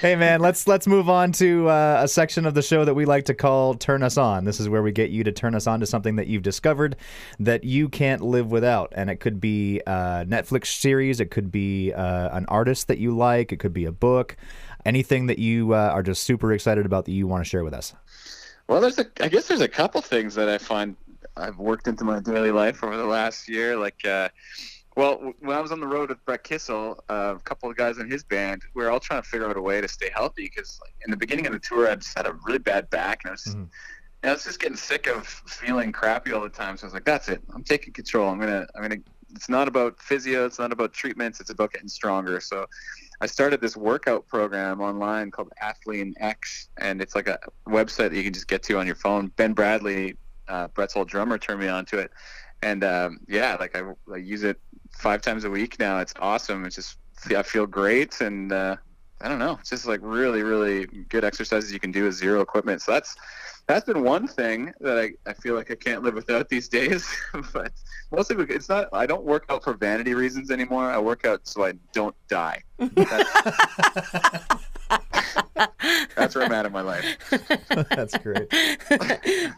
Hey 0.00 0.16
man, 0.16 0.40
let's 0.40 0.66
let's 0.66 0.86
move 0.86 1.10
on 1.10 1.30
to 1.32 1.68
uh, 1.68 2.00
a 2.02 2.08
section 2.08 2.46
of 2.46 2.54
the 2.54 2.62
show 2.62 2.86
that 2.86 2.94
we 2.94 3.04
like 3.04 3.26
to 3.26 3.34
call 3.34 3.74
"Turn 3.74 4.02
Us 4.02 4.16
On." 4.16 4.46
This 4.46 4.58
is 4.58 4.66
where 4.66 4.82
we 4.82 4.90
get 4.90 5.10
you 5.10 5.22
to 5.24 5.30
turn 5.30 5.54
us 5.54 5.66
on 5.66 5.78
to 5.80 5.86
something 5.86 6.16
that 6.16 6.26
you've 6.26 6.42
discovered 6.42 6.96
that 7.38 7.64
you 7.64 7.90
can't 7.90 8.22
live 8.22 8.50
without, 8.50 8.94
and 8.96 9.10
it 9.10 9.16
could 9.16 9.42
be 9.42 9.80
a 9.86 10.24
Netflix 10.26 10.68
series, 10.68 11.20
it 11.20 11.30
could 11.30 11.52
be 11.52 11.92
uh, 11.92 12.34
an 12.34 12.46
artist 12.46 12.88
that 12.88 12.96
you 12.96 13.14
like, 13.14 13.52
it 13.52 13.58
could 13.58 13.74
be 13.74 13.84
a 13.84 13.92
book, 13.92 14.34
anything 14.86 15.26
that 15.26 15.38
you 15.38 15.74
uh, 15.74 15.90
are 15.92 16.02
just 16.02 16.22
super 16.22 16.54
excited 16.54 16.86
about 16.86 17.04
that 17.04 17.12
you 17.12 17.26
want 17.26 17.44
to 17.44 17.48
share 17.48 17.62
with 17.62 17.74
us. 17.74 17.92
Well, 18.68 18.80
there's 18.80 18.98
a. 18.98 19.06
I 19.20 19.28
guess 19.28 19.48
there's 19.48 19.60
a 19.60 19.68
couple 19.68 20.00
things 20.00 20.34
that 20.34 20.48
I 20.48 20.56
find 20.56 20.96
I've 21.38 21.58
worked 21.58 21.86
into 21.88 22.04
my 22.04 22.20
daily 22.20 22.50
life 22.50 22.82
over 22.82 22.96
the 22.96 23.06
last 23.06 23.48
year. 23.48 23.76
Like, 23.76 24.04
uh, 24.04 24.28
well, 24.96 25.32
when 25.40 25.56
I 25.56 25.60
was 25.60 25.70
on 25.70 25.80
the 25.80 25.86
road 25.86 26.08
with 26.08 26.24
Brett 26.24 26.42
Kissel, 26.42 27.02
uh, 27.08 27.34
a 27.36 27.40
couple 27.40 27.70
of 27.70 27.76
guys 27.76 27.98
in 27.98 28.10
his 28.10 28.24
band, 28.24 28.62
we 28.74 28.82
were 28.82 28.90
all 28.90 29.00
trying 29.00 29.22
to 29.22 29.28
figure 29.28 29.48
out 29.48 29.56
a 29.56 29.60
way 29.60 29.80
to 29.80 29.88
stay 29.88 30.10
healthy 30.12 30.44
because, 30.44 30.78
like, 30.82 30.94
in 31.04 31.10
the 31.10 31.16
beginning 31.16 31.46
of 31.46 31.52
the 31.52 31.60
tour, 31.60 31.88
I 31.88 31.94
just 31.94 32.16
had 32.16 32.26
a 32.26 32.34
really 32.44 32.58
bad 32.58 32.90
back, 32.90 33.20
and 33.22 33.30
I 33.30 33.32
was 33.32 33.44
just, 33.44 33.56
Mhm. 33.56 33.68
and 34.22 34.30
I 34.30 34.32
was 34.32 34.44
just 34.44 34.58
getting 34.58 34.76
sick 34.76 35.06
of 35.06 35.26
feeling 35.26 35.92
crappy 35.92 36.32
all 36.32 36.40
the 36.42 36.48
time. 36.48 36.76
So 36.76 36.84
I 36.84 36.86
was 36.88 36.94
like, 36.94 37.04
"That's 37.04 37.28
it. 37.28 37.42
I'm 37.54 37.62
taking 37.62 37.92
control. 37.92 38.28
I'm 38.28 38.40
gonna. 38.40 38.66
I'm 38.74 38.82
gonna." 38.82 38.96
It's 39.36 39.48
not 39.48 39.68
about 39.68 40.00
physio. 40.00 40.46
It's 40.46 40.58
not 40.58 40.72
about 40.72 40.94
treatments. 40.94 41.38
It's 41.38 41.50
about 41.50 41.72
getting 41.72 41.88
stronger. 41.88 42.40
So 42.40 42.66
I 43.20 43.26
started 43.26 43.60
this 43.60 43.76
workout 43.76 44.26
program 44.26 44.80
online 44.80 45.30
called 45.30 45.52
Athlean 45.62 46.14
X, 46.18 46.70
and 46.78 47.02
it's 47.02 47.14
like 47.14 47.28
a 47.28 47.38
website 47.68 48.08
that 48.10 48.14
you 48.14 48.24
can 48.24 48.32
just 48.32 48.48
get 48.48 48.62
to 48.64 48.78
on 48.78 48.86
your 48.86 48.96
phone. 48.96 49.28
Ben 49.36 49.52
Bradley, 49.52 50.16
uh, 50.48 50.68
Brett's 50.68 50.96
old 50.96 51.08
drummer, 51.08 51.38
turned 51.38 51.60
me 51.60 51.68
on 51.68 51.84
to 51.86 51.98
it, 51.98 52.10
and 52.62 52.84
um, 52.84 53.20
yeah, 53.28 53.56
like 53.58 53.76
I, 53.76 53.82
I 54.12 54.16
use 54.16 54.44
it 54.44 54.58
five 54.90 55.22
times 55.22 55.44
a 55.44 55.50
week 55.50 55.78
now. 55.78 55.98
It's 55.98 56.14
awesome. 56.20 56.64
It's 56.64 56.76
just 56.76 56.96
I 57.36 57.42
feel 57.42 57.66
great, 57.66 58.20
and 58.20 58.52
uh, 58.52 58.76
I 59.20 59.28
don't 59.28 59.38
know. 59.38 59.58
It's 59.60 59.70
just 59.70 59.86
like 59.86 60.00
really, 60.02 60.42
really 60.42 60.86
good 61.08 61.24
exercises 61.24 61.72
you 61.72 61.80
can 61.80 61.92
do 61.92 62.04
with 62.04 62.14
zero 62.14 62.40
equipment. 62.40 62.82
So 62.82 62.92
that's 62.92 63.16
that's 63.66 63.84
been 63.84 64.02
one 64.02 64.26
thing 64.26 64.72
that 64.80 64.98
I, 64.98 65.12
I 65.28 65.34
feel 65.34 65.54
like 65.54 65.70
I 65.70 65.74
can't 65.74 66.02
live 66.02 66.14
without 66.14 66.48
these 66.48 66.68
days. 66.68 67.06
but 67.52 67.72
mostly 68.10 68.36
because 68.36 68.56
it's 68.56 68.68
not. 68.68 68.88
I 68.92 69.06
don't 69.06 69.24
work 69.24 69.44
out 69.48 69.64
for 69.64 69.74
vanity 69.74 70.14
reasons 70.14 70.50
anymore. 70.50 70.90
I 70.90 70.98
work 70.98 71.26
out 71.26 71.46
so 71.46 71.64
I 71.64 71.72
don't 71.92 72.16
die. 72.28 72.62
That's, 75.54 76.14
that's 76.14 76.34
where 76.34 76.44
I'm 76.44 76.52
at 76.52 76.66
in 76.66 76.72
my 76.72 76.80
life. 76.82 77.04
That's 77.90 78.16
great. 78.18 78.52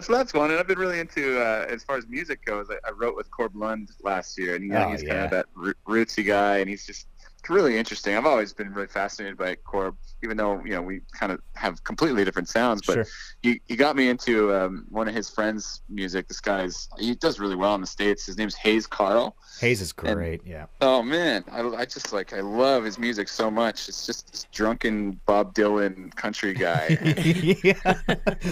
so 0.00 0.12
that's 0.12 0.32
one. 0.34 0.50
And 0.50 0.58
I've 0.58 0.66
been 0.66 0.78
really 0.78 0.98
into 1.00 1.40
uh, 1.40 1.66
as 1.68 1.82
far 1.84 1.96
as 1.96 2.06
music 2.08 2.44
goes. 2.44 2.68
I, 2.70 2.76
I 2.88 2.92
wrote 2.92 3.16
with 3.16 3.30
Corb 3.30 3.54
Lund 3.56 3.90
last 4.02 4.38
year, 4.38 4.54
and 4.54 4.64
you 4.64 4.70
know, 4.70 4.86
Oh, 4.86 4.90
he's 4.90 5.02
yeah. 5.02 5.08
kind 5.10 5.24
of 5.24 5.30
that 5.30 5.46
roo- 5.54 5.74
rootsy 5.86 6.24
guy, 6.26 6.58
and 6.58 6.68
he's 6.70 6.86
just 6.86 7.06
really 7.48 7.78
interesting. 7.78 8.16
I've 8.16 8.26
always 8.26 8.52
been 8.52 8.72
really 8.74 8.88
fascinated 8.88 9.38
by 9.38 9.54
Corb, 9.54 9.96
even 10.22 10.36
though 10.36 10.62
you 10.64 10.72
know 10.72 10.82
we 10.82 11.00
kind 11.12 11.32
of 11.32 11.40
have 11.54 11.82
completely 11.84 12.24
different 12.24 12.48
sounds. 12.48 12.82
But 12.86 12.94
Sure. 12.94 13.06
he, 13.42 13.60
he 13.66 13.76
got 13.76 13.96
me 13.96 14.08
into 14.08 14.54
um, 14.54 14.84
one 14.90 15.08
of 15.08 15.14
his 15.14 15.30
friends' 15.30 15.80
music. 15.88 16.28
This 16.28 16.40
guy's 16.40 16.88
he 16.98 17.14
does 17.14 17.38
really 17.38 17.56
well 17.56 17.74
in 17.76 17.80
the 17.80 17.86
states. 17.86 18.26
His 18.26 18.36
name's 18.36 18.54
Hayes 18.56 18.86
Carll. 18.86 19.36
Hayes 19.60 19.80
is 19.80 19.92
great. 19.92 20.42
Yeah. 20.44 20.66
Oh 20.80 21.02
man, 21.02 21.44
I, 21.50 21.60
I 21.60 21.84
just 21.84 22.12
like 22.12 22.32
I 22.32 22.40
love 22.40 22.84
his 22.84 22.98
music 22.98 23.28
so 23.28 23.50
much. 23.50 23.88
It's 23.88 24.04
just 24.06 24.30
this 24.32 24.46
drunken 24.52 25.20
Bob 25.26 25.54
Dylan 25.54 26.14
country 26.16 26.52
guy. 26.54 26.98
yeah, 27.64 27.94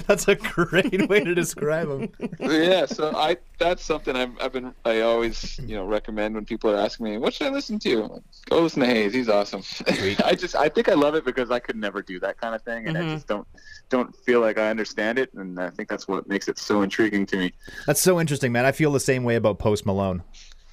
that's 0.07 0.29
a 0.29 0.37
great 0.37 1.09
way 1.09 1.25
to 1.25 1.35
describe 1.35 1.89
him. 1.89 2.09
yeah, 2.41 2.87
so 2.87 3.15
I 3.17 3.37
that's 3.59 3.85
something 3.85 4.15
I've, 4.17 4.33
I've 4.41 4.53
been 4.53 4.73
I 4.85 5.01
always 5.01 5.59
you 5.59 5.77
know 5.77 5.85
recommend 5.85 6.35
when 6.35 6.45
people 6.45 6.71
are 6.71 6.77
asking 6.77 7.05
me 7.05 7.19
what 7.19 7.35
should 7.35 7.49
I 7.49 7.51
listen 7.51 7.79
to. 7.81 8.05
Like, 8.05 8.23
Go 8.49 8.61
listen 8.61 8.81
to 8.81 8.87
Hayes, 8.87 9.13
he's 9.13 9.29
awesome. 9.29 9.63
I 10.25 10.35
just 10.35 10.55
I 10.55 10.69
think 10.69 10.89
I 10.89 10.95
love 10.95 11.15
it 11.15 11.25
because 11.25 11.51
I 11.51 11.59
could 11.59 11.77
never 11.77 12.03
do 12.03 12.21
that 12.21 12.41
kind 12.41 12.55
of 12.55 12.63
thing, 12.63 12.87
and 12.89 12.97
I 12.97 13.03
mm-hmm. 13.03 13.15
just 13.15 13.27
don't 13.27 13.47
don't 13.89 14.15
feel 14.25 14.41
like 14.41 14.59
I 14.59 14.71
understand 14.71 15.19
it, 15.19 15.33
and 15.35 15.59
I 15.61 15.71
think 15.71 15.89
that's 15.89 16.07
what 16.07 16.29
makes 16.29 16.49
it 16.49 16.59
so 16.59 16.83
intriguing 16.83 17.27
to 17.27 17.37
me. 17.37 17.53
That's 17.87 18.01
so 18.01 18.21
interesting, 18.21 18.53
man. 18.53 18.65
I 18.65 18.73
feel 18.73 18.93
the 18.93 19.01
same 19.01 19.25
way 19.25 19.37
about 19.37 19.59
Post 19.59 19.87
Malone. 19.87 20.23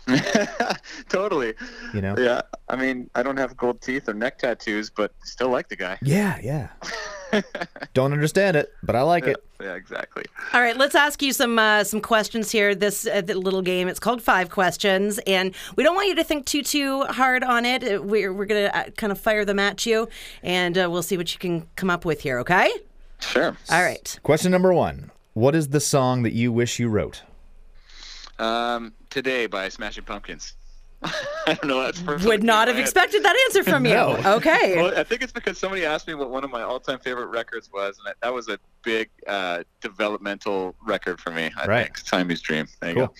totally. 1.10 1.54
You 1.93 2.02
know? 2.02 2.15
Yeah, 2.17 2.41
I 2.69 2.76
mean 2.76 3.10
I 3.15 3.24
don't 3.24 3.38
have 3.38 3.58
gold 3.58 3.82
teeth 3.82 4.08
or 4.08 4.13
neck 4.13 4.38
tattoos, 4.38 4.89
but 4.89 5.13
still 5.24 5.50
like 5.50 5.67
the 5.67 5.76
guy. 5.76 5.98
Yeah, 6.02 6.39
yeah. 6.41 6.69
Don't 7.93 8.13
understand 8.13 8.58
it, 8.58 8.71
but 8.84 8.95
I 8.95 9.02
like 9.02 9.26
it. 9.26 9.38
Yeah, 9.62 9.76
exactly. 9.76 10.26
All 10.54 10.62
right, 10.62 10.76
let's 10.76 10.95
ask 10.95 11.21
you 11.21 11.32
some 11.34 11.58
uh, 11.58 11.84
some 11.84 12.02
questions 12.02 12.52
here. 12.52 12.76
This 12.76 13.08
uh, 13.08 13.21
the 13.21 13.36
little 13.36 13.62
game. 13.62 13.88
It's 13.88 14.00
called 14.00 14.21
Five 14.21 14.50
Questions, 14.50 15.19
and 15.26 15.56
we 15.76 15.84
don't 15.84 15.95
want 15.95 16.08
you 16.10 16.15
to 16.15 16.24
think 16.24 16.45
too 16.45 16.62
too 16.62 17.04
hard 17.04 17.43
on 17.43 17.65
it. 17.65 17.84
Uh, 17.84 18.02
We're 18.02 18.34
we're 18.34 18.45
gonna 18.45 18.71
uh, 18.74 18.89
kind 18.98 19.12
of 19.12 19.19
fire 19.19 19.45
them 19.45 19.60
at 19.60 19.86
you, 19.86 20.10
and 20.43 20.78
uh, 20.78 20.89
we'll 20.91 21.04
see 21.04 21.17
what 21.17 21.32
you 21.34 21.39
can 21.39 21.67
come 21.76 21.89
up 21.89 22.06
with 22.06 22.21
here. 22.21 22.39
Okay? 22.39 22.69
Sure. 23.19 23.56
All 23.69 23.82
right. 23.82 24.19
Question 24.24 24.52
number 24.52 24.74
one 24.74 25.12
What 25.34 25.56
is 25.56 25.69
the 25.69 25.80
song 25.80 26.24
that 26.24 26.34
you 26.34 26.52
wish 26.52 26.80
you 26.80 26.89
wrote? 26.89 27.24
Um, 28.39 28.93
today 29.10 29.48
by 29.48 29.69
Smashing 29.69 30.04
Pumpkins. 30.04 30.54
I 31.48 31.54
don't 31.54 31.65
know. 31.68 31.82
That's 31.82 32.00
the 32.00 32.06
first 32.06 32.24
one 32.26 32.30
Would 32.30 32.44
not 32.44 32.68
have 32.68 32.68
to 32.68 32.74
my 32.74 32.78
head. 32.80 32.82
expected 32.88 33.24
that 33.24 33.36
answer 33.48 33.63
from 33.70 33.86
you. 33.86 33.94
Okay. 34.36 34.76
Well, 34.76 34.98
I 34.98 35.04
think 35.04 35.22
it's 35.22 35.32
because 35.32 35.58
somebody 35.58 35.86
asked 35.86 36.08
me 36.08 36.13
what 36.15 36.30
one 36.30 36.44
of 36.44 36.50
my 36.52 36.62
all-time 36.63 37.00
favorite 37.00 37.28
records 37.28 37.70
was, 37.72 37.98
and 38.00 38.08
that, 38.08 38.15
that 38.22 38.34
was 38.34 38.48
a 38.50 38.58
big 38.84 39.10
uh, 39.28 39.63
developmental 39.82 40.76
record 40.86 41.20
for 41.20 41.32
me. 41.32 41.52
I 41.58 41.65
Right. 41.65 41.84
think 41.86 41.98
Siamese 42.00 42.41
Dream. 42.41 42.68
There 42.80 42.89
you 42.89 42.96
Cool. 42.96 43.08
go. 43.08 43.13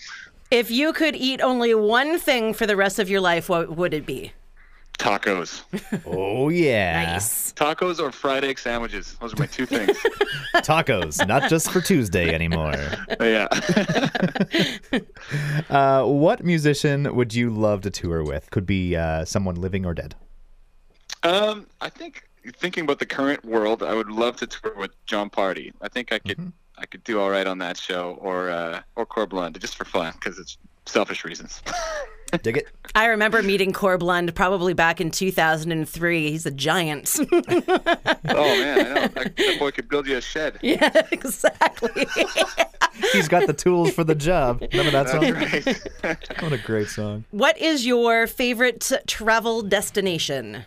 If 0.50 0.70
you 0.70 0.92
could 0.92 1.16
eat 1.16 1.40
only 1.40 1.74
one 1.74 2.18
thing 2.18 2.54
for 2.54 2.66
the 2.66 2.76
rest 2.76 2.98
of 2.98 3.08
your 3.10 3.20
life, 3.20 3.48
what 3.48 3.76
would 3.76 3.92
it 3.94 4.06
be? 4.06 4.32
Tacos. 4.98 5.62
Oh 6.06 6.48
yeah, 6.48 7.12
Nice. 7.14 7.52
Tacos 7.52 8.00
or 8.00 8.10
fried 8.12 8.44
egg 8.44 8.58
sandwiches. 8.58 9.14
Those 9.20 9.34
are 9.34 9.36
my 9.38 9.46
two 9.46 9.66
things. 9.66 9.96
tacos, 10.56 11.26
not 11.26 11.48
just 11.50 11.70
for 11.70 11.80
Tuesday 11.80 12.34
anymore. 12.34 12.74
yeah. 13.20 13.48
Uh, 15.68 16.04
what 16.04 16.44
musician 16.44 17.14
would 17.14 17.34
you 17.34 17.50
love 17.50 17.80
to 17.82 17.90
tour 17.90 18.22
with? 18.24 18.50
Could 18.50 18.66
be 18.66 18.96
uh, 18.96 19.24
someone 19.24 19.56
living 19.56 19.84
or 19.84 19.94
dead. 19.94 20.14
um, 21.22 21.66
I 21.80 21.88
think 21.88 22.28
thinking 22.56 22.84
about 22.84 22.98
the 22.98 23.06
current 23.06 23.44
world, 23.44 23.82
I 23.82 23.94
would 23.94 24.10
love 24.10 24.36
to 24.36 24.46
tour 24.46 24.74
with 24.76 24.92
Jon 25.06 25.28
Pardi. 25.30 25.72
I 25.82 25.88
think 25.88 26.12
I 26.12 26.18
could 26.20 26.52
I 26.78 26.86
could 26.86 27.02
do 27.04 27.20
all 27.20 27.30
right 27.30 27.46
on 27.46 27.58
that 27.58 27.76
show 27.76 28.16
or 28.20 28.50
uh, 28.50 28.80
or 28.96 29.04
Corb 29.06 29.32
Lund 29.32 29.58
just 29.60 29.76
for 29.76 29.84
fun 29.84 30.12
because 30.14 30.38
it's 30.38 30.56
selfish 30.86 31.24
reasons. 31.24 31.62
Dig 32.42 32.58
it. 32.58 32.68
I 32.94 33.06
remember 33.06 33.42
meeting 33.42 33.72
Corb 33.72 34.02
Lund 34.02 34.34
probably 34.34 34.74
back 34.74 35.00
in 35.00 35.10
2003. 35.10 36.30
He's 36.30 36.46
a 36.46 36.50
giant. 36.50 37.14
oh 37.30 37.30
man, 37.36 38.80
I 38.80 38.82
know 38.82 38.94
that, 39.08 39.32
that 39.36 39.56
boy 39.58 39.70
could 39.70 39.88
build 39.88 40.06
you 40.06 40.16
a 40.16 40.20
shed. 40.20 40.58
yeah, 40.62 40.90
exactly. 41.10 42.06
He's 43.12 43.28
got 43.28 43.46
the 43.46 43.52
tools 43.52 43.92
for 43.92 44.04
the 44.04 44.14
job. 44.14 44.62
Remember 44.72 44.90
that 44.92 45.08
song? 45.08 45.20
That's 45.20 46.30
right. 46.30 46.42
What 46.42 46.52
a 46.52 46.58
great 46.58 46.88
song. 46.88 47.24
what 47.30 47.58
is 47.58 47.86
your 47.86 48.26
favorite 48.26 48.90
travel 49.06 49.62
destination? 49.62 50.64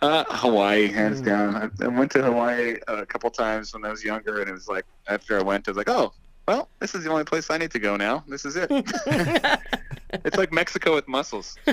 Uh, 0.00 0.24
Hawaii, 0.28 0.86
hands 0.86 1.20
down. 1.20 1.56
I, 1.56 1.84
I 1.84 1.88
went 1.88 2.12
to 2.12 2.22
Hawaii 2.22 2.76
a 2.86 3.04
couple 3.04 3.30
times 3.30 3.74
when 3.74 3.84
I 3.84 3.90
was 3.90 4.04
younger, 4.04 4.40
and 4.40 4.48
it 4.48 4.52
was 4.52 4.68
like 4.68 4.84
after 5.08 5.38
I 5.38 5.42
went, 5.42 5.66
I 5.66 5.72
was 5.72 5.76
like, 5.76 5.88
oh, 5.88 6.12
well, 6.48 6.68
this 6.78 6.94
is 6.94 7.04
the 7.04 7.10
only 7.10 7.24
place 7.24 7.50
I 7.50 7.58
need 7.58 7.70
to 7.72 7.78
go 7.78 7.98
now. 7.98 8.24
This 8.26 8.46
is 8.46 8.56
it. 8.56 8.68
it's 10.24 10.38
like 10.38 10.50
Mexico 10.50 10.94
with 10.94 11.06
muscles. 11.06 11.58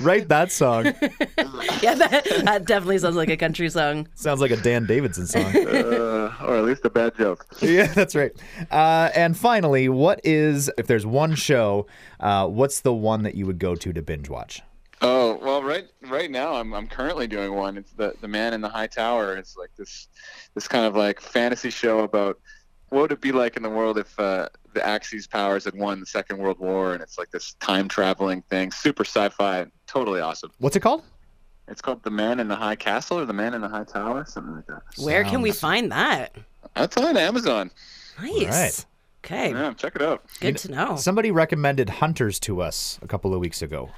Write 0.00 0.26
that 0.28 0.50
song. 0.50 0.86
Yeah, 0.86 1.94
that, 1.94 2.24
that 2.44 2.64
definitely 2.66 2.98
sounds 2.98 3.14
like 3.14 3.30
a 3.30 3.36
country 3.36 3.70
song. 3.70 4.08
Sounds 4.16 4.40
like 4.40 4.50
a 4.50 4.56
Dan 4.56 4.86
Davidson 4.86 5.28
song. 5.28 5.44
Uh, 5.84 6.32
or 6.42 6.56
at 6.56 6.64
least 6.64 6.84
a 6.84 6.90
bad 6.90 7.14
joke. 7.16 7.46
yeah, 7.60 7.86
that's 7.86 8.16
right. 8.16 8.32
Uh, 8.70 9.10
and 9.14 9.36
finally, 9.36 9.88
what 9.88 10.20
is 10.24 10.70
if 10.78 10.86
there's 10.86 11.06
one 11.06 11.34
show, 11.34 11.86
uh, 12.18 12.48
what's 12.48 12.80
the 12.80 12.92
one 12.92 13.22
that 13.22 13.34
you 13.34 13.46
would 13.46 13.58
go 13.58 13.74
to 13.76 13.92
to 13.92 14.02
binge 14.02 14.28
watch? 14.28 14.62
Oh 15.06 15.38
well, 15.42 15.62
right 15.62 15.84
right 16.08 16.30
now 16.30 16.54
I'm 16.54 16.72
I'm 16.72 16.86
currently 16.86 17.26
doing 17.26 17.52
one. 17.54 17.76
It's 17.76 17.92
the 17.92 18.14
the 18.22 18.28
Man 18.28 18.54
in 18.54 18.62
the 18.62 18.68
High 18.70 18.86
Tower. 18.86 19.36
It's 19.36 19.54
like 19.56 19.68
this 19.76 20.08
this 20.54 20.66
kind 20.66 20.86
of 20.86 20.96
like 20.96 21.20
fantasy 21.20 21.68
show 21.68 22.00
about 22.00 22.38
what 22.88 23.02
would 23.02 23.12
it 23.12 23.20
be 23.20 23.30
like 23.32 23.56
in 23.58 23.62
the 23.62 23.68
world 23.68 23.98
if 23.98 24.18
uh, 24.18 24.48
the 24.72 24.84
Axis 24.86 25.26
powers 25.26 25.64
had 25.66 25.74
won 25.74 26.00
the 26.00 26.06
Second 26.06 26.38
World 26.38 26.58
War, 26.58 26.94
and 26.94 27.02
it's 27.02 27.18
like 27.18 27.30
this 27.30 27.54
time 27.60 27.86
traveling 27.88 28.40
thing, 28.48 28.70
super 28.70 29.04
sci-fi, 29.04 29.66
totally 29.86 30.20
awesome. 30.20 30.52
What's 30.58 30.76
it 30.76 30.80
called? 30.80 31.02
It's 31.68 31.80
called 31.82 32.02
The 32.02 32.10
Man 32.10 32.40
in 32.40 32.48
the 32.48 32.56
High 32.56 32.76
Castle 32.76 33.18
or 33.18 33.24
The 33.24 33.32
Man 33.32 33.52
in 33.54 33.60
the 33.62 33.68
High 33.68 33.84
Tower, 33.84 34.24
something 34.26 34.54
like 34.54 34.66
that. 34.66 34.82
Where 35.02 35.24
can 35.24 35.42
we 35.42 35.50
find 35.50 35.90
that? 35.92 36.36
That's 36.74 36.96
on 36.96 37.16
Amazon. 37.16 37.70
Nice. 38.20 38.44
right. 38.48 38.86
Okay, 39.24 39.50
Yeah, 39.52 39.72
check 39.72 39.96
it 39.96 40.02
out. 40.02 40.22
good 40.40 40.58
to 40.58 40.70
know. 40.70 40.96
Somebody 40.96 41.30
recommended 41.30 41.88
Hunters 41.88 42.38
to 42.40 42.60
us 42.60 42.98
a 43.02 43.08
couple 43.08 43.32
of 43.34 43.40
weeks 43.40 43.60
ago. 43.62 43.90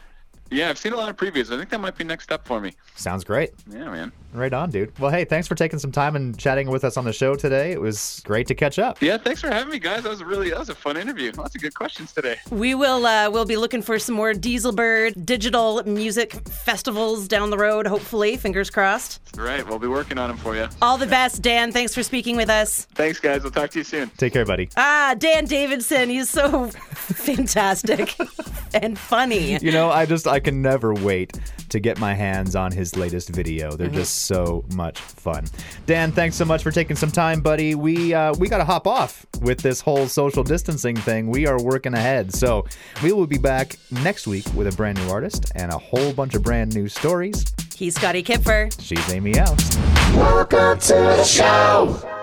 Yeah, 0.51 0.71
I've 0.71 0.79
seen 0.79 0.93
a 0.93 0.97
lot 0.97 1.09
of 1.09 1.17
previews. 1.17 1.53
I 1.53 1.59
think 1.59 1.71
that 1.71 1.81
might 1.81 1.97
be 1.97 2.05
next 2.05 2.31
up 2.31 2.47
for 2.47 2.61
me. 2.61 2.73
Sounds 2.95 3.25
great. 3.25 3.51
Yeah, 3.71 3.91
man. 3.91 4.13
Right 4.33 4.53
on, 4.53 4.71
dude. 4.71 4.97
Well, 4.99 5.11
hey, 5.11 5.25
thanks 5.25 5.49
for 5.49 5.55
taking 5.55 5.79
some 5.79 5.91
time 5.91 6.15
and 6.15 6.39
chatting 6.39 6.69
with 6.69 6.85
us 6.85 6.97
on 6.97 7.05
the 7.05 7.13
show 7.13 7.35
today. 7.37 7.73
It 7.73 7.81
was 7.81 8.21
great 8.27 8.47
to 8.49 8.55
catch 8.55 8.79
up. 8.79 9.01
Yeah, 9.01 9.17
thanks 9.17 9.41
for 9.41 9.49
having 9.49 9.71
me, 9.71 9.79
guys. 9.79 10.03
That 10.03 10.11
was 10.11 10.23
really 10.23 10.51
that 10.51 10.59
was 10.59 10.69
a 10.69 10.75
fun 10.75 10.97
interview. 10.99 11.33
Lots 11.37 11.55
of 11.55 11.63
good 11.63 11.75
questions 11.75 12.13
today. 12.13 12.37
We 12.51 12.75
will 12.75 13.07
uh, 13.07 13.31
we'll 13.31 13.47
be 13.47 13.57
looking 13.57 13.81
for 13.83 13.99
some 13.99 14.15
more 14.15 14.33
Dieselbird 14.35 15.25
digital 15.25 15.83
music 15.85 16.35
festivals 16.49 17.29
down 17.29 17.49
the 17.51 17.57
road. 17.59 17.87
Hopefully, 17.87 18.37
fingers 18.37 18.69
crossed. 18.69 19.21
Right, 19.39 19.67
we'll 19.67 19.79
be 19.79 19.89
working 19.89 20.19
on 20.19 20.29
them 20.29 20.37
for 20.39 20.55
you. 20.55 20.69
All 20.83 20.99
the 20.99 21.07
best, 21.07 21.41
Dan. 21.43 21.73
Thanks 21.73 21.95
for 21.95 22.03
speaking 22.03 22.37
with 22.37 22.51
us. 22.51 22.85
Thanks, 22.95 23.19
guys. 23.19 23.43
We'll 23.43 23.53
talk 23.53 23.71
to 23.71 23.79
you 23.79 23.85
soon. 23.85 24.11
Take 24.19 24.35
care, 24.35 24.45
buddy. 24.45 24.69
Ah, 24.77 25.15
Dan 25.19 25.47
Davidson. 25.47 26.11
He's 26.11 26.29
so 26.29 26.67
fantastic 26.71 28.15
and 28.75 28.99
funny. 28.99 29.59
You 29.63 29.73
know, 29.73 29.91
I 29.91 30.05
just 30.07 30.27
I 30.27 30.36
can 30.41 30.63
never 30.63 30.95
wait 30.95 31.39
to 31.69 31.81
get 31.81 31.99
my 31.99 32.15
hands 32.15 32.55
on 32.57 32.73
his 32.73 32.97
latest 32.97 33.29
video. 33.31 33.73
They're 33.73 33.89
just 33.89 34.27
so 34.27 34.65
much 34.75 35.01
fun. 35.01 35.45
Dan, 35.87 36.13
thanks 36.13 36.37
so 36.37 36.45
much 36.45 36.63
for 36.63 36.71
taking 36.71 36.97
some 36.97 37.11
time, 37.11 37.41
buddy. 37.41 37.75
We 37.75 38.15
uh, 38.15 38.35
we 38.39 38.49
got 38.49 38.59
to 38.59 38.65
hop 38.65 38.87
off 38.87 39.27
with 39.41 39.59
this 39.61 39.81
whole 39.81 40.07
social 40.07 40.45
distancing 40.45 40.97
thing. 40.97 41.29
We 41.29 41.47
are 41.47 41.61
working 41.61 41.95
ahead, 41.95 42.33
so 42.35 42.67
we 43.03 43.13
will 43.13 43.27
be 43.27 43.39
back 43.39 43.77
next 43.91 44.27
week 44.27 44.47
with 44.55 44.67
a 44.73 44.77
brand 44.77 44.99
new 44.99 45.11
artist 45.11 45.53
and 45.55 45.73
a 45.73 45.79
whole 45.79 46.13
bunch 46.13 46.35
of 46.35 46.43
brand 46.43 46.75
new 46.75 46.89
stories. 46.89 47.45
He's 47.75 47.95
Scotty 47.95 48.23
Kipfer. 48.23 48.71
She's 48.81 49.13
Amy 49.13 49.39
Aust. 49.39 49.79
Welcome 50.17 50.79
to 50.81 50.95
the 50.95 51.25
show. 51.25 52.16